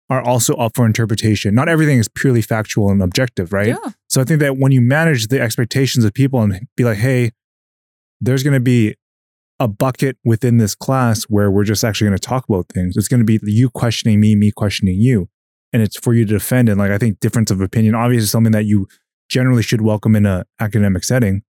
are 0.08 0.22
also 0.22 0.54
up 0.54 0.72
for 0.76 0.86
interpretation. 0.86 1.54
Not 1.54 1.68
everything 1.68 1.98
is 1.98 2.08
purely 2.08 2.42
factual 2.42 2.90
and 2.90 3.02
objective, 3.02 3.52
right? 3.52 3.68
Yeah. 3.68 3.90
So 4.08 4.20
I 4.20 4.24
think 4.24 4.40
that 4.40 4.56
when 4.56 4.72
you 4.72 4.80
manage 4.80 5.28
the 5.28 5.40
expectations 5.40 6.04
of 6.04 6.14
people 6.14 6.40
and 6.42 6.66
be 6.76 6.84
like, 6.84 6.98
hey, 6.98 7.32
there's 8.20 8.42
going 8.42 8.54
to 8.54 8.60
be 8.60 8.94
a 9.58 9.66
bucket 9.66 10.18
within 10.24 10.58
this 10.58 10.74
class 10.74 11.24
where 11.24 11.50
we're 11.50 11.64
just 11.64 11.82
actually 11.82 12.08
going 12.08 12.18
to 12.18 12.26
talk 12.26 12.48
about 12.48 12.68
things. 12.68 12.96
It's 12.96 13.08
going 13.08 13.24
to 13.24 13.24
be 13.24 13.40
you 13.42 13.70
questioning 13.70 14.20
me, 14.20 14.36
me 14.36 14.50
questioning 14.50 14.96
you. 14.96 15.28
And 15.72 15.82
it's 15.82 15.98
for 15.98 16.14
you 16.14 16.24
to 16.24 16.34
defend. 16.34 16.68
And 16.68 16.78
like, 16.78 16.90
I 16.90 16.98
think 16.98 17.20
difference 17.20 17.50
of 17.50 17.60
opinion, 17.60 17.94
obviously, 17.94 18.24
is 18.24 18.30
something 18.30 18.52
that 18.52 18.66
you 18.66 18.86
generally 19.28 19.62
should 19.62 19.80
welcome 19.80 20.14
in 20.14 20.24
a 20.24 20.44
academic 20.60 21.04
setting. 21.04 21.42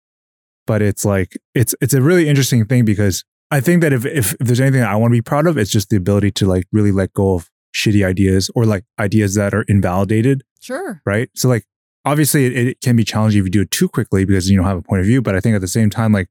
But 0.65 0.81
it's 0.81 1.05
like, 1.05 1.37
it's, 1.53 1.75
it's 1.79 1.93
a 1.93 2.01
really 2.01 2.27
interesting 2.27 2.65
thing 2.65 2.85
because 2.85 3.23
I 3.51 3.61
think 3.61 3.81
that 3.81 3.93
if, 3.93 4.05
if, 4.05 4.33
if 4.33 4.39
there's 4.39 4.59
anything 4.59 4.81
that 4.81 4.89
I 4.89 4.95
want 4.95 5.11
to 5.11 5.17
be 5.17 5.21
proud 5.21 5.47
of, 5.47 5.57
it's 5.57 5.71
just 5.71 5.89
the 5.89 5.97
ability 5.97 6.31
to 6.31 6.45
like 6.45 6.65
really 6.71 6.91
let 6.91 7.13
go 7.13 7.35
of 7.35 7.49
shitty 7.77 8.05
ideas 8.05 8.49
or 8.55 8.65
like 8.65 8.83
ideas 8.99 9.35
that 9.35 9.53
are 9.53 9.63
invalidated 9.67 10.43
Sure. 10.59 11.01
right? 11.05 11.29
So 11.35 11.47
like 11.47 11.65
obviously 12.05 12.45
it, 12.47 12.67
it 12.67 12.81
can 12.81 12.95
be 12.95 13.03
challenging 13.03 13.39
if 13.39 13.45
you 13.45 13.51
do 13.51 13.61
it 13.61 13.71
too 13.71 13.87
quickly 13.87 14.25
because 14.25 14.49
you 14.49 14.57
don't 14.57 14.65
have 14.65 14.77
a 14.77 14.81
point 14.81 15.01
of 15.01 15.05
view. 15.05 15.21
But 15.21 15.35
I 15.35 15.39
think 15.39 15.55
at 15.55 15.61
the 15.61 15.67
same 15.67 15.89
time, 15.89 16.11
like 16.11 16.29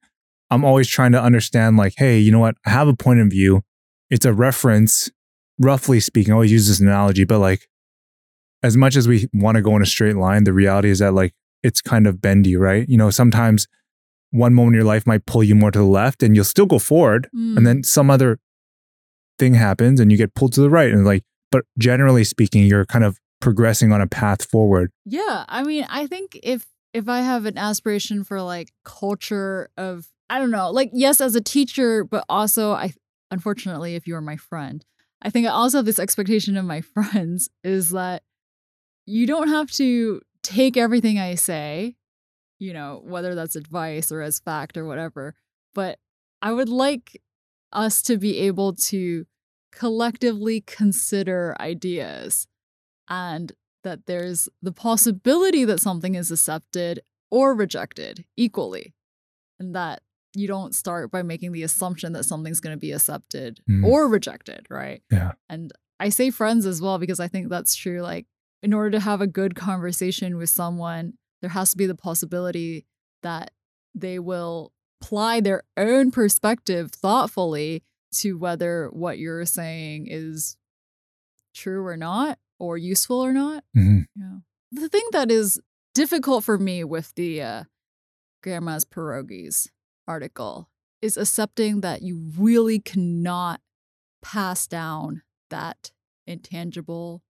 I'm 0.50 0.64
always 0.64 0.88
trying 0.88 1.12
to 1.12 1.20
understand, 1.20 1.76
like, 1.76 1.94
hey, 1.96 2.18
you 2.18 2.30
know 2.30 2.38
what? 2.38 2.56
I 2.64 2.70
have 2.70 2.88
a 2.88 2.94
point 2.94 3.20
of 3.20 3.28
view. 3.28 3.62
It's 4.10 4.24
a 4.24 4.32
reference, 4.32 5.10
roughly 5.58 5.98
speaking. 6.00 6.32
I 6.32 6.34
always 6.36 6.52
use 6.52 6.68
this 6.68 6.80
analogy, 6.80 7.24
but 7.24 7.40
like, 7.40 7.66
as 8.62 8.76
much 8.76 8.94
as 8.96 9.06
we 9.08 9.28
want 9.34 9.56
to 9.56 9.62
go 9.62 9.74
in 9.76 9.82
a 9.82 9.86
straight 9.86 10.16
line, 10.16 10.44
the 10.44 10.52
reality 10.52 10.88
is 10.90 11.00
that 11.00 11.14
like 11.14 11.34
it's 11.62 11.80
kind 11.80 12.06
of 12.06 12.20
bendy, 12.20 12.56
right? 12.56 12.88
You 12.88 12.96
know, 12.96 13.10
sometimes 13.10 13.66
one 14.30 14.54
moment 14.54 14.74
in 14.74 14.80
your 14.80 14.86
life 14.86 15.06
might 15.06 15.26
pull 15.26 15.42
you 15.42 15.54
more 15.54 15.70
to 15.70 15.78
the 15.78 15.84
left 15.84 16.22
and 16.22 16.34
you'll 16.34 16.44
still 16.44 16.66
go 16.66 16.78
forward. 16.78 17.28
Mm. 17.34 17.56
And 17.56 17.66
then 17.66 17.82
some 17.82 18.10
other 18.10 18.38
thing 19.38 19.54
happens 19.54 20.00
and 20.00 20.10
you 20.10 20.16
get 20.18 20.34
pulled 20.34 20.52
to 20.54 20.60
the 20.60 20.70
right. 20.70 20.92
And 20.92 21.04
like, 21.04 21.24
but 21.50 21.64
generally 21.78 22.24
speaking, 22.24 22.64
you're 22.64 22.86
kind 22.86 23.04
of 23.04 23.18
progressing 23.40 23.92
on 23.92 24.00
a 24.00 24.06
path 24.06 24.44
forward. 24.44 24.90
Yeah, 25.04 25.44
I 25.48 25.62
mean, 25.62 25.86
I 25.88 26.06
think 26.06 26.38
if 26.42 26.66
if 26.92 27.08
I 27.08 27.20
have 27.20 27.44
an 27.44 27.58
aspiration 27.58 28.24
for 28.24 28.40
like 28.40 28.72
culture 28.84 29.70
of 29.76 30.06
I 30.28 30.38
don't 30.38 30.50
know, 30.50 30.70
like 30.70 30.90
yes 30.92 31.20
as 31.20 31.34
a 31.34 31.40
teacher, 31.40 32.04
but 32.04 32.24
also 32.28 32.72
I 32.72 32.92
unfortunately 33.30 33.94
if 33.94 34.06
you're 34.06 34.20
my 34.20 34.36
friend, 34.36 34.84
I 35.22 35.30
think 35.30 35.46
I 35.46 35.50
also 35.50 35.78
have 35.78 35.86
this 35.86 35.98
expectation 35.98 36.56
of 36.56 36.64
my 36.64 36.80
friends 36.94 37.48
is 37.62 37.90
that 37.90 38.22
you 39.06 39.26
don't 39.26 39.48
have 39.48 39.70
to 39.72 40.20
take 40.42 40.76
everything 40.76 41.18
I 41.18 41.34
say, 41.34 41.96
you 42.58 42.72
know, 42.72 43.02
whether 43.04 43.34
that's 43.34 43.56
advice 43.56 44.10
or 44.10 44.22
as 44.22 44.40
fact 44.40 44.76
or 44.76 44.84
whatever, 44.84 45.34
but 45.74 45.98
I 46.42 46.52
would 46.52 46.68
like 46.68 47.20
us 47.72 48.02
to 48.02 48.16
be 48.18 48.38
able 48.38 48.74
to 48.74 49.26
collectively 49.76 50.62
consider 50.62 51.54
ideas 51.60 52.48
and 53.08 53.52
that 53.84 54.06
there's 54.06 54.48
the 54.62 54.72
possibility 54.72 55.64
that 55.64 55.78
something 55.80 56.14
is 56.16 56.30
accepted 56.32 57.00
or 57.30 57.54
rejected 57.54 58.24
equally 58.36 58.94
and 59.60 59.74
that 59.76 60.02
you 60.34 60.48
don't 60.48 60.74
start 60.74 61.10
by 61.10 61.22
making 61.22 61.52
the 61.52 61.62
assumption 61.62 62.12
that 62.12 62.24
something's 62.24 62.58
going 62.60 62.74
to 62.74 62.80
be 62.80 62.90
accepted 62.92 63.60
Mm. 63.68 63.84
or 63.86 64.08
rejected 64.08 64.66
right 64.70 65.02
Yeah. 65.12 65.32
and 65.48 65.70
i 66.00 66.08
say 66.08 66.30
friends 66.30 66.66
as 66.66 66.80
well 66.82 66.98
because 66.98 67.20
i 67.20 67.28
think 67.28 67.48
that's 67.48 67.74
true 67.76 68.00
like 68.02 68.26
in 68.62 68.72
order 68.72 68.90
to 68.92 69.00
have 69.00 69.20
a 69.20 69.26
good 69.26 69.54
conversation 69.54 70.36
with 70.36 70.50
someone 70.50 71.14
there 71.42 71.50
has 71.50 71.70
to 71.70 71.76
be 71.76 71.86
the 71.86 71.94
possibility 71.94 72.86
that 73.22 73.50
they 73.94 74.18
will 74.18 74.72
apply 75.00 75.40
their 75.40 75.62
own 75.76 76.10
perspective 76.10 76.90
thoughtfully 76.92 77.82
to 78.20 78.36
whether 78.38 78.88
what 78.92 79.18
you're 79.18 79.44
saying 79.46 80.06
is 80.08 80.56
true 81.54 81.84
or 81.86 81.96
not 81.96 82.38
or 82.58 82.76
useful 82.78 83.18
or 83.20 83.32
not 83.32 83.64
Mhm. 83.76 84.06
yeah. 84.14 84.38
The 84.72 84.88
thing 84.88 85.06
that 85.12 85.30
is 85.30 85.60
difficult 85.94 86.44
for 86.44 86.58
me 86.58 86.84
with 86.84 87.14
the 87.14 87.40
uh, 87.40 87.64
Grandma's 88.42 88.84
Pierogies 88.84 89.68
article 90.06 90.68
is 91.00 91.16
accepting 91.16 91.80
that 91.82 92.02
you 92.02 92.32
really 92.38 92.78
cannot 92.80 93.60
pass 94.22 94.66
down 94.66 95.22
that 95.50 95.92
intangible 96.26 97.22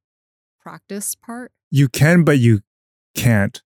practice 0.60 1.14
part. 1.14 1.52
You 1.70 1.88
can, 1.88 2.24
but 2.24 2.38
you 2.38 2.60
can't. 3.14 3.62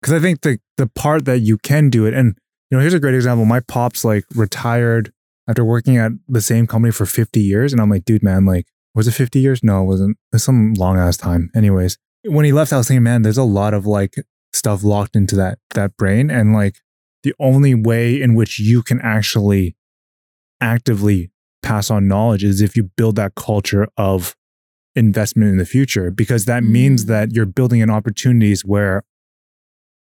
Because 0.00 0.14
I 0.14 0.18
think 0.20 0.40
the 0.40 0.58
the 0.76 0.86
part 0.86 1.26
that 1.26 1.40
you 1.40 1.58
can 1.58 1.90
do 1.90 2.06
it, 2.06 2.14
and 2.14 2.38
you 2.70 2.76
know, 2.76 2.80
here's 2.80 2.94
a 2.94 3.00
great 3.00 3.14
example. 3.14 3.44
My 3.44 3.60
pops 3.60 4.04
like 4.04 4.24
retired 4.34 5.12
after 5.50 5.64
working 5.64 5.96
at 5.96 6.12
the 6.28 6.40
same 6.40 6.66
company 6.66 6.92
for 6.92 7.06
50 7.06 7.40
years, 7.40 7.72
and 7.72 7.82
I'm 7.82 7.90
like, 7.90 8.04
dude, 8.04 8.22
man, 8.22 8.46
like, 8.46 8.66
was 8.94 9.08
it 9.08 9.12
50 9.12 9.40
years? 9.40 9.62
No, 9.62 9.82
it 9.82 9.86
wasn't. 9.86 10.10
It 10.32 10.36
was 10.36 10.44
some 10.44 10.74
long 10.74 10.96
ass 10.98 11.16
time. 11.16 11.50
Anyways, 11.54 11.98
when 12.24 12.44
he 12.44 12.52
left, 12.52 12.72
I 12.72 12.76
was 12.78 12.88
thinking, 12.88 13.02
man, 13.02 13.22
there's 13.22 13.38
a 13.38 13.42
lot 13.42 13.74
of 13.74 13.86
like 13.86 14.14
stuff 14.52 14.82
locked 14.82 15.14
into 15.16 15.36
that 15.36 15.58
that 15.74 15.96
brain, 15.96 16.30
and 16.30 16.52
like 16.52 16.76
the 17.22 17.34
only 17.38 17.74
way 17.74 18.20
in 18.20 18.34
which 18.34 18.58
you 18.58 18.82
can 18.82 19.00
actually 19.00 19.76
actively 20.60 21.30
pass 21.62 21.90
on 21.90 22.08
knowledge 22.08 22.42
is 22.44 22.60
if 22.60 22.76
you 22.76 22.84
build 22.96 23.16
that 23.16 23.34
culture 23.34 23.86
of 23.96 24.34
investment 24.96 25.50
in 25.50 25.58
the 25.58 25.64
future 25.66 26.10
because 26.10 26.46
that 26.46 26.64
means 26.64 27.04
Mm. 27.04 27.08
that 27.08 27.32
you're 27.32 27.46
building 27.46 27.80
in 27.80 27.90
opportunities 27.90 28.64
where 28.64 29.02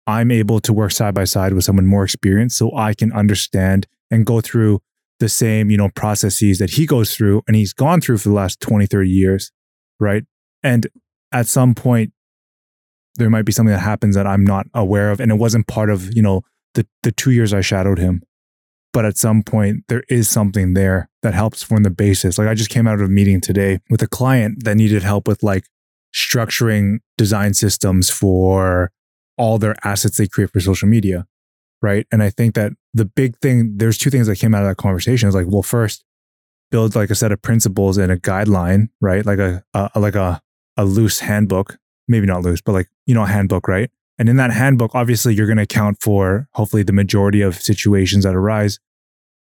I'm 0.07 0.31
able 0.31 0.61
to 0.61 0.73
work 0.73 0.93
side 0.93 1.15
by 1.15 1.25
side 1.25 1.53
with 1.55 1.65
someone 1.65 1.87
more 1.87 2.05
experienced 2.05 2.59
so 2.59 2.75
I 2.77 2.93
can 2.95 3.13
understand 3.13 3.87
and 4.11 4.27
go 4.27 4.41
through 4.41 4.81
the 5.21 5.29
same, 5.29 5.71
you 5.71 5.77
know, 5.77 5.89
processes 5.95 6.59
that 6.59 6.71
he 6.71 6.87
goes 6.87 7.15
through 7.15 7.43
and 7.47 7.57
he's 7.57 7.73
gone 7.73 8.01
through 8.01 8.19
for 8.19 8.29
the 8.29 8.35
last 8.35 8.61
20, 8.61 8.87
30 8.87 9.09
years, 9.09 9.53
right? 9.99 10.25
And 10.63 10.87
at 11.33 11.47
some 11.47 11.75
point 11.75 12.13
there 13.17 13.31
might 13.31 13.47
be 13.47 13.53
something 13.53 13.73
that 13.73 13.81
happens 13.81 14.15
that 14.15 14.27
I'm 14.27 14.45
not 14.45 14.67
aware 14.75 15.11
of 15.11 15.21
and 15.21 15.31
it 15.31 15.37
wasn't 15.37 15.67
part 15.67 15.91
of, 15.91 16.15
you 16.15 16.23
know, 16.23 16.43
the 16.75 16.87
the 17.03 17.13
2 17.13 17.31
years 17.31 17.55
I 17.55 17.63
shadowed 17.63 17.99
him. 17.99 18.23
But 18.93 19.05
at 19.05 19.17
some 19.17 19.43
point 19.43 19.85
there 19.89 20.05
is 20.09 20.29
something 20.29 20.75
there 20.75 21.09
that 21.23 21.35
helps 21.35 21.63
form 21.63 21.83
the 21.83 21.91
basis. 21.91 22.39
Like 22.39 22.49
I 22.49 22.55
just 22.55 22.71
came 22.71 22.87
out 22.87 22.95
of 22.95 23.01
a 23.01 23.09
meeting 23.09 23.41
today 23.41 23.81
with 23.91 24.03
a 24.03 24.09
client 24.09 24.65
that 24.65 24.77
needed 24.77 25.03
help 25.03 25.27
with 25.27 25.43
like 25.43 25.65
structuring 26.15 26.99
design 27.19 27.55
systems 27.55 28.11
for 28.11 28.91
all 29.39 29.59
their 29.59 29.77
assets 29.85 30.17
they 30.17 30.27
create 30.27 30.51
for 30.51 30.61
social 30.61 30.89
media. 30.89 31.27
Right. 31.83 32.07
And 32.11 32.23
I 32.23 32.31
think 32.31 32.55
that 32.55 32.73
the 32.95 33.05
big 33.05 33.37
thing, 33.39 33.77
there's 33.77 33.99
two 33.99 34.11
things 34.11 34.27
that 34.27 34.37
came 34.37 34.55
out 34.55 34.63
of 34.63 34.69
that 34.69 34.77
conversation. 34.77 35.29
Is 35.29 35.35
like, 35.35 35.47
well, 35.49 35.63
first, 35.63 36.05
build 36.71 36.95
like 36.95 37.11
a 37.11 37.15
set 37.15 37.33
of 37.33 37.43
principles 37.43 37.99
and 37.99 38.11
a 38.11 38.17
guideline, 38.17 38.89
right? 39.01 39.25
Like 39.25 39.39
a, 39.39 39.63
a 39.75 40.01
like 40.01 40.15
a 40.15 40.41
a 40.77 40.85
loose 40.85 41.21
handbook, 41.21 41.79
maybe 42.09 42.27
not 42.27 42.43
loose, 42.43 42.61
but 42.61 42.73
like, 42.73 42.89
you 43.07 43.15
know, 43.15 43.23
a 43.23 43.27
handbook, 43.27 43.69
right? 43.69 43.91
And 44.19 44.29
in 44.29 44.37
that 44.37 44.51
handbook, 44.51 44.95
obviously 44.95 45.35
you're 45.35 45.47
going 45.47 45.59
to 45.59 45.63
account 45.65 45.99
for 46.01 46.49
hopefully 46.53 46.83
the 46.83 46.93
majority 46.93 47.43
of 47.43 47.57
situations 47.57 48.25
that 48.25 48.35
arise. 48.35 48.79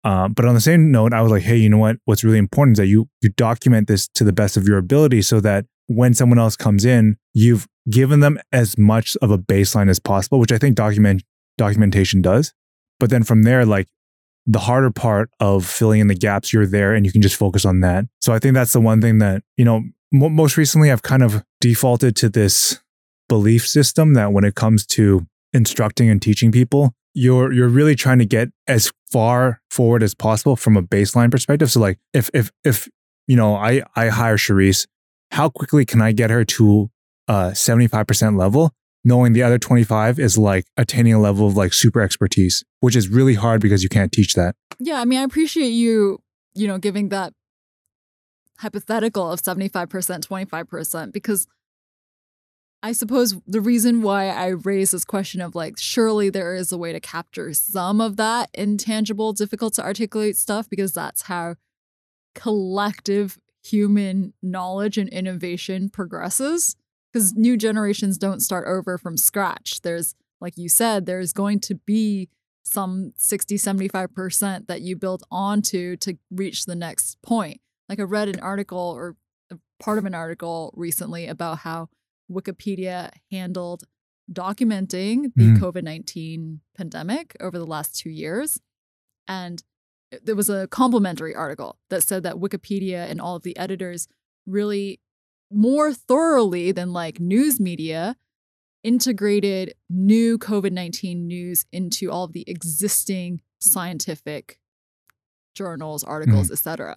Um, 0.05 0.33
but 0.33 0.45
on 0.45 0.55
the 0.55 0.61
same 0.61 0.91
note, 0.91 1.13
I 1.13 1.23
was 1.23 1.33
like, 1.33 1.43
hey, 1.43 1.57
you 1.57 1.69
know 1.69 1.79
what? 1.79 1.97
What's 2.05 2.23
really 2.23 2.39
important 2.39 2.77
is 2.77 2.79
that 2.79 2.87
you 2.87 3.09
you 3.21 3.31
document 3.31 3.89
this 3.89 4.09
to 4.09 4.25
the 4.25 4.33
best 4.33 4.57
of 4.57 4.67
your 4.69 4.79
ability 4.79 5.23
so 5.23 5.41
that 5.41 5.67
when 5.87 6.15
someone 6.15 6.39
else 6.39 6.57
comes 6.57 6.85
in, 6.85 7.17
you've 7.35 7.67
given 7.91 8.21
them 8.21 8.39
as 8.53 8.77
much 8.79 9.17
of 9.23 9.31
a 9.31 9.39
baseline 9.39 9.89
as 9.89 9.99
possible, 9.99 10.39
which 10.39 10.53
I 10.53 10.59
think 10.59 10.77
document 10.77 11.23
documentation 11.59 12.23
does. 12.23 12.55
But 12.99 13.11
then 13.11 13.23
from 13.23 13.43
there, 13.43 13.67
like 13.67 13.89
the 14.47 14.61
harder 14.61 14.91
part 14.91 15.31
of 15.41 15.67
filling 15.67 16.01
in 16.01 16.09
the 16.09 16.15
gaps, 16.15 16.53
you're 16.53 16.67
there 16.67 16.95
and 16.95 17.05
you 17.05 17.13
can 17.13 17.21
just 17.21 17.37
focus 17.37 17.67
on 17.67 17.81
that. 17.81 18.07
So 18.21 18.33
I 18.33 18.39
think 18.39 18.55
that's 18.55 18.73
the 18.73 18.81
one 18.81 19.03
thing 19.03 19.19
that, 19.19 19.43
you 19.59 19.65
know, 19.65 19.83
mo 20.11 20.31
most 20.31 20.57
recently 20.57 20.91
I've 20.91 21.03
kind 21.03 21.23
of 21.23 21.45
defaulted 21.61 22.17
to 22.17 22.31
this 22.31 22.81
belief 23.29 23.69
system 23.69 24.15
that 24.15 24.33
when 24.33 24.45
it 24.45 24.55
comes 24.55 24.87
to 24.87 25.27
instructing 25.53 26.09
and 26.09 26.21
teaching 26.21 26.51
people, 26.51 26.95
you're 27.15 27.53
you're 27.53 27.69
really 27.69 27.95
trying 27.95 28.19
to 28.19 28.25
get 28.25 28.49
as 28.67 28.91
far 29.11 29.61
forward 29.71 30.03
as 30.03 30.15
possible 30.15 30.57
from 30.57 30.77
a 30.77 30.83
baseline 30.83 31.31
perspective. 31.31 31.71
So 31.71 31.81
like 31.81 31.99
if 32.15 32.31
if 32.33 32.51
if 32.65 32.89
you 33.27 33.37
know 33.37 33.55
I 33.55 33.83
I 33.97 34.09
hire 34.09 34.37
Charisse, 34.37 34.87
how 35.31 35.49
quickly 35.49 35.85
can 35.85 36.01
I 36.01 36.13
get 36.13 36.31
her 36.31 36.45
to 36.45 36.91
a 37.27 37.53
75% 37.53 38.39
level? 38.39 38.73
Knowing 39.05 39.33
the 39.33 39.43
other 39.43 39.59
25 39.59 40.19
is 40.19 40.37
like 40.37 40.65
attaining 40.77 41.15
a 41.15 41.21
level 41.21 41.47
of 41.47 41.57
like 41.57 41.73
super 41.73 42.01
expertise, 42.01 42.65
which 42.81 42.97
is 42.97 43.09
really 43.09 43.35
hard 43.35 43.61
because 43.61 43.83
you 43.83 43.89
can't 43.89 44.13
teach 44.13 44.35
that. 44.35 44.55
Yeah, 44.79 45.01
I 45.01 45.05
mean, 45.05 45.21
I 45.21 45.23
appreciate 45.23 45.71
you, 45.71 46.19
you 46.55 46.67
know, 46.67 46.79
giving 46.79 47.09
that 47.11 47.33
hypothetical 48.59 49.31
of 49.31 49.41
75%, 49.41 49.89
25%, 49.89 51.13
because 51.13 51.47
I 52.83 52.93
suppose 52.93 53.37
the 53.47 53.61
reason 53.61 54.03
why 54.03 54.29
I 54.29 54.49
raise 54.49 54.91
this 54.91 55.05
question 55.05 55.41
of 55.41 55.55
like, 55.55 55.75
surely 55.79 56.29
there 56.31 56.55
is 56.55 56.71
a 56.71 56.79
way 56.79 56.93
to 56.93 57.01
capture 57.01 57.53
some 57.55 58.01
of 58.01 58.17
that 58.17 58.51
intangible, 58.55 59.33
difficult 59.33 59.75
to 59.75 59.83
articulate 59.83 60.37
stuff, 60.37 60.69
because 60.69 60.93
that's 60.93 61.23
how 61.23 61.57
collective 62.35 63.39
human 63.65 64.33
knowledge 64.43 64.99
and 64.99 65.09
innovation 65.09 65.89
progresses. 65.89 66.77
Because 67.13 67.35
new 67.35 67.57
generations 67.57 68.19
don't 68.19 68.41
start 68.41 68.67
over 68.69 68.99
from 68.99 69.17
scratch. 69.17 69.81
There's, 69.83 70.15
like 70.41 70.57
you 70.59 70.69
said, 70.69 71.07
there's 71.07 71.33
going 71.33 71.61
to 71.61 71.75
be 71.75 72.29
some 72.65 73.13
60, 73.17 73.57
75% 73.57 74.67
that 74.67 74.83
you 74.83 74.95
build 74.95 75.23
onto 75.31 75.97
to 75.97 76.19
reach 76.31 76.67
the 76.67 76.75
next 76.75 77.21
point. 77.23 77.61
Like 77.89 77.99
I 77.99 78.03
read 78.03 78.29
an 78.29 78.41
article 78.41 78.79
or 78.79 79.17
part 79.81 79.97
of 79.97 80.05
an 80.05 80.15
article 80.15 80.75
recently 80.77 81.27
about 81.27 81.59
how 81.61 81.89
Wikipedia 82.31 83.11
handled 83.31 83.85
documenting 84.31 85.33
the 85.35 85.53
Mhm. 85.53 85.59
COVID 85.59 85.83
19 85.83 86.61
pandemic 86.77 87.35
over 87.41 87.59
the 87.59 87.67
last 87.67 87.97
two 87.97 88.11
years. 88.11 88.61
And 89.27 89.63
there 90.23 90.37
was 90.37 90.51
a 90.51 90.67
complimentary 90.69 91.35
article 91.35 91.79
that 91.89 92.03
said 92.03 92.23
that 92.25 92.37
Wikipedia 92.37 93.09
and 93.09 93.21
all 93.21 93.37
of 93.37 93.43
the 93.43 93.57
editors 93.57 94.09
really 94.47 95.01
more 95.51 95.93
thoroughly 95.93 96.73
than 96.73 96.93
like 96.93 97.21
news 97.21 97.59
media 97.59 98.17
integrated 98.85 99.75
new 99.91 100.39
COVID 100.39 100.73
19 100.73 101.27
news 101.27 101.67
into 101.73 102.11
all 102.11 102.25
of 102.25 102.33
the 102.33 102.45
existing 102.49 103.41
scientific 103.61 104.59
journals, 105.55 106.05
articles, 106.05 106.51
etc. 106.51 106.97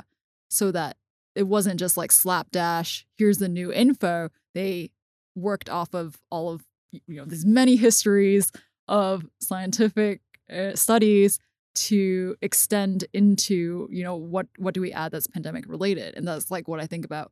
So 0.49 0.71
that 0.71 0.97
it 1.35 1.43
wasn't 1.43 1.79
just 1.79 1.97
like 1.97 2.11
slapdash, 2.11 3.05
here's 3.17 3.37
the 3.37 3.49
new 3.49 3.71
info. 3.71 4.29
They 4.53 4.91
worked 5.35 5.69
off 5.69 5.93
of 5.93 6.19
all 6.29 6.49
of, 6.49 6.65
you 6.91 7.17
know, 7.17 7.25
these 7.25 7.45
many 7.45 7.77
histories 7.77 8.51
of 8.87 9.25
scientific 9.41 10.21
uh, 10.53 10.75
studies 10.75 11.39
to 11.73 12.35
extend 12.41 13.05
into, 13.13 13.87
you 13.91 14.03
know, 14.03 14.15
what 14.15 14.47
what 14.57 14.73
do 14.73 14.81
we 14.81 14.91
add 14.91 15.11
that's 15.11 15.27
pandemic 15.27 15.65
related? 15.67 16.15
And 16.15 16.27
that's 16.27 16.51
like 16.51 16.67
what 16.67 16.81
I 16.81 16.87
think 16.87 17.05
about 17.05 17.31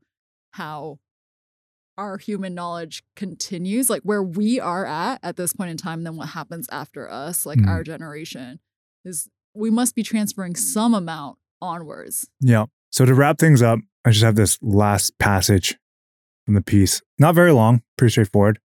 how 0.51 0.97
our 1.99 2.17
human 2.17 2.53
knowledge 2.55 3.03
continues, 3.15 3.89
like 3.89 4.01
where 4.03 4.23
we 4.23 4.59
are 4.59 4.85
at 4.85 5.19
at 5.21 5.35
this 5.35 5.51
point 5.53 5.69
in 5.69 5.77
time, 5.77 6.03
then 6.03 6.15
what 6.15 6.29
happens 6.29 6.67
after 6.71 7.11
us, 7.11 7.45
like 7.45 7.59
Mhm. 7.59 7.67
our 7.67 7.83
generation, 7.83 8.59
is 9.03 9.27
we 9.53 9.69
must 9.69 9.95
be 9.95 10.03
transferring 10.03 10.55
some 10.55 10.93
amount 10.93 11.37
onwards. 11.61 12.27
Yeah. 12.39 12.65
So 12.91 13.05
to 13.05 13.13
wrap 13.13 13.37
things 13.37 13.61
up, 13.61 13.79
I 14.05 14.11
just 14.11 14.23
have 14.23 14.35
this 14.35 14.57
last 14.61 15.17
passage 15.19 15.77
from 16.45 16.53
the 16.53 16.61
piece. 16.61 17.01
Not 17.19 17.35
very 17.35 17.51
long, 17.51 17.81
pretty 17.97 18.11
straightforward. 18.11 18.59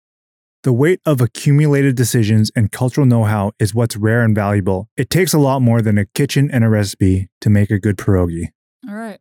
The 0.63 0.73
weight 0.73 1.01
of 1.07 1.21
accumulated 1.21 1.95
decisions 1.97 2.51
and 2.57 2.71
cultural 2.71 3.07
know 3.07 3.25
how 3.25 3.53
is 3.59 3.75
what's 3.75 3.97
rare 3.97 4.23
and 4.23 4.35
valuable. 4.35 4.89
It 4.97 5.09
takes 5.09 5.33
a 5.33 5.39
lot 5.39 5.61
more 5.63 5.81
than 5.81 5.97
a 5.97 6.05
kitchen 6.05 6.51
and 6.51 6.65
a 6.65 6.69
recipe 6.69 7.31
to 7.41 7.49
make 7.49 7.71
a 7.71 7.79
good 7.79 7.97
pierogi. 7.97 8.49
All 8.89 8.95
right, 8.95 9.21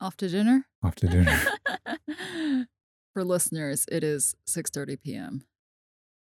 off 0.00 0.16
to 0.16 0.28
dinner. 0.28 0.66
Off 0.82 0.94
to 0.96 1.06
dinner. 1.08 1.38
For 3.12 3.24
listeners, 3.24 3.86
it 3.90 4.04
is 4.04 4.34
6:30 4.46 5.02
p.m. 5.02 5.44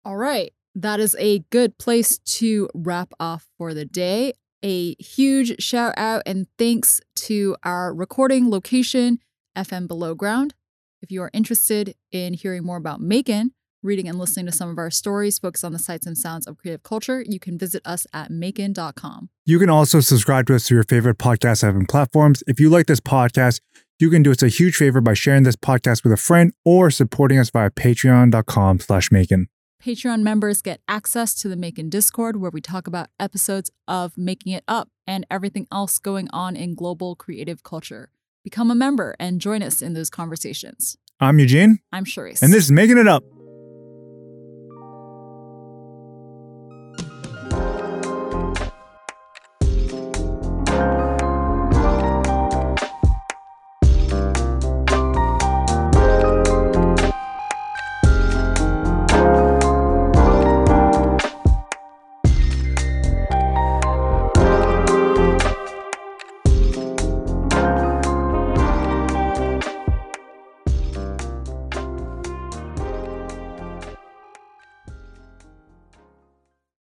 All 0.04 0.16
right, 0.16 0.52
that 0.74 1.00
is 1.00 1.16
a 1.18 1.40
good 1.50 1.78
place 1.78 2.18
to 2.18 2.68
wrap 2.74 3.12
off 3.18 3.48
for 3.56 3.74
the 3.74 3.84
day. 3.84 4.34
A 4.62 4.94
huge 4.96 5.62
shout 5.62 5.94
out 5.96 6.22
and 6.26 6.46
thanks 6.58 7.00
to 7.16 7.56
our 7.62 7.94
recording 7.94 8.50
location, 8.50 9.20
FM 9.56 9.86
Below 9.88 10.14
Ground. 10.14 10.54
If 11.02 11.10
you 11.10 11.22
are 11.22 11.30
interested 11.32 11.94
in 12.10 12.34
hearing 12.34 12.64
more 12.64 12.76
about 12.76 13.00
MAEKAN, 13.00 13.50
reading 13.82 14.08
and 14.08 14.18
listening 14.18 14.46
to 14.46 14.52
some 14.52 14.68
of 14.68 14.78
our 14.78 14.90
stories 14.90 15.38
focused 15.38 15.64
on 15.64 15.72
the 15.72 15.78
sights 15.78 16.06
and 16.06 16.18
sounds 16.18 16.46
of 16.46 16.58
creative 16.58 16.82
culture, 16.82 17.24
you 17.26 17.38
can 17.38 17.56
visit 17.56 17.80
us 17.86 18.06
at 18.12 18.30
maekan.com. 18.30 19.30
You 19.44 19.58
can 19.58 19.70
also 19.70 20.00
subscribe 20.00 20.46
to 20.48 20.56
us 20.56 20.66
through 20.66 20.76
your 20.76 20.84
favorite 20.84 21.18
podcast 21.18 21.62
having 21.62 21.86
platforms. 21.86 22.42
If 22.46 22.58
you 22.58 22.68
like 22.68 22.86
this 22.86 23.00
podcast, 23.00 23.60
you 23.98 24.10
can 24.10 24.22
do 24.22 24.30
us 24.30 24.42
a 24.42 24.48
huge 24.48 24.76
favor 24.76 25.00
by 25.00 25.14
sharing 25.14 25.42
this 25.42 25.56
podcast 25.56 26.04
with 26.04 26.12
a 26.12 26.16
friend 26.16 26.52
or 26.64 26.90
supporting 26.90 27.38
us 27.38 27.50
via 27.50 27.70
patreon.com 27.70 28.80
slash 28.80 29.08
maekan. 29.10 29.46
Patreon 29.82 30.22
members 30.22 30.62
get 30.62 30.80
access 30.88 31.34
to 31.34 31.48
the 31.48 31.54
MAEKAN 31.54 31.90
Discord 31.90 32.36
where 32.40 32.50
we 32.50 32.60
talk 32.60 32.86
about 32.86 33.08
episodes 33.20 33.70
of 33.86 34.16
Making 34.16 34.52
It 34.54 34.64
Up 34.66 34.88
and 35.06 35.24
everything 35.30 35.66
else 35.70 35.98
going 35.98 36.28
on 36.32 36.56
in 36.56 36.74
global 36.74 37.14
creative 37.14 37.62
culture. 37.62 38.10
Become 38.42 38.70
a 38.70 38.74
member 38.74 39.14
and 39.20 39.40
join 39.40 39.62
us 39.62 39.82
in 39.82 39.92
those 39.94 40.10
conversations. 40.10 40.96
I'm 41.20 41.38
Eugene, 41.38 41.78
I'm 41.92 42.04
Charisse. 42.04 42.42
and 42.42 42.52
this 42.52 42.64
is 42.64 42.72
Making 42.72 42.98
It 42.98 43.06
Up. 43.08 43.22